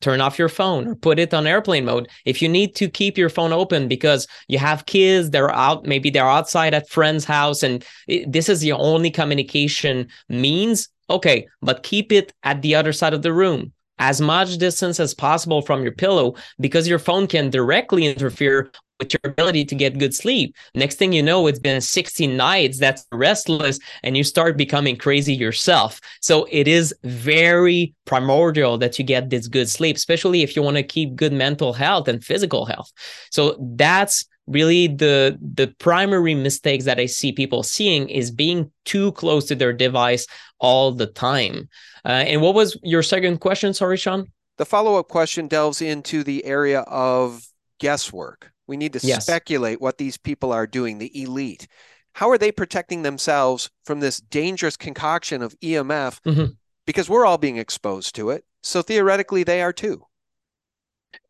turn 0.00 0.20
off 0.20 0.38
your 0.38 0.50
phone 0.50 0.86
or 0.86 0.94
put 0.94 1.18
it 1.18 1.34
on 1.34 1.46
airplane 1.46 1.84
mode 1.84 2.08
if 2.24 2.40
you 2.40 2.48
need 2.48 2.76
to 2.76 2.88
keep 2.88 3.18
your 3.18 3.28
phone 3.28 3.52
open 3.52 3.88
because 3.88 4.28
you 4.46 4.56
have 4.56 4.86
kids 4.86 5.30
they're 5.30 5.50
out 5.50 5.86
maybe 5.86 6.08
they're 6.10 6.36
outside 6.38 6.72
at 6.72 6.88
friend's 6.88 7.24
house 7.24 7.64
and 7.64 7.84
it, 8.06 8.30
this 8.30 8.48
is 8.48 8.64
your 8.64 8.78
only 8.78 9.10
communication 9.10 10.06
means. 10.28 10.88
Okay 11.08 11.48
but 11.62 11.82
keep 11.82 12.12
it 12.12 12.34
at 12.42 12.60
the 12.60 12.74
other 12.74 12.92
side 12.92 13.14
of 13.14 13.22
the 13.22 13.32
room 13.32 13.72
as 13.98 14.20
much 14.20 14.58
distance 14.58 15.00
as 15.00 15.14
possible 15.14 15.62
from 15.62 15.82
your 15.82 15.92
pillow 15.92 16.34
because 16.60 16.88
your 16.88 16.98
phone 16.98 17.26
can 17.26 17.50
directly 17.50 18.06
interfere 18.06 18.70
with 18.98 19.12
your 19.12 19.32
ability 19.32 19.64
to 19.64 19.74
get 19.74 19.98
good 19.98 20.14
sleep. 20.14 20.54
Next 20.74 20.96
thing 20.96 21.12
you 21.12 21.22
know, 21.22 21.46
it's 21.46 21.58
been 21.58 21.80
16 21.80 22.36
nights 22.36 22.78
that's 22.78 23.06
restless 23.12 23.78
and 24.02 24.16
you 24.16 24.24
start 24.24 24.56
becoming 24.56 24.96
crazy 24.96 25.34
yourself. 25.34 26.00
So 26.20 26.46
it 26.50 26.66
is 26.66 26.94
very 27.04 27.94
primordial 28.04 28.78
that 28.78 28.98
you 28.98 29.04
get 29.04 29.30
this 29.30 29.46
good 29.46 29.68
sleep, 29.68 29.96
especially 29.96 30.42
if 30.42 30.56
you 30.56 30.62
want 30.62 30.76
to 30.76 30.82
keep 30.82 31.14
good 31.14 31.32
mental 31.32 31.72
health 31.72 32.08
and 32.08 32.24
physical 32.24 32.66
health. 32.66 32.90
So 33.30 33.56
that's 33.76 34.24
really 34.48 34.88
the 34.88 35.38
the 35.40 35.68
primary 35.78 36.34
mistakes 36.34 36.84
that 36.84 36.98
I 36.98 37.06
see 37.06 37.32
people 37.32 37.62
seeing 37.62 38.08
is 38.08 38.30
being 38.30 38.70
too 38.84 39.12
close 39.12 39.44
to 39.46 39.54
their 39.54 39.72
device 39.72 40.26
all 40.58 40.92
the 40.92 41.06
time. 41.06 41.68
Uh, 42.04 42.24
and 42.26 42.40
what 42.40 42.54
was 42.54 42.76
your 42.82 43.02
second 43.02 43.38
question? 43.38 43.74
Sorry, 43.74 43.96
Sean. 43.96 44.32
The 44.56 44.66
follow 44.66 44.96
up 44.96 45.08
question 45.08 45.46
delves 45.46 45.80
into 45.80 46.24
the 46.24 46.44
area 46.44 46.80
of 46.80 47.46
guesswork. 47.78 48.50
We 48.66 48.76
need 48.76 48.92
to 48.94 49.00
yes. 49.06 49.24
speculate 49.24 49.80
what 49.80 49.98
these 49.98 50.16
people 50.16 50.52
are 50.52 50.66
doing, 50.66 50.98
the 50.98 51.22
elite. 51.22 51.68
How 52.12 52.30
are 52.30 52.38
they 52.38 52.50
protecting 52.50 53.02
themselves 53.02 53.70
from 53.84 54.00
this 54.00 54.20
dangerous 54.20 54.76
concoction 54.76 55.42
of 55.42 55.58
EMF? 55.60 56.20
Mm-hmm. 56.22 56.52
Because 56.84 57.08
we're 57.08 57.26
all 57.26 57.38
being 57.38 57.58
exposed 57.58 58.14
to 58.16 58.30
it. 58.30 58.44
So 58.62 58.82
theoretically, 58.82 59.44
they 59.44 59.62
are 59.62 59.72
too. 59.72 60.04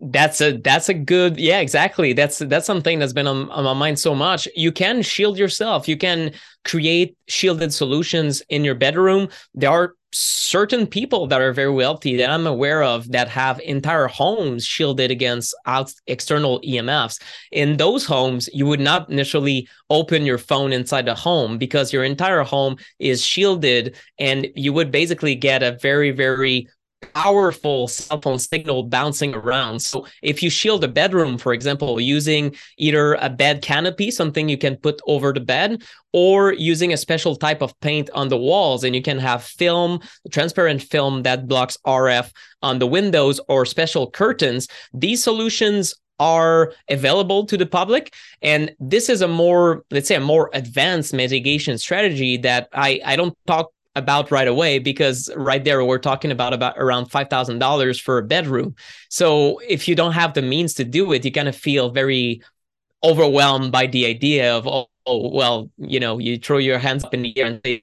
That's 0.00 0.40
a 0.40 0.58
that's 0.58 0.88
a 0.88 0.94
good 0.94 1.38
yeah 1.38 1.58
exactly 1.58 2.12
that's 2.12 2.38
that's 2.38 2.66
something 2.66 3.00
that's 3.00 3.12
been 3.12 3.26
on, 3.26 3.50
on 3.50 3.64
my 3.64 3.72
mind 3.72 3.98
so 3.98 4.14
much. 4.14 4.46
You 4.54 4.70
can 4.70 5.02
shield 5.02 5.38
yourself. 5.38 5.88
You 5.88 5.96
can 5.96 6.32
create 6.64 7.16
shielded 7.26 7.72
solutions 7.72 8.42
in 8.48 8.64
your 8.64 8.76
bedroom. 8.76 9.28
There 9.54 9.70
are 9.70 9.94
certain 10.12 10.86
people 10.86 11.26
that 11.26 11.40
are 11.40 11.52
very 11.52 11.70
wealthy 11.70 12.16
that 12.16 12.30
I'm 12.30 12.46
aware 12.46 12.82
of 12.82 13.10
that 13.12 13.28
have 13.28 13.60
entire 13.60 14.06
homes 14.06 14.64
shielded 14.64 15.10
against 15.10 15.54
out 15.66 15.92
external 16.06 16.60
EMFs. 16.62 17.20
In 17.52 17.76
those 17.76 18.06
homes, 18.06 18.48
you 18.52 18.66
would 18.66 18.80
not 18.80 19.10
initially 19.10 19.68
open 19.90 20.24
your 20.24 20.38
phone 20.38 20.72
inside 20.72 21.06
the 21.06 21.14
home 21.14 21.58
because 21.58 21.92
your 21.92 22.04
entire 22.04 22.42
home 22.42 22.76
is 22.98 23.24
shielded 23.24 23.96
and 24.18 24.48
you 24.54 24.72
would 24.72 24.90
basically 24.90 25.34
get 25.34 25.62
a 25.62 25.78
very, 25.82 26.10
very 26.10 26.68
powerful 27.14 27.88
cell 27.88 28.20
phone 28.20 28.38
signal 28.38 28.84
bouncing 28.84 29.34
around. 29.34 29.80
So 29.80 30.06
if 30.22 30.42
you 30.42 30.50
shield 30.50 30.84
a 30.84 30.88
bedroom, 30.88 31.38
for 31.38 31.52
example, 31.52 32.00
using 32.00 32.54
either 32.76 33.14
a 33.14 33.30
bed 33.30 33.62
canopy, 33.62 34.10
something 34.10 34.48
you 34.48 34.58
can 34.58 34.76
put 34.76 35.00
over 35.06 35.32
the 35.32 35.40
bed, 35.40 35.82
or 36.12 36.52
using 36.54 36.92
a 36.92 36.96
special 36.96 37.36
type 37.36 37.62
of 37.62 37.78
paint 37.80 38.10
on 38.14 38.28
the 38.28 38.36
walls, 38.36 38.84
and 38.84 38.94
you 38.94 39.02
can 39.02 39.18
have 39.18 39.44
film, 39.44 40.00
transparent 40.30 40.82
film 40.82 41.22
that 41.22 41.46
blocks 41.46 41.76
RF 41.86 42.30
on 42.62 42.78
the 42.78 42.86
windows 42.86 43.40
or 43.48 43.64
special 43.66 44.10
curtains. 44.10 44.68
These 44.92 45.22
solutions 45.22 45.94
are 46.20 46.72
available 46.88 47.46
to 47.46 47.56
the 47.56 47.66
public 47.66 48.12
and 48.42 48.74
this 48.80 49.08
is 49.08 49.22
a 49.22 49.28
more 49.28 49.84
let's 49.92 50.08
say 50.08 50.16
a 50.16 50.20
more 50.20 50.50
advanced 50.52 51.14
mitigation 51.14 51.78
strategy 51.78 52.36
that 52.36 52.68
i 52.72 53.00
i 53.04 53.14
don't 53.14 53.38
talk 53.46 53.70
about 53.98 54.30
right 54.30 54.48
away 54.48 54.78
because 54.78 55.30
right 55.36 55.62
there 55.62 55.84
we're 55.84 55.98
talking 55.98 56.30
about 56.30 56.52
about 56.54 56.78
around 56.78 57.06
five 57.06 57.28
thousand 57.28 57.58
dollars 57.58 58.00
for 58.00 58.18
a 58.18 58.22
bedroom. 58.22 58.74
So 59.10 59.58
if 59.68 59.88
you 59.88 59.94
don't 59.94 60.12
have 60.12 60.34
the 60.34 60.42
means 60.42 60.74
to 60.74 60.84
do 60.84 61.12
it, 61.12 61.24
you 61.24 61.32
kind 61.32 61.48
of 61.48 61.56
feel 61.56 61.90
very 61.90 62.42
overwhelmed 63.04 63.70
by 63.70 63.86
the 63.86 64.06
idea 64.06 64.56
of 64.56 64.66
oh, 64.66 64.86
oh 65.06 65.30
well 65.32 65.70
you 65.78 66.00
know 66.00 66.18
you 66.18 66.36
throw 66.38 66.58
your 66.58 66.78
hands 66.78 67.04
up 67.04 67.14
in 67.14 67.22
the 67.22 67.38
air 67.38 67.46
and 67.46 67.60
say 67.64 67.82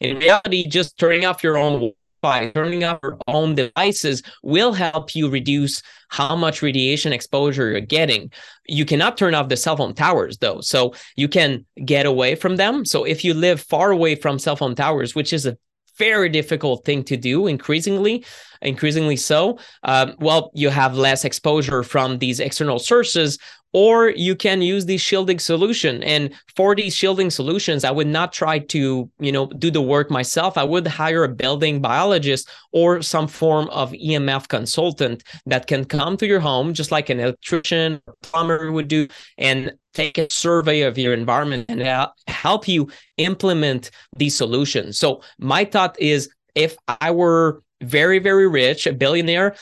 in 0.00 0.18
reality 0.18 0.68
just 0.68 0.96
turning 0.96 1.24
off 1.24 1.42
your 1.42 1.56
own 1.56 1.92
by 2.20 2.50
turning 2.50 2.84
off 2.84 3.00
your 3.02 3.18
own 3.26 3.54
devices 3.54 4.22
will 4.42 4.72
help 4.72 5.14
you 5.14 5.28
reduce 5.28 5.82
how 6.08 6.34
much 6.34 6.62
radiation 6.62 7.12
exposure 7.12 7.70
you're 7.70 7.80
getting. 7.80 8.30
You 8.66 8.84
cannot 8.84 9.16
turn 9.16 9.34
off 9.34 9.48
the 9.48 9.56
cell 9.56 9.76
phone 9.76 9.94
towers 9.94 10.38
though. 10.38 10.60
So 10.60 10.94
you 11.16 11.28
can 11.28 11.66
get 11.84 12.06
away 12.06 12.34
from 12.34 12.56
them. 12.56 12.84
So 12.84 13.04
if 13.04 13.24
you 13.24 13.34
live 13.34 13.60
far 13.60 13.90
away 13.90 14.14
from 14.14 14.38
cell 14.38 14.56
phone 14.56 14.74
towers, 14.74 15.14
which 15.14 15.32
is 15.32 15.46
a 15.46 15.56
very 15.98 16.28
difficult 16.28 16.84
thing 16.84 17.02
to 17.02 17.16
do 17.16 17.46
increasingly 17.46 18.24
increasingly 18.62 19.16
so 19.16 19.58
um, 19.82 20.14
well 20.20 20.50
you 20.54 20.68
have 20.68 20.96
less 20.96 21.24
exposure 21.24 21.82
from 21.82 22.18
these 22.18 22.40
external 22.40 22.78
sources 22.78 23.38
or 23.72 24.10
you 24.10 24.34
can 24.34 24.62
use 24.62 24.86
the 24.86 24.96
shielding 24.96 25.38
solution. 25.38 26.02
And 26.02 26.32
for 26.56 26.74
these 26.74 26.94
shielding 26.94 27.30
solutions 27.30 27.84
i 27.84 27.90
would 27.90 28.06
not 28.06 28.32
try 28.32 28.58
to 28.58 29.10
you 29.18 29.32
know 29.32 29.46
do 29.46 29.70
the 29.70 29.82
work 29.82 30.10
myself. 30.10 30.56
I 30.58 30.64
would 30.64 30.86
hire 30.86 31.24
a 31.24 31.28
building 31.28 31.80
biologist 31.80 32.48
or 32.72 33.02
some 33.02 33.28
form 33.28 33.68
of 33.68 33.92
emf 33.92 34.48
consultant 34.48 35.24
that 35.46 35.66
can 35.66 35.84
come 35.84 36.16
to 36.16 36.26
your 36.26 36.40
home 36.40 36.74
just 36.74 36.90
like 36.90 37.10
an 37.10 37.20
electrician 37.20 38.00
or 38.06 38.14
plumber 38.22 38.72
would 38.72 38.88
do 38.88 39.08
and 39.36 39.72
take 39.94 40.18
a 40.18 40.30
survey 40.30 40.82
of 40.82 40.98
your 40.98 41.12
environment 41.12 41.66
and 41.68 41.82
help 42.26 42.68
you 42.68 42.88
implement 43.16 43.90
these 44.16 44.34
solutions 44.34 44.98
so 44.98 45.22
my 45.38 45.64
thought 45.64 45.98
is 46.00 46.30
if 46.54 46.76
i 47.00 47.10
were 47.10 47.62
very 47.82 48.18
very 48.18 48.48
rich 48.48 48.86
a 48.86 48.92
billionaire 48.92 49.54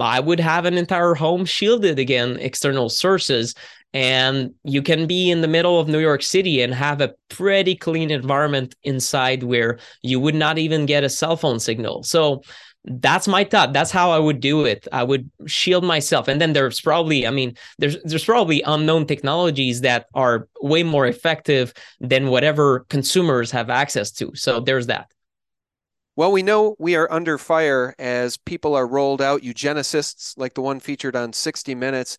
I 0.00 0.20
would 0.20 0.40
have 0.40 0.64
an 0.64 0.78
entire 0.78 1.14
home 1.14 1.44
shielded 1.44 1.98
against 1.98 2.40
external 2.40 2.88
sources. 2.88 3.54
and 3.94 4.52
you 4.64 4.82
can 4.82 5.06
be 5.06 5.30
in 5.30 5.40
the 5.40 5.48
middle 5.48 5.80
of 5.80 5.88
New 5.88 5.98
York 5.98 6.22
City 6.22 6.60
and 6.60 6.74
have 6.74 7.00
a 7.00 7.14
pretty 7.30 7.74
clean 7.74 8.10
environment 8.10 8.74
inside 8.84 9.42
where 9.44 9.78
you 10.02 10.20
would 10.20 10.34
not 10.34 10.58
even 10.58 10.84
get 10.84 11.04
a 11.04 11.08
cell 11.08 11.38
phone 11.38 11.58
signal. 11.58 12.02
So 12.02 12.42
that's 12.84 13.28
my 13.28 13.44
thought 13.44 13.72
that's 13.72 13.90
how 13.90 14.10
i 14.10 14.18
would 14.18 14.40
do 14.40 14.64
it 14.64 14.86
i 14.92 15.02
would 15.02 15.30
shield 15.46 15.84
myself 15.84 16.28
and 16.28 16.40
then 16.40 16.52
there's 16.52 16.80
probably 16.80 17.26
i 17.26 17.30
mean 17.30 17.54
there's 17.78 18.00
there's 18.04 18.24
probably 18.24 18.62
unknown 18.62 19.04
technologies 19.04 19.80
that 19.82 20.06
are 20.14 20.48
way 20.62 20.82
more 20.82 21.06
effective 21.06 21.74
than 22.00 22.28
whatever 22.28 22.86
consumers 22.88 23.50
have 23.50 23.68
access 23.68 24.10
to 24.10 24.30
so 24.34 24.60
there's 24.60 24.86
that 24.86 25.10
well, 26.18 26.32
we 26.32 26.42
know 26.42 26.74
we 26.80 26.96
are 26.96 27.06
under 27.12 27.38
fire 27.38 27.94
as 27.96 28.36
people 28.36 28.74
are 28.74 28.88
rolled 28.88 29.22
out, 29.22 29.42
eugenicists 29.42 30.36
like 30.36 30.54
the 30.54 30.60
one 30.60 30.80
featured 30.80 31.14
on 31.14 31.32
60 31.32 31.76
Minutes. 31.76 32.18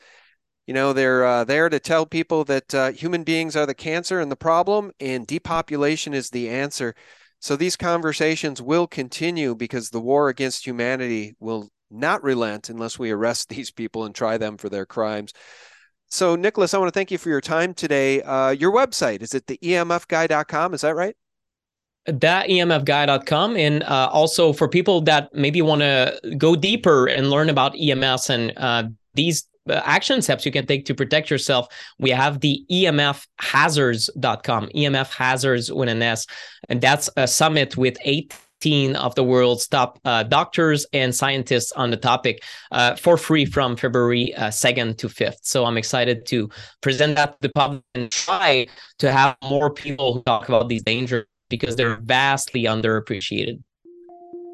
You 0.66 0.74
know, 0.74 0.94
they're 0.94 1.26
uh, 1.26 1.44
there 1.44 1.68
to 1.68 1.82
tell 1.82 2.06
people 2.06 2.46
that 2.46 2.74
uh, 2.74 2.92
human 2.94 3.26
beings 3.26 3.58
are 3.58 3.66
the 3.66 3.74
cancer 3.74 4.22
and 4.22 4.32
the 4.32 4.38
problem, 4.38 4.94
and 5.02 5.28
depopulation 5.28 6.14
is 6.14 6.30
the 6.30 6.48
answer. 6.48 6.96
So 7.42 7.58
these 7.58 7.76
conversations 7.76 8.62
will 8.62 8.88
continue 8.88 9.54
because 9.54 9.90
the 9.90 10.00
war 10.00 10.30
against 10.30 10.66
humanity 10.66 11.36
will 11.42 11.68
not 11.92 12.24
relent 12.24 12.70
unless 12.70 12.98
we 12.98 13.12
arrest 13.12 13.50
these 13.50 13.70
people 13.70 14.06
and 14.06 14.16
try 14.16 14.38
them 14.38 14.56
for 14.56 14.70
their 14.70 14.86
crimes. 14.86 15.34
So, 16.08 16.38
Nicholas, 16.38 16.74
I 16.74 16.78
want 16.78 16.88
to 16.88 16.98
thank 16.98 17.12
you 17.12 17.18
for 17.18 17.28
your 17.28 17.42
time 17.42 17.74
today. 17.74 18.22
Uh, 18.22 18.52
your 18.52 18.72
website 18.72 19.22
is 19.22 19.34
it 19.34 19.48
the 19.48 19.60
emfguy.com? 19.62 20.74
Is 20.74 20.82
that 20.82 20.96
right? 20.96 21.18
That 22.12 22.48
emfguy.com 22.48 23.58
and 23.58 23.84
uh, 23.84 24.10
also 24.12 24.54
for 24.54 24.68
people 24.68 25.02
that 25.02 25.34
maybe 25.34 25.62
want 25.62 25.82
to 25.82 26.20
go 26.38 26.56
deeper 26.56 27.08
and 27.08 27.30
learn 27.30 27.50
about 27.50 27.76
ems 27.80 28.30
and 28.30 28.54
uh, 28.58 28.84
these 29.14 29.48
uh, 29.70 29.82
action 29.86 30.22
steps 30.22 30.46
you 30.46 30.52
can 30.52 30.66
take 30.66 30.86
to 30.86 30.96
protect 30.96 31.30
yourself 31.30 31.68
we 32.00 32.10
have 32.10 32.40
the 32.40 32.66
emfhazards.com 32.72 34.70
emf 34.76 35.14
hazards 35.14 35.72
with 35.72 35.90
an 35.90 36.02
s 36.02 36.26
and 36.70 36.82
that's 36.82 37.10
a 37.18 37.28
summit 37.28 37.78
with 37.78 37.98
18 38.04 38.96
of 38.96 39.16
the 39.16 39.24
world's 39.24 39.68
top 39.68 40.00
uh, 40.06 40.24
doctors 40.24 40.86
and 40.92 41.14
scientists 41.14 41.72
on 41.74 41.92
the 41.92 41.98
topic 41.98 42.44
uh, 42.72 42.96
for 42.96 43.16
free 43.16 43.46
from 43.46 43.78
February 43.78 44.36
uh, 44.36 44.50
2nd 44.50 44.98
to 44.98 45.08
5th. 45.08 45.38
So 45.44 45.64
I'm 45.64 45.78
excited 45.78 46.26
to 46.26 46.50
present 46.82 47.16
that 47.16 47.32
to 47.34 47.38
the 47.48 47.50
public 47.56 47.84
and 47.96 48.12
try 48.12 48.68
to 48.98 49.12
have 49.14 49.38
more 49.44 49.70
people 49.70 50.14
who 50.14 50.24
talk 50.24 50.50
about 50.50 50.68
these 50.68 50.84
dangers 50.84 51.26
because 51.50 51.76
they're 51.76 51.98
vastly 51.98 52.64
underappreciated. 52.64 53.62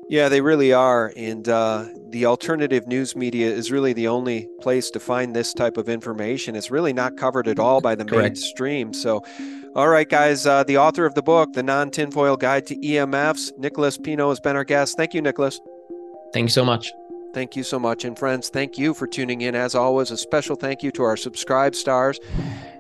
Yeah, 0.08 0.30
they 0.30 0.42
really 0.42 0.72
are. 0.72 1.12
And 1.18 1.48
uh, 1.50 1.86
the 2.10 2.26
alternative 2.28 2.88
news 2.88 3.16
media 3.16 3.50
is 3.50 3.72
really 3.72 3.92
the 3.94 4.08
only 4.08 4.48
place 4.62 4.92
to 4.92 5.00
find 5.00 5.36
this 5.36 5.54
type 5.54 5.78
of 5.78 5.90
information. 5.90 6.56
It's 6.56 6.70
really 6.70 6.94
not 6.94 7.18
covered 7.18 7.48
at 7.48 7.60
all 7.60 7.82
by 7.82 7.96
the 7.96 8.06
Correct. 8.06 8.36
mainstream. 8.36 8.94
So, 8.94 9.24
all 9.76 9.88
right, 9.88 10.08
guys, 10.08 10.46
uh, 10.46 10.64
the 10.64 10.78
author 10.78 11.06
of 11.06 11.16
the 11.16 11.24
book, 11.24 11.54
The 11.54 11.64
Non 11.64 11.90
Tinfoil 11.90 12.38
Guide 12.38 12.68
to 12.68 12.76
EMFs, 12.76 13.58
Nicholas 13.58 13.98
Pineault, 13.98 14.30
has 14.30 14.40
been 14.40 14.56
our 14.56 14.64
guest. 14.64 14.96
Thank 14.96 15.16
you, 15.16 15.22
Nicholas. 15.22 15.60
Thank 16.34 16.46
you 16.46 16.50
so 16.50 16.64
much. 16.64 16.92
Thank 17.36 17.58
you 17.58 17.64
so 17.64 17.78
much. 17.78 18.06
And 18.06 18.18
friends, 18.18 18.48
thank 18.48 18.78
you 18.78 18.94
for 18.94 19.08
tuning 19.08 19.42
in. 19.42 19.56
As 19.56 19.76
always, 19.76 20.10
a 20.10 20.16
special 20.16 20.56
thank 20.56 20.82
you 20.82 20.90
to 20.92 21.04
our 21.04 21.18
subscribe 21.18 21.76
stars. 21.76 22.18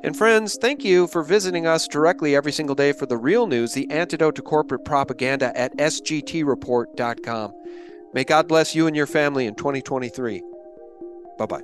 And 0.01 0.15
friends, 0.15 0.55
thank 0.55 0.81
you 0.81 1.07
for 1.07 1.23
visiting 1.23 1.67
us 1.67 1.89
directly 1.89 2.37
every 2.37 2.53
single 2.53 2.73
day 2.73 2.93
for 2.93 3.05
the 3.05 3.17
real 3.17 3.47
news, 3.47 3.73
the 3.73 3.91
antidote 3.91 4.35
to 4.35 4.41
corporate 4.41 4.85
propaganda 4.85 5.51
at 5.59 5.75
sgtreport.com. 5.75 7.51
May 8.13 8.23
God 8.23 8.47
bless 8.47 8.73
you 8.73 8.87
and 8.87 8.95
your 8.95 9.07
family 9.07 9.45
in 9.45 9.55
2023. 9.55 10.41
Bye 11.37 11.45
bye. 11.45 11.61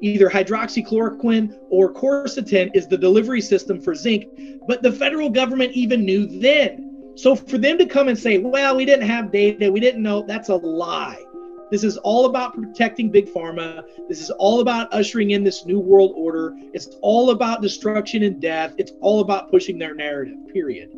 Either 0.00 0.30
hydroxychloroquine 0.30 1.54
or 1.68 1.92
quercetin 1.92 2.70
is 2.74 2.88
the 2.88 2.96
delivery 2.96 3.42
system 3.42 3.78
for 3.78 3.94
zinc, 3.94 4.24
but 4.66 4.82
the 4.82 4.90
federal 4.90 5.28
government 5.28 5.72
even 5.72 6.02
knew 6.02 6.26
then 6.40 6.93
so 7.16 7.34
for 7.36 7.58
them 7.58 7.78
to 7.78 7.86
come 7.86 8.08
and 8.08 8.18
say, 8.18 8.38
well, 8.38 8.76
we 8.76 8.84
didn't 8.84 9.06
have 9.06 9.30
data, 9.30 9.70
we 9.70 9.80
didn't 9.80 10.02
know, 10.02 10.22
that's 10.22 10.48
a 10.48 10.56
lie. 10.56 11.22
This 11.70 11.84
is 11.84 11.96
all 11.98 12.26
about 12.26 12.54
protecting 12.54 13.10
big 13.10 13.26
pharma. 13.26 13.84
This 14.08 14.20
is 14.20 14.30
all 14.30 14.60
about 14.60 14.92
ushering 14.92 15.30
in 15.30 15.42
this 15.42 15.64
new 15.64 15.80
world 15.80 16.12
order. 16.14 16.54
It's 16.72 16.88
all 17.00 17.30
about 17.30 17.62
destruction 17.62 18.22
and 18.22 18.40
death. 18.40 18.74
It's 18.78 18.92
all 19.00 19.20
about 19.20 19.50
pushing 19.50 19.78
their 19.78 19.94
narrative, 19.94 20.36
period. 20.52 20.90